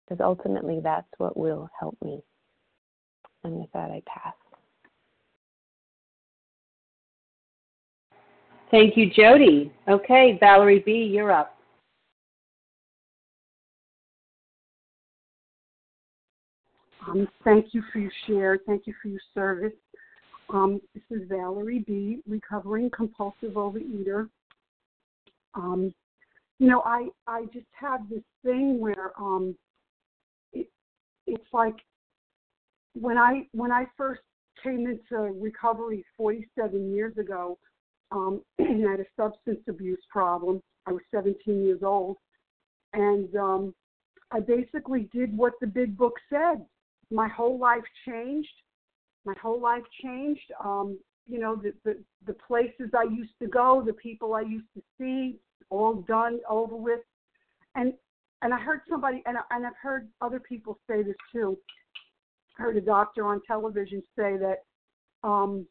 Because 0.05 0.23
ultimately, 0.23 0.81
that's 0.83 1.09
what 1.19 1.37
will 1.37 1.69
help 1.79 1.97
me. 2.03 2.23
And 3.45 3.55
with 3.55 3.73
that, 3.73 3.91
I 3.91 4.03
pass. 4.07 4.35
Thank 8.71 8.97
you, 8.97 9.11
Jody. 9.11 9.73
Okay, 9.89 10.37
Valerie 10.41 10.83
B., 10.85 10.93
you're 11.11 11.33
up. 11.33 11.57
Um, 17.09 17.27
thank 17.45 17.73
you 17.73 17.83
for 17.91 17.99
your 17.99 18.13
share. 18.27 18.59
Thank 18.67 18.87
you 18.87 18.95
for 19.01 19.09
your 19.09 19.21
service. 19.33 19.73
Um, 20.51 20.81
this 20.95 21.03
is 21.11 21.27
Valerie 21.29 21.85
B., 21.87 22.19
recovering 22.27 22.91
compulsive 22.91 23.53
overeater. 23.53 24.29
Um, 25.55 25.95
you 26.59 26.69
know, 26.69 26.83
I 26.85 27.09
I 27.27 27.45
just 27.53 27.67
have 27.79 28.09
this 28.11 28.23
thing 28.45 28.81
where 28.81 29.13
um, 29.19 29.57
it, 30.53 30.69
it's 31.27 31.45
like 31.53 31.77
when 32.95 33.17
I 33.17 33.47
when 33.53 33.73
I 33.73 33.87
first 33.97 34.21
came 34.63 34.87
into 34.87 35.33
recovery 35.41 36.05
47 36.17 36.93
years 36.93 37.17
ago, 37.17 37.59
um, 38.11 38.43
I 38.61 38.65
had 38.91 39.01
a 39.01 39.07
substance 39.17 39.61
abuse 39.69 40.03
problem. 40.11 40.61
I 40.87 40.93
was 40.93 41.03
17 41.15 41.65
years 41.65 41.81
old, 41.83 42.17
and 42.93 43.35
um, 43.37 43.75
I 44.31 44.41
basically 44.41 45.09
did 45.13 45.37
what 45.37 45.55
the 45.61 45.67
big 45.67 45.97
book 45.97 46.15
said. 46.31 46.65
My 47.11 47.29
whole 47.29 47.59
life 47.59 47.85
changed. 48.07 48.49
My 49.25 49.35
whole 49.41 49.61
life 49.61 49.83
changed. 50.03 50.53
Um, 50.63 50.99
you 51.27 51.39
know, 51.39 51.57
the, 51.57 51.75
the 51.85 51.99
the 52.27 52.33
places 52.33 52.91
I 52.97 53.05
used 53.05 53.35
to 53.43 53.49
go, 53.49 53.83
the 53.85 53.93
people 53.93 54.35
I 54.35 54.41
used 54.41 54.69
to 54.75 54.83
see, 54.99 55.39
all 55.69 55.95
done 56.09 56.41
over 56.49 56.77
with, 56.77 57.01
and 57.75 57.93
and 58.43 58.55
I 58.55 58.59
heard 58.59 58.81
somebody, 58.89 59.23
and 59.27 59.37
I, 59.37 59.41
and 59.51 59.67
I've 59.67 59.77
heard 59.81 60.09
other 60.21 60.41
people 60.41 60.79
say 60.89 61.03
this 61.03 61.17
too. 61.33 61.59
I 62.59 62.63
heard 62.63 62.77
a 62.77 62.81
doctor 62.81 63.27
on 63.27 63.43
television 63.47 64.03
say 64.17 64.37
that 64.39 64.65
um, 65.23 65.67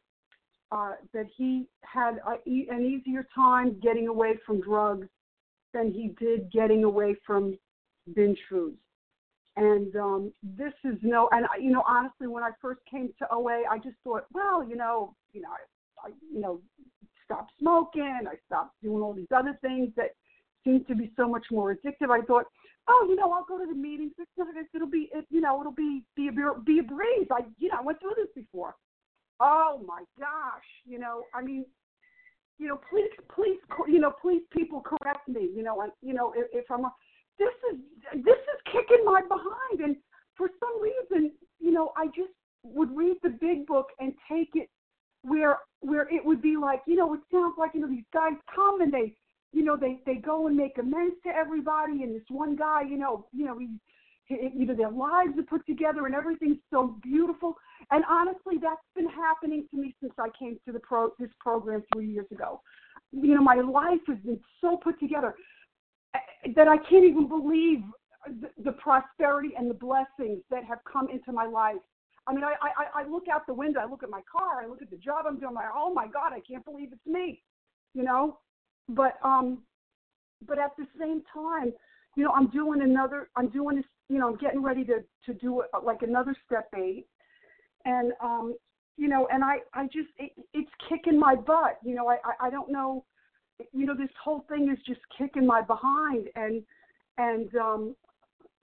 uh, 0.72 0.94
that 1.14 1.26
he 1.36 1.68
had 1.82 2.20
a, 2.28 2.34
an 2.46 2.84
easier 2.84 3.28
time 3.34 3.80
getting 3.82 4.08
away 4.08 4.34
from 4.46 4.62
drugs 4.62 5.08
than 5.74 5.92
he 5.92 6.14
did 6.20 6.52
getting 6.52 6.84
away 6.84 7.16
from 7.26 7.58
binge 8.16 8.40
foods. 8.50 8.78
And 9.56 9.96
um, 9.96 10.34
this 10.44 10.74
is 10.84 10.98
no, 11.02 11.30
and 11.32 11.48
you 11.60 11.72
know, 11.72 11.84
honestly, 11.88 12.28
when 12.28 12.44
I 12.44 12.52
first 12.62 12.80
came 12.90 13.10
to 13.20 13.28
OA, 13.32 13.64
I 13.70 13.78
just 13.78 13.96
thought, 14.04 14.26
well, 14.32 14.64
you 14.64 14.76
know, 14.76 15.16
you 15.34 15.42
know, 15.42 15.50
I, 15.50 16.10
I 16.10 16.12
you 16.32 16.40
know, 16.40 16.62
stopped 17.26 17.54
smoking, 17.60 18.20
I 18.30 18.36
stopped 18.46 18.76
doing 18.84 19.02
all 19.02 19.14
these 19.14 19.32
other 19.36 19.58
things 19.62 19.90
that 19.98 20.12
seemed 20.64 20.88
to 20.88 20.96
be 20.96 21.12
so 21.16 21.28
much 21.28 21.46
more 21.50 21.74
addictive. 21.74 22.12
I 22.12 22.24
thought, 22.26 22.46
oh, 22.88 23.06
you 23.10 23.16
know, 23.16 23.32
I'll 23.32 23.46
go 23.46 23.58
to 23.58 23.66
the 23.66 23.74
meetings. 23.74 24.12
It's, 24.20 24.30
it'll 24.74 24.88
be, 24.88 25.10
it, 25.14 25.26
you 25.30 25.42
know, 25.42 25.60
it'll 25.60 25.72
be 25.72 26.04
be 26.16 26.28
a, 26.28 26.60
be 26.62 26.80
a 26.80 26.84
breeze. 26.84 27.28
I, 27.32 27.42
you 27.58 27.70
know, 27.70 27.78
I 27.80 27.82
went 27.82 28.00
through 28.00 28.14
this 28.16 28.28
before. 28.36 28.76
Oh 29.40 29.82
my 29.86 30.04
gosh, 30.20 30.66
you 30.86 31.00
know, 31.00 31.24
I 31.34 31.42
mean, 31.42 31.66
you 32.58 32.68
know, 32.68 32.80
please, 32.90 33.12
please, 33.36 33.60
you 33.88 34.00
know, 34.00 34.12
please, 34.22 34.42
people 34.52 34.82
correct 34.82 35.28
me. 35.28 35.50
You 35.56 35.64
know, 35.64 35.80
I, 35.80 35.90
you 36.02 36.14
know, 36.14 36.34
if, 36.36 36.48
if 36.52 36.72
I'm, 36.72 36.86
this 37.38 37.54
is 37.72 37.80
this 38.24 38.36
is 38.36 38.72
kicking 38.72 39.06
my 39.06 39.22
behind, 39.22 39.82
and 39.84 39.96
for 40.36 40.50
some 40.60 40.82
reason, 40.82 41.32
you 41.60 41.72
know, 41.72 41.92
I 41.96 42.08
just 42.08 42.34
would 42.64 42.96
read 42.96 43.18
the 43.22 43.30
big 43.30 43.68
book 43.68 43.88
and 44.00 44.14
take 44.30 44.50
it 44.56 44.70
where 45.22 45.60
where 45.82 46.08
it 46.14 46.26
would 46.26 46.42
be 46.42 46.58
like, 46.58 46.82
you 46.88 46.96
know, 46.96 47.14
it 47.14 47.20
sounds 47.32 47.54
like 47.60 47.72
you 47.76 47.82
know 47.82 47.90
these 47.90 48.10
guys 48.12 48.34
come 48.56 48.82
and 48.82 48.92
they, 48.92 49.14
you 49.54 49.64
know, 49.64 49.78
they 49.78 50.00
they 50.08 50.16
go 50.16 50.48
and 50.48 50.58
make 50.58 50.80
amends 50.80 51.16
to 51.26 51.30
everybody, 51.30 52.02
and 52.02 52.16
this 52.16 52.24
one 52.30 52.56
guy, 52.56 52.82
you 52.82 52.98
know, 52.98 53.28
you 53.32 53.46
know, 53.46 53.60
he 53.60 53.68
you 54.30 54.66
know 54.66 54.76
their 54.76 54.92
lives 54.92 55.38
are 55.38 55.44
put 55.44 55.66
together 55.66 56.06
and 56.06 56.16
everything's 56.16 56.58
so 56.72 56.98
beautiful. 57.02 57.56
And 57.92 58.04
honestly 58.10 58.56
that's 58.62 58.82
been 58.96 59.10
happening 59.10 59.68
to 59.72 59.78
me 59.78 59.96
since 60.02 60.14
i 60.20 60.30
came 60.38 60.60
to 60.66 60.72
the 60.72 60.80
pro 60.80 61.12
this 61.20 61.30
program 61.40 61.84
three 61.94 62.10
years 62.10 62.28
ago. 62.32 62.62
You 63.12 63.36
know 63.36 63.42
my 63.42 63.56
life 63.56 64.02
has 64.08 64.18
been 64.20 64.40
so 64.62 64.78
put 64.78 65.00
together 65.00 65.36
eh, 66.16 66.20
that 66.56 66.68
i 66.68 66.78
can't 66.78 67.06
even 67.06 67.28
believe 67.28 67.84
the, 68.42 68.50
the 68.64 68.74
prosperity 68.74 69.52
and 69.58 69.70
the 69.70 69.76
blessings 69.76 70.42
that 70.50 70.64
have 70.66 70.80
come 70.92 71.10
into 71.10 71.32
my 71.32 71.46
life. 71.46 71.78
I 72.28 72.34
mean 72.34 72.44
I, 72.44 72.56
I 72.62 73.02
i 73.04 73.08
look 73.08 73.28
out 73.32 73.48
the 73.48 73.54
window 73.54 73.80
i 73.80 73.86
look 73.86 74.04
at 74.04 74.10
my 74.10 74.22
car 74.30 74.62
i 74.64 74.68
look 74.68 74.82
at 74.82 74.90
the 74.90 74.98
job 74.98 75.26
i'm 75.28 75.40
doing 75.40 75.54
my 75.54 75.66
oh 75.74 75.94
my 75.94 76.08
god 76.08 76.34
i 76.34 76.42
can't 76.42 76.66
believe 76.66 76.90
it's 76.92 77.06
me 77.06 77.42
you 77.98 78.04
know? 78.04 78.40
But 78.90 79.18
um 79.24 79.64
but 80.48 80.60
at 80.60 80.72
the 80.78 80.86
same 81.00 81.24
time 81.34 81.74
you 82.16 82.24
know 82.24 82.32
i'm 82.32 82.48
doing 82.50 82.82
another 82.82 83.30
i'm 83.36 83.50
doing 83.50 83.78
you 84.10 84.20
know, 84.20 84.30
I'm 84.30 84.38
getting 84.38 84.64
ready 84.64 84.84
to 84.86 85.04
to 85.26 85.34
do 85.34 85.62
uh, 85.74 85.80
like 85.84 86.02
another 86.02 86.36
step 86.46 86.70
eight, 86.76 87.08
and 87.86 88.14
um, 88.22 88.56
you 88.96 89.08
know, 89.08 89.28
and 89.32 89.44
I 89.44 89.58
I 89.74 89.86
just 89.86 90.10
it, 90.18 90.32
it's 90.54 90.72
kicking 90.88 91.20
my 91.20 91.36
butt. 91.36 91.80
You 91.84 91.96
know, 91.96 92.08
I, 92.08 92.16
I 92.26 92.48
I 92.48 92.50
don't 92.50 92.72
know, 92.72 93.04
you 93.74 93.86
know, 93.86 93.96
this 93.96 94.10
whole 94.24 94.46
thing 94.50 94.70
is 94.72 94.80
just 94.86 95.02
kicking 95.18 95.46
my 95.46 95.62
behind, 95.62 96.30
and 96.36 96.64
and 97.18 97.54
um, 97.56 97.96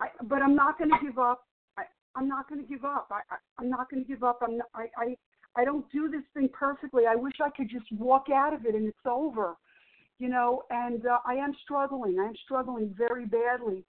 I, 0.01 0.09
but 0.25 0.41
I'm 0.43 0.57
not 0.57 0.79
going 0.79 0.91
to 0.91 0.99
give 1.05 1.19
up. 1.19 1.47
I, 1.77 1.85
I'm 2.17 2.29
not 2.29 2.49
going 2.49 2.63
to 2.63 2.69
give 2.69 2.85
up. 2.85 3.09
I, 3.11 3.21
I 3.31 3.37
I'm 3.59 3.69
not 3.69 3.91
going 3.91 4.03
to 4.03 4.09
give 4.09 4.23
up. 4.23 4.41
I'm 4.43 4.59
not, 4.59 4.69
I 4.75 4.87
I 4.97 5.17
I 5.57 5.65
don't 5.65 5.91
do 5.93 6.09
this 6.09 6.23
thing 6.33 6.49
perfectly. 6.53 7.05
I 7.07 7.17
wish 7.17 7.35
I 7.45 7.51
could 7.51 7.69
just 7.69 7.91
walk 7.93 8.27
out 8.35 8.55
of 8.55 8.65
it 8.65 8.75
and 8.75 8.89
it's 8.89 9.07
over, 9.07 9.57
you 10.19 10.29
know. 10.29 10.63
And 10.71 11.07
uh, 11.07 11.19
I 11.27 11.35
am 11.35 11.53
struggling. 11.63 12.19
I 12.19 12.25
am 12.25 12.35
struggling 12.45 12.95
very 12.97 13.27
badly 13.27 13.85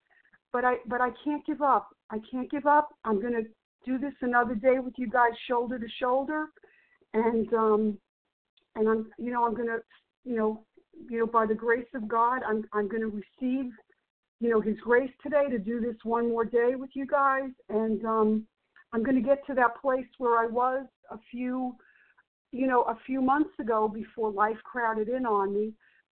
but 0.55 0.63
I 0.63 0.75
but 0.87 1.01
I 1.01 1.09
can't 1.21 1.45
give 1.45 1.61
up. 1.61 1.89
I 2.09 2.19
can't 2.31 2.49
give 2.49 2.65
up. 2.65 2.87
I'm 3.03 3.21
gonna 3.21 3.43
do 3.85 3.97
this 3.97 4.13
another 4.21 4.55
day 4.55 4.79
with 4.79 4.93
you 4.97 5.09
guys 5.09 5.33
shoulder 5.49 5.77
to 5.77 5.87
shoulder, 5.99 6.47
and 7.13 7.53
um, 7.53 7.97
and 8.77 8.87
I'm 8.87 9.11
you 9.17 9.33
know 9.33 9.45
I'm 9.45 9.53
gonna 9.53 9.79
you 10.23 10.37
know 10.37 10.63
you 11.09 11.19
know 11.19 11.27
by 11.27 11.45
the 11.45 11.53
grace 11.53 11.91
of 11.93 12.07
God 12.07 12.39
I'm 12.47 12.63
I'm 12.71 12.87
gonna 12.87 13.07
receive 13.07 13.73
you 14.39 14.49
know, 14.49 14.61
His 14.61 14.77
grace 14.79 15.11
today 15.23 15.47
to 15.49 15.57
do 15.57 15.79
this 15.79 15.95
one 16.03 16.29
more 16.29 16.45
day 16.45 16.75
with 16.75 16.89
you 16.93 17.07
guys. 17.07 17.49
And 17.69 18.03
um, 18.05 18.47
I'm 18.93 19.03
to 19.03 19.21
get 19.21 19.45
to 19.47 19.53
that 19.55 19.81
place 19.81 20.05
where 20.17 20.37
I 20.37 20.47
was 20.47 20.85
a 21.09 21.17
few, 21.31 21.75
you 22.51 22.67
know, 22.67 22.83
a 22.83 22.97
few 23.05 23.21
months 23.21 23.51
ago 23.59 23.87
before 23.87 24.31
life 24.31 24.57
crowded 24.63 25.09
in 25.09 25.25
on 25.25 25.53
me, 25.53 25.73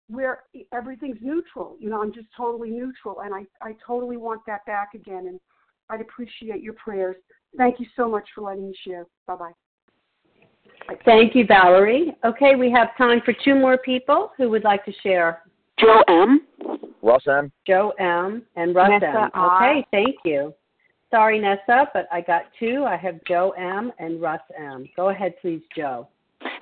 where 0.08 0.44
everything's 0.72 1.18
neutral. 1.20 1.76
You 1.78 1.90
know, 1.90 2.02
I'm 2.02 2.12
just 2.12 2.28
totally 2.36 2.70
neutral, 2.70 3.20
and 3.20 3.34
I 3.34 3.46
I 3.62 3.74
totally 3.86 4.16
want 4.16 4.42
that 4.46 4.64
back 4.66 4.94
again. 4.94 5.26
And 5.26 5.40
I'd 5.90 6.00
appreciate 6.00 6.62
your 6.62 6.74
prayers. 6.74 7.16
Thank 7.56 7.80
you 7.80 7.86
so 7.96 8.08
much 8.08 8.28
for 8.34 8.42
letting 8.42 8.68
me 8.68 8.74
share. 8.86 9.06
Bye 9.26 9.36
bye. 9.36 9.52
Thank 11.04 11.34
you, 11.34 11.44
Valerie. 11.46 12.14
Okay, 12.24 12.54
we 12.56 12.70
have 12.70 12.96
time 12.96 13.20
for 13.24 13.34
two 13.44 13.54
more 13.54 13.78
people 13.78 14.32
who 14.36 14.48
would 14.50 14.64
like 14.64 14.84
to 14.84 14.92
share. 15.02 15.42
Joe 15.78 16.02
M. 16.08 16.46
Russ 17.02 17.22
M. 17.28 17.52
Joe 17.66 17.92
M. 17.98 18.42
and 18.56 18.74
Russ 18.74 18.90
Nessa 18.90 19.06
M. 19.06 19.30
R. 19.34 19.70
Okay, 19.70 19.86
thank 19.90 20.16
you. 20.24 20.54
Sorry, 21.10 21.38
Nessa, 21.38 21.88
but 21.94 22.06
I 22.12 22.20
got 22.20 22.42
two. 22.58 22.84
I 22.86 22.96
have 22.96 23.20
Joe 23.26 23.50
M. 23.50 23.92
and 23.98 24.20
Russ 24.20 24.40
M. 24.58 24.86
Go 24.96 25.08
ahead, 25.08 25.34
please, 25.40 25.62
Joe. 25.74 26.08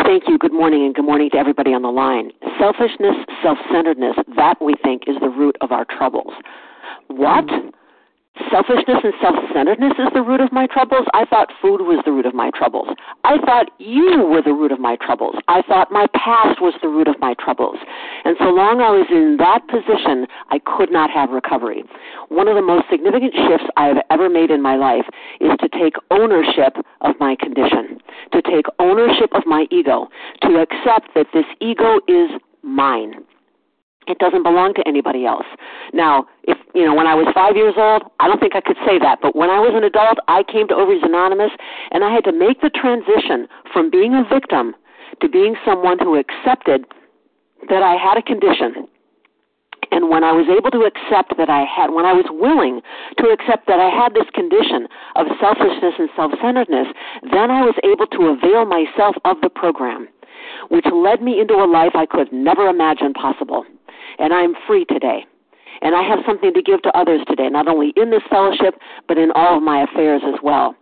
Thank 0.07 0.29
you. 0.29 0.39
Good 0.39 0.53
morning, 0.53 0.85
and 0.85 0.95
good 0.95 1.05
morning 1.05 1.31
to 1.31 1.37
everybody 1.37 1.75
on 1.75 1.83
the 1.83 1.91
line. 1.91 2.31
Selfishness, 2.61 3.17
self 3.43 3.59
centeredness, 3.73 4.15
that 4.37 4.55
we 4.63 4.75
think 4.85 5.03
is 5.09 5.17
the 5.21 5.29
root 5.29 5.57
of 5.61 5.73
our 5.73 5.85
troubles. 5.85 6.33
What? 7.09 7.45
Selfishness 8.51 9.01
and 9.03 9.15
self 9.21 9.37
centeredness 9.55 9.95
is 9.99 10.09
the 10.13 10.21
root 10.21 10.41
of 10.41 10.53
my 10.53 10.67
troubles? 10.67 11.07
I 11.15 11.25
thought 11.25 11.49
food 11.63 11.81
was 11.81 12.03
the 12.05 12.13
root 12.13 12.27
of 12.27 12.35
my 12.35 12.51
troubles. 12.51 12.89
I 13.25 13.39
thought 13.39 13.71
you 13.79 14.27
were 14.29 14.43
the 14.43 14.53
root 14.53 14.73
of 14.73 14.79
my 14.79 14.97
troubles. 14.97 15.37
I 15.49 15.63
thought 15.63 15.91
my 15.91 16.07
past 16.13 16.61
was 16.61 16.75
the 16.83 16.89
root 16.89 17.09
of 17.09 17.19
my 17.19 17.35
troubles. 17.35 17.79
And 18.25 18.37
so 18.39 18.51
long 18.51 18.83
I 18.83 18.91
was 18.91 19.07
in 19.11 19.37
that 19.39 19.67
position, 19.69 20.27
I 20.51 20.59
could 20.59 20.93
not 20.93 21.11
have 21.11 21.31
recovery. 21.31 21.85
One 22.29 22.47
of 22.47 22.57
the 22.57 22.63
most 22.63 22.85
significant 22.91 23.33
shifts 23.33 23.67
I 23.77 23.87
have 23.87 24.05
ever 24.11 24.29
made 24.29 24.51
in 24.51 24.61
my 24.61 24.77
life 24.77 25.07
is 25.41 25.53
to 25.61 25.69
take 25.69 25.95
ownership 26.11 26.77
of 27.01 27.15
my 27.19 27.37
condition, 27.41 28.01
to 28.33 28.43
take 28.43 28.67
ownership 28.79 29.31
of 29.33 29.45
my 29.47 29.67
ego, 29.71 30.09
to 30.43 30.61
accept 30.61 31.15
that 31.15 31.29
this 31.33 31.47
ego 31.61 32.01
is 32.07 32.31
mine. 32.63 33.25
It 34.07 34.19
doesn't 34.19 34.45
belong 34.45 34.75
to 34.75 34.87
anybody 34.87 35.27
else. 35.27 35.47
Now, 35.93 36.27
if 36.45 36.57
you 36.75 36.85
know, 36.85 36.95
when 36.95 37.07
I 37.07 37.15
was 37.15 37.27
five 37.35 37.57
years 37.57 37.75
old, 37.77 38.07
I 38.21 38.29
don't 38.29 38.39
think 38.39 38.55
I 38.55 38.61
could 38.61 38.79
say 38.87 38.99
that. 39.03 39.19
But 39.21 39.35
when 39.35 39.51
I 39.51 39.59
was 39.59 39.75
an 39.75 39.83
adult, 39.83 40.19
I 40.29 40.45
came 40.47 40.69
to 40.69 40.75
Overeaters 40.75 41.05
Anonymous, 41.05 41.51
and 41.91 42.05
I 42.05 42.15
had 42.15 42.23
to 42.25 42.33
make 42.33 42.61
the 42.63 42.71
transition 42.71 43.49
from 43.73 43.91
being 43.91 44.15
a 44.15 44.23
victim 44.23 44.75
to 45.21 45.29
being 45.29 45.57
someone 45.65 45.99
who 45.99 46.15
accepted 46.15 46.87
that 47.69 47.83
I 47.83 47.99
had 47.99 48.19
a 48.19 48.23
condition. 48.23 48.87
And 49.91 50.11
when 50.11 50.23
I 50.23 50.31
was 50.31 50.47
able 50.51 50.71
to 50.71 50.87
accept 50.87 51.35
that 51.39 51.51
I 51.51 51.65
had, 51.67 51.91
when 51.91 52.05
I 52.05 52.13
was 52.13 52.27
willing 52.31 52.83
to 53.19 53.27
accept 53.31 53.67
that 53.67 53.79
I 53.79 53.91
had 53.91 54.15
this 54.15 54.29
condition 54.35 54.87
of 55.15 55.27
selfishness 55.41 55.95
and 55.99 56.11
self 56.15 56.31
centeredness, 56.43 56.89
then 57.33 57.51
I 57.51 57.63
was 57.63 57.75
able 57.83 58.07
to 58.15 58.35
avail 58.35 58.67
myself 58.67 59.17
of 59.25 59.41
the 59.43 59.51
program, 59.51 60.07
which 60.71 60.87
led 60.93 61.23
me 61.23 61.41
into 61.41 61.55
a 61.55 61.67
life 61.67 61.95
I 61.95 62.07
could 62.07 62.31
never 62.31 62.69
imagine 62.69 63.15
possible 63.15 63.67
and 64.19 64.33
I'm 64.33 64.55
free 64.67 64.85
today. 64.85 65.25
And 65.83 65.95
I 65.95 66.03
have 66.03 66.21
something 66.27 66.55
to 66.55 66.63
give 66.63 66.83
to 66.83 66.99
others 66.99 67.21
today, 67.29 67.49
not 67.49 67.69
only 67.69 67.93
in 67.97 68.11
this 68.11 68.23
fellowship, 68.31 68.81
but 69.09 69.19
in 69.19 69.31
all 69.33 69.59
of 69.59 69.63
my 69.63 69.83
affairs 69.83 70.23
as 70.27 70.41
well. 70.43 70.75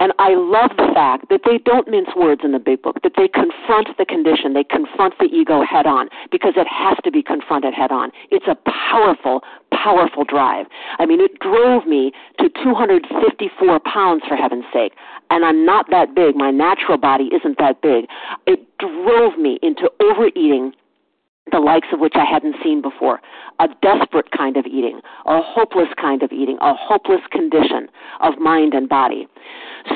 And 0.00 0.12
I 0.18 0.34
love 0.34 0.70
the 0.76 0.90
fact 0.92 1.28
that 1.30 1.42
they 1.44 1.58
don't 1.58 1.88
mince 1.88 2.10
words 2.16 2.42
in 2.44 2.52
the 2.52 2.58
big 2.58 2.82
book, 2.82 3.00
that 3.02 3.12
they 3.16 3.28
confront 3.28 3.88
the 3.96 4.04
condition, 4.04 4.52
they 4.52 4.64
confront 4.64 5.14
the 5.18 5.26
ego 5.26 5.62
head 5.62 5.86
on, 5.86 6.08
because 6.30 6.54
it 6.56 6.66
has 6.66 6.98
to 7.04 7.10
be 7.10 7.22
confronted 7.22 7.72
head 7.72 7.92
on. 7.92 8.10
It's 8.30 8.46
a 8.46 8.56
powerful, 8.90 9.42
powerful 9.72 10.24
drive. 10.24 10.66
I 10.98 11.06
mean, 11.06 11.20
it 11.20 11.38
drove 11.40 11.86
me 11.86 12.12
to 12.40 12.50
254 12.62 13.80
pounds, 13.80 14.22
for 14.26 14.36
heaven's 14.36 14.66
sake. 14.72 14.92
And 15.30 15.44
I'm 15.44 15.64
not 15.64 15.86
that 15.90 16.14
big. 16.14 16.36
My 16.36 16.50
natural 16.50 16.98
body 16.98 17.30
isn't 17.32 17.58
that 17.58 17.80
big. 17.80 18.06
It 18.46 18.66
drove 18.78 19.38
me 19.38 19.58
into 19.62 19.90
overeating 20.00 20.72
the 21.52 21.60
likes 21.60 21.88
of 21.92 22.00
which 22.00 22.14
I 22.16 22.24
hadn't 22.24 22.56
seen 22.62 22.82
before. 22.82 23.20
A 23.60 23.68
desperate 23.80 24.30
kind 24.36 24.56
of 24.56 24.66
eating, 24.66 25.00
a 25.26 25.40
hopeless 25.40 25.88
kind 26.00 26.22
of 26.22 26.32
eating, 26.32 26.58
a 26.60 26.74
hopeless 26.74 27.20
condition 27.30 27.88
of 28.20 28.38
mind 28.38 28.74
and 28.74 28.88
body. 28.88 29.26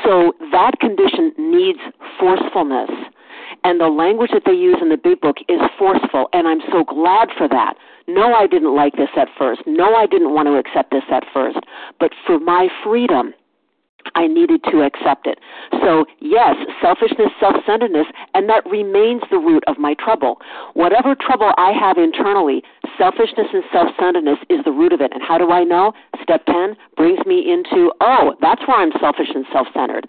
So 0.03 0.33
that 0.51 0.79
condition 0.79 1.33
needs 1.37 1.79
forcefulness. 2.19 2.89
And 3.63 3.79
the 3.79 3.87
language 3.87 4.31
that 4.33 4.43
they 4.45 4.53
use 4.53 4.77
in 4.81 4.89
the 4.89 4.97
big 4.97 5.21
book 5.21 5.37
is 5.47 5.59
forceful, 5.77 6.29
and 6.33 6.47
I'm 6.47 6.61
so 6.71 6.83
glad 6.83 7.29
for 7.37 7.47
that. 7.49 7.75
No, 8.07 8.33
I 8.33 8.47
didn't 8.47 8.75
like 8.75 8.93
this 8.93 9.09
at 9.15 9.27
first. 9.37 9.61
No, 9.67 9.93
I 9.93 10.07
didn't 10.07 10.33
want 10.33 10.47
to 10.47 10.55
accept 10.55 10.91
this 10.91 11.03
at 11.11 11.23
first. 11.33 11.59
But 11.99 12.11
for 12.25 12.39
my 12.39 12.69
freedom, 12.83 13.33
I 14.15 14.27
needed 14.27 14.63
to 14.71 14.81
accept 14.83 15.27
it. 15.27 15.39
So, 15.81 16.05
yes, 16.19 16.55
selfishness, 16.81 17.31
self 17.39 17.55
centeredness, 17.65 18.07
and 18.33 18.49
that 18.49 18.65
remains 18.69 19.21
the 19.31 19.37
root 19.37 19.63
of 19.67 19.77
my 19.77 19.93
trouble. 19.95 20.39
Whatever 20.73 21.15
trouble 21.15 21.51
I 21.57 21.71
have 21.71 21.97
internally, 21.97 22.63
selfishness 22.97 23.47
and 23.53 23.63
self 23.71 23.89
centeredness 23.99 24.39
is 24.49 24.59
the 24.65 24.71
root 24.71 24.93
of 24.93 25.01
it. 25.01 25.11
And 25.13 25.21
how 25.21 25.37
do 25.37 25.51
I 25.51 25.63
know? 25.63 25.93
Step 26.21 26.45
10 26.45 26.75
brings 26.97 27.25
me 27.25 27.51
into, 27.51 27.91
oh, 28.01 28.35
that's 28.41 28.61
where 28.67 28.77
I'm 28.77 28.91
selfish 28.99 29.29
and 29.33 29.45
self 29.51 29.67
centered. 29.73 30.05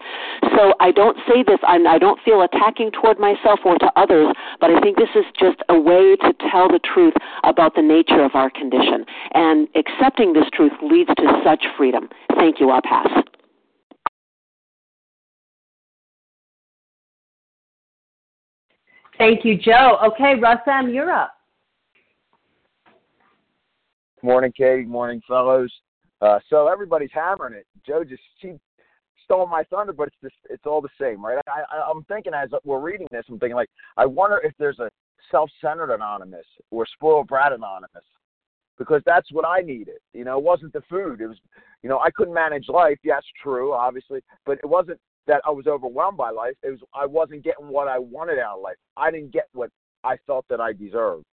So, 0.55 0.73
I 0.79 0.91
don't 0.91 1.17
say 1.27 1.43
this, 1.43 1.59
I'm, 1.63 1.87
I 1.87 1.97
don't 1.97 2.19
feel 2.23 2.41
attacking 2.41 2.91
toward 2.91 3.19
myself 3.19 3.59
or 3.65 3.77
to 3.77 3.91
others, 3.95 4.33
but 4.59 4.69
I 4.69 4.79
think 4.81 4.97
this 4.97 5.09
is 5.15 5.25
just 5.39 5.61
a 5.69 5.79
way 5.79 6.15
to 6.17 6.33
tell 6.51 6.67
the 6.67 6.79
truth 6.79 7.13
about 7.43 7.75
the 7.75 7.81
nature 7.81 8.23
of 8.23 8.35
our 8.35 8.49
condition. 8.49 9.05
And 9.33 9.67
accepting 9.75 10.33
this 10.33 10.45
truth 10.53 10.73
leads 10.81 11.09
to 11.17 11.41
such 11.43 11.65
freedom. 11.77 12.09
Thank 12.35 12.59
you. 12.59 12.69
I'll 12.69 12.81
pass. 12.81 13.07
Thank 19.23 19.45
you, 19.45 19.57
Joe. 19.57 19.99
Okay, 20.05 20.33
Russ 20.37 20.59
M., 20.67 20.89
you're 20.89 21.09
up. 21.09 21.31
Morning, 24.21 24.51
Katie. 24.51 24.83
Morning, 24.83 25.21
fellows. 25.25 25.71
Uh, 26.21 26.39
so 26.49 26.67
everybody's 26.67 27.09
hammering 27.13 27.53
it. 27.53 27.65
Joe 27.87 28.03
just 28.03 28.21
she 28.41 28.55
stole 29.23 29.47
my 29.47 29.63
thunder, 29.63 29.93
but 29.93 30.09
it's 30.09 30.17
just 30.21 30.35
it's 30.49 30.65
all 30.65 30.81
the 30.81 30.89
same, 30.99 31.25
right? 31.25 31.39
I, 31.47 31.61
I, 31.73 31.89
I'm 31.89 32.03
thinking 32.03 32.33
as 32.33 32.49
we're 32.65 32.81
reading 32.81 33.07
this, 33.11 33.23
I'm 33.29 33.39
thinking 33.39 33.55
like, 33.55 33.69
I 33.95 34.05
wonder 34.05 34.41
if 34.43 34.51
there's 34.59 34.79
a 34.79 34.91
self-centered 35.31 35.93
anonymous 35.93 36.45
or 36.69 36.85
spoiled 36.85 37.27
brat 37.27 37.53
anonymous, 37.53 38.03
because 38.77 39.01
that's 39.05 39.31
what 39.31 39.45
I 39.45 39.61
needed. 39.61 39.99
You 40.11 40.25
know, 40.25 40.37
it 40.37 40.43
wasn't 40.43 40.73
the 40.73 40.83
food. 40.89 41.21
It 41.21 41.27
was, 41.27 41.37
you 41.81 41.87
know, 41.87 41.99
I 41.99 42.11
couldn't 42.11 42.33
manage 42.33 42.67
life. 42.67 42.97
Yes, 43.05 43.23
true, 43.41 43.71
obviously, 43.71 44.19
but 44.45 44.57
it 44.61 44.67
wasn't 44.67 44.99
that 45.27 45.41
I 45.45 45.51
was 45.51 45.67
overwhelmed 45.67 46.17
by 46.17 46.29
life. 46.29 46.55
It 46.63 46.71
was 46.71 46.79
I 46.93 47.05
wasn't 47.05 47.43
getting 47.43 47.67
what 47.67 47.87
I 47.87 47.99
wanted 47.99 48.39
out 48.39 48.57
of 48.57 48.63
life. 48.63 48.75
I 48.97 49.11
didn't 49.11 49.31
get 49.31 49.47
what 49.53 49.69
I 50.03 50.17
felt 50.27 50.45
that 50.49 50.59
I 50.59 50.73
deserved. 50.73 51.25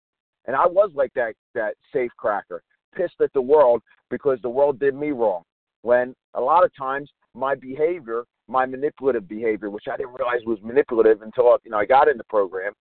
And 0.45 0.55
I 0.55 0.67
was 0.67 0.91
like 0.93 1.13
that 1.15 1.33
that 1.55 1.75
safe 1.93 2.11
cracker, 2.17 2.61
pissed 2.95 3.21
at 3.21 3.33
the 3.33 3.41
world 3.41 3.81
because 4.09 4.39
the 4.41 4.49
world 4.49 4.79
did 4.79 4.95
me 4.95 5.11
wrong. 5.11 5.43
When 5.81 6.13
a 6.33 6.41
lot 6.41 6.63
of 6.63 6.75
times 6.75 7.09
my 7.33 7.55
behavior, 7.55 8.23
my 8.47 8.65
manipulative 8.65 9.27
behavior, 9.27 9.69
which 9.69 9.87
I 9.91 9.97
didn't 9.97 10.15
realize 10.17 10.41
was 10.45 10.59
manipulative 10.61 11.21
until 11.21 11.57
you 11.63 11.71
know 11.71 11.77
I 11.77 11.85
got 11.85 12.07
in 12.07 12.17
the 12.17 12.23
program, 12.25 12.73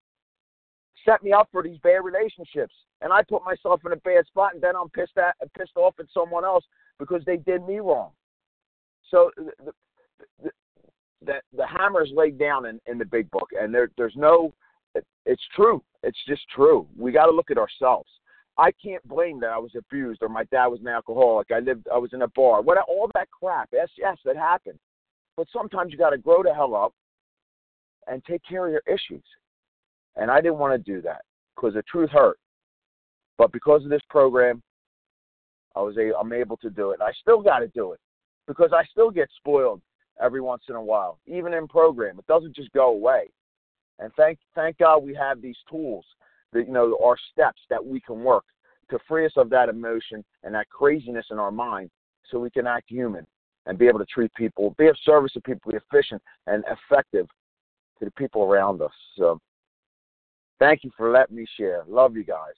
set 1.05 1.23
me 1.23 1.31
up 1.31 1.47
for 1.51 1.63
these 1.63 1.77
bad 1.79 1.99
relationships. 2.03 2.73
And 3.01 3.13
I 3.13 3.21
put 3.29 3.45
myself 3.45 3.81
in 3.85 3.91
a 3.91 3.97
bad 3.97 4.25
spot, 4.25 4.55
and 4.55 4.63
then 4.63 4.75
I'm 4.75 4.89
pissed 4.89 5.17
at 5.17 5.35
pissed 5.57 5.77
off 5.77 5.95
at 5.99 6.07
someone 6.13 6.43
else 6.43 6.65
because 6.99 7.21
they 7.25 7.37
did 7.37 7.65
me 7.67 7.79
wrong. 7.79 8.09
So 9.11 9.31
the, 9.37 9.71
the, 10.43 10.51
that 11.25 11.43
the 11.55 11.65
hammer 11.65 12.03
is 12.03 12.11
laid 12.13 12.37
down 12.37 12.65
in, 12.65 12.79
in 12.85 12.97
the 12.97 13.05
big 13.05 13.29
book, 13.31 13.49
and 13.59 13.73
there 13.73 13.89
there's 13.97 14.15
no. 14.15 14.53
It, 14.95 15.05
it's 15.25 15.43
true. 15.55 15.83
It's 16.03 16.17
just 16.27 16.43
true. 16.53 16.87
We 16.97 17.11
got 17.11 17.25
to 17.25 17.31
look 17.31 17.51
at 17.51 17.57
ourselves. 17.57 18.09
I 18.57 18.71
can't 18.83 19.05
blame 19.07 19.39
that 19.41 19.49
I 19.49 19.57
was 19.57 19.71
abused 19.77 20.23
or 20.23 20.29
my 20.29 20.43
dad 20.45 20.67
was 20.67 20.79
an 20.79 20.87
alcoholic. 20.87 21.51
I 21.51 21.59
lived. 21.59 21.87
I 21.93 21.97
was 21.97 22.11
in 22.13 22.23
a 22.23 22.27
bar. 22.29 22.61
What 22.61 22.77
all 22.87 23.09
that 23.13 23.29
crap? 23.29 23.69
Yes, 23.71 23.89
yes, 23.97 24.17
that 24.25 24.35
happened. 24.35 24.79
But 25.35 25.47
sometimes 25.53 25.91
you 25.91 25.97
got 25.97 26.09
to 26.09 26.17
grow 26.17 26.41
the 26.41 26.53
hell 26.53 26.75
up 26.75 26.93
and 28.07 28.23
take 28.25 28.41
care 28.47 28.65
of 28.65 28.71
your 28.71 28.81
issues. 28.87 29.23
And 30.15 30.31
I 30.31 30.41
didn't 30.41 30.57
want 30.57 30.73
to 30.73 30.91
do 30.91 31.01
that 31.03 31.21
because 31.55 31.75
the 31.75 31.83
truth 31.83 32.09
hurt. 32.09 32.39
But 33.37 33.51
because 33.51 33.83
of 33.83 33.91
this 33.91 34.01
program, 34.09 34.63
I 35.75 35.81
was 35.81 35.95
a, 35.97 36.11
I'm 36.19 36.33
able 36.33 36.57
to 36.57 36.71
do 36.71 36.89
it. 36.91 37.01
I 37.01 37.11
still 37.21 37.41
got 37.41 37.59
to 37.59 37.67
do 37.67 37.91
it 37.91 37.99
because 38.47 38.71
I 38.73 38.83
still 38.85 39.11
get 39.11 39.29
spoiled 39.37 39.81
every 40.21 40.41
once 40.41 40.63
in 40.69 40.75
a 40.75 40.81
while, 40.81 41.19
even 41.25 41.53
in 41.53 41.67
program. 41.67 42.19
It 42.19 42.27
doesn't 42.27 42.55
just 42.55 42.71
go 42.71 42.89
away. 42.89 43.29
And 43.99 44.11
thank 44.15 44.39
thank 44.55 44.77
God 44.77 45.03
we 45.03 45.15
have 45.15 45.41
these 45.41 45.57
tools 45.69 46.05
that 46.53 46.67
you 46.67 46.73
know 46.73 46.97
are 47.03 47.17
steps 47.31 47.61
that 47.69 47.83
we 47.83 47.99
can 47.99 48.23
work 48.23 48.45
to 48.89 48.99
free 49.07 49.25
us 49.25 49.33
of 49.35 49.49
that 49.49 49.69
emotion 49.69 50.23
and 50.43 50.53
that 50.53 50.69
craziness 50.69 51.25
in 51.31 51.39
our 51.39 51.51
mind 51.51 51.89
so 52.29 52.39
we 52.39 52.49
can 52.49 52.67
act 52.67 52.89
human 52.89 53.25
and 53.65 53.77
be 53.77 53.87
able 53.87 53.99
to 53.99 54.05
treat 54.05 54.33
people, 54.35 54.73
be 54.77 54.87
of 54.87 54.95
service 55.03 55.33
to 55.33 55.41
people, 55.41 55.71
be 55.71 55.77
efficient 55.77 56.21
and 56.47 56.63
effective 56.65 57.27
to 57.99 58.05
the 58.05 58.11
people 58.11 58.43
around 58.43 58.81
us. 58.81 58.91
So 59.17 59.39
thank 60.59 60.83
you 60.83 60.91
for 60.95 61.11
letting 61.11 61.35
me 61.35 61.45
share. 61.57 61.83
Love 61.87 62.15
you 62.15 62.23
guys. 62.23 62.53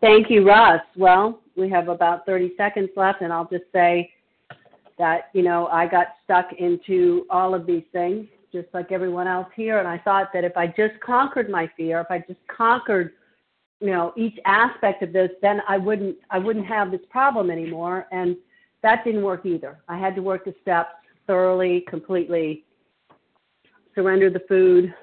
Thank 0.00 0.30
you, 0.30 0.44
Russ. 0.44 0.80
Well, 0.96 1.40
we 1.56 1.70
have 1.70 1.88
about 1.88 2.26
30 2.26 2.54
seconds 2.56 2.90
left, 2.96 3.22
and 3.22 3.32
I'll 3.32 3.48
just 3.48 3.64
say 3.72 4.10
that, 5.02 5.30
you 5.32 5.42
know, 5.42 5.66
I 5.66 5.88
got 5.88 6.14
stuck 6.22 6.52
into 6.60 7.26
all 7.28 7.56
of 7.56 7.66
these 7.66 7.82
things, 7.90 8.28
just 8.52 8.68
like 8.72 8.92
everyone 8.92 9.26
else 9.26 9.48
here. 9.56 9.80
And 9.80 9.88
I 9.88 9.98
thought 9.98 10.28
that 10.32 10.44
if 10.44 10.56
I 10.56 10.68
just 10.68 10.94
conquered 11.04 11.50
my 11.50 11.68
fear, 11.76 11.98
if 11.98 12.06
I 12.08 12.20
just 12.20 12.38
conquered, 12.46 13.14
you 13.80 13.88
know, 13.88 14.12
each 14.16 14.38
aspect 14.44 15.02
of 15.02 15.12
this, 15.12 15.30
then 15.42 15.60
I 15.68 15.76
wouldn't, 15.76 16.18
I 16.30 16.38
wouldn't 16.38 16.66
have 16.66 16.92
this 16.92 17.00
problem 17.10 17.50
anymore. 17.50 18.06
And 18.12 18.36
that 18.84 19.02
didn't 19.04 19.24
work 19.24 19.44
either. 19.44 19.80
I 19.88 19.98
had 19.98 20.14
to 20.14 20.22
work 20.22 20.44
the 20.44 20.54
steps 20.62 20.94
thoroughly, 21.26 21.84
completely, 21.88 22.64
surrender 23.96 24.30
the 24.30 24.44
food, 24.48 24.94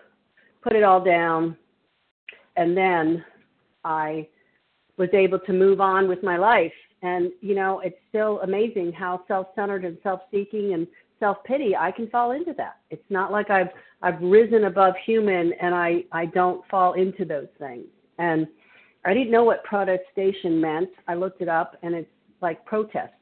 put 0.61 0.77
it 0.77 0.83
all 0.83 1.03
down, 1.03 1.57
and 2.55 2.75
then 2.75 3.25
I 3.83 4.29
was 4.95 5.09
able 5.11 5.39
to 5.39 5.51
move 5.51 5.81
on 5.81 6.07
with 6.07 6.23
my 6.23 6.37
life. 6.37 6.71
And, 7.01 7.31
you 7.41 7.55
know, 7.55 7.79
it's 7.79 7.97
still 8.09 8.41
amazing 8.41 8.91
how 8.91 9.23
self 9.27 9.47
centered 9.55 9.85
and 9.85 9.97
self 10.03 10.21
seeking 10.31 10.73
and 10.73 10.87
self 11.19 11.37
pity 11.43 11.75
I 11.75 11.91
can 11.91 12.09
fall 12.09 12.31
into 12.31 12.53
that. 12.57 12.77
It's 12.89 13.09
not 13.09 13.31
like 13.31 13.49
I've 13.49 13.69
I've 14.01 14.21
risen 14.21 14.65
above 14.65 14.93
human 15.05 15.53
and 15.61 15.75
I, 15.75 16.05
I 16.11 16.25
don't 16.27 16.65
fall 16.69 16.93
into 16.93 17.25
those 17.25 17.47
things. 17.57 17.85
And 18.17 18.47
I 19.05 19.13
didn't 19.13 19.31
know 19.31 19.43
what 19.43 19.63
protestation 19.63 20.59
meant. 20.59 20.89
I 21.07 21.15
looked 21.15 21.41
it 21.41 21.49
up 21.49 21.77
and 21.83 21.93
it's 21.95 22.09
like 22.41 22.63
protest. 22.65 23.13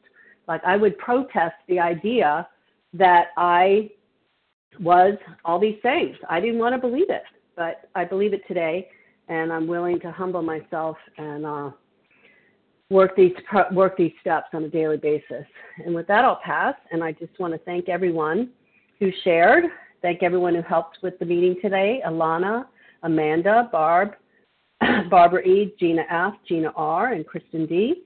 Like 0.48 0.64
I 0.66 0.78
would 0.78 0.98
protest 0.98 1.56
the 1.68 1.80
idea 1.80 2.48
that 2.94 3.28
I 3.38 3.90
was 4.80 5.18
all 5.46 5.60
these 5.60 5.80
things. 5.82 6.16
I 6.30 6.40
didn't 6.40 6.60
want 6.60 6.76
to 6.76 6.82
believe 6.82 7.10
it, 7.10 7.24
but 7.56 7.90
I 7.96 8.06
believe 8.06 8.34
it 8.34 8.42
today 8.48 8.90
and 9.28 9.52
I'm 9.52 9.68
willing 9.68 10.00
to 10.02 10.12
humble 10.12 10.42
myself 10.42 10.98
and 11.18 11.46
uh, 11.46 11.72
work 12.90 13.16
these 13.16 13.34
work 13.72 13.96
these 13.98 14.14
steps 14.22 14.48
on 14.54 14.64
a 14.64 14.70
daily 14.70 14.98
basis. 14.98 15.46
And 15.86 15.94
with 15.94 16.08
that, 16.08 16.26
I'll 16.26 16.40
pass. 16.44 16.74
And 16.92 17.04
I 17.04 17.12
just 17.12 17.40
want 17.40 17.54
to 17.54 17.60
thank 17.60 17.90
everyone 17.90 18.50
who 19.00 19.12
shared. 19.24 19.66
Thank 20.02 20.24
everyone 20.24 20.56
who 20.56 20.62
helped 20.62 21.00
with 21.02 21.20
the 21.20 21.26
meeting 21.26 21.58
today: 21.62 22.02
Alana, 22.06 22.66
Amanda, 23.04 23.70
Barb, 23.72 24.16
Barbara 25.10 25.42
E, 25.42 25.74
Gina 25.80 26.04
F, 26.10 26.34
Gina 26.48 26.72
R, 26.76 27.14
and 27.14 27.26
Kristen 27.26 27.66
D. 27.66 28.04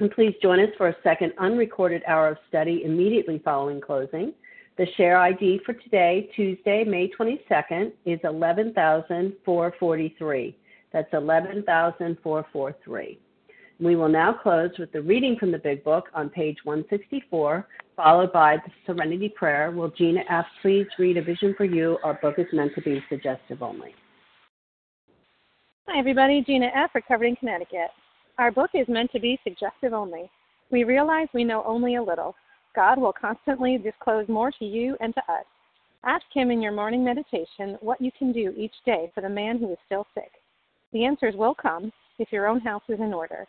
And 0.00 0.10
please 0.10 0.34
join 0.42 0.58
us 0.58 0.70
for 0.76 0.88
a 0.88 0.96
second 1.02 1.32
unrecorded 1.38 2.02
hour 2.06 2.28
of 2.28 2.38
study 2.48 2.82
immediately 2.84 3.40
following 3.44 3.80
closing. 3.80 4.32
The 4.78 4.86
share 4.96 5.18
ID 5.18 5.60
for 5.66 5.74
today, 5.74 6.30
Tuesday, 6.34 6.82
May 6.82 7.10
22nd, 7.10 7.92
is 8.06 8.18
11,443. 8.24 10.56
That's 10.92 11.12
11,443. 11.12 13.18
We 13.82 13.96
will 13.96 14.08
now 14.08 14.32
close 14.32 14.70
with 14.78 14.92
the 14.92 15.02
reading 15.02 15.36
from 15.40 15.50
the 15.50 15.58
Big 15.58 15.82
Book 15.82 16.04
on 16.14 16.30
page 16.30 16.56
164, 16.62 17.66
followed 17.96 18.32
by 18.32 18.58
the 18.58 18.70
Serenity 18.86 19.28
Prayer. 19.28 19.72
Will 19.72 19.88
Gina 19.88 20.20
F. 20.30 20.44
please 20.62 20.86
read 21.00 21.16
A 21.16 21.22
Vision 21.22 21.52
for 21.56 21.64
You? 21.64 21.98
Our 22.04 22.14
book 22.14 22.36
is 22.38 22.46
meant 22.52 22.76
to 22.76 22.80
be 22.80 23.02
suggestive 23.08 23.60
only. 23.60 23.92
Hi, 25.88 25.98
everybody. 25.98 26.44
Gina 26.46 26.70
F., 26.72 26.90
recovering 26.94 27.34
Connecticut. 27.34 27.90
Our 28.38 28.52
book 28.52 28.70
is 28.72 28.86
meant 28.86 29.10
to 29.10 29.18
be 29.18 29.36
suggestive 29.42 29.92
only. 29.92 30.30
We 30.70 30.84
realize 30.84 31.26
we 31.34 31.42
know 31.42 31.64
only 31.66 31.96
a 31.96 32.02
little. 32.04 32.36
God 32.76 33.00
will 33.00 33.12
constantly 33.12 33.78
disclose 33.78 34.28
more 34.28 34.52
to 34.60 34.64
you 34.64 34.96
and 35.00 35.12
to 35.14 35.20
us. 35.22 35.44
Ask 36.04 36.26
Him 36.32 36.52
in 36.52 36.62
your 36.62 36.70
morning 36.70 37.04
meditation 37.04 37.78
what 37.80 38.00
you 38.00 38.12
can 38.16 38.30
do 38.30 38.54
each 38.56 38.74
day 38.86 39.10
for 39.12 39.22
the 39.22 39.28
man 39.28 39.58
who 39.58 39.72
is 39.72 39.78
still 39.86 40.06
sick. 40.14 40.30
The 40.92 41.04
answers 41.04 41.34
will 41.34 41.56
come 41.56 41.90
if 42.20 42.30
your 42.30 42.46
own 42.46 42.60
house 42.60 42.84
is 42.88 43.00
in 43.00 43.12
order. 43.12 43.48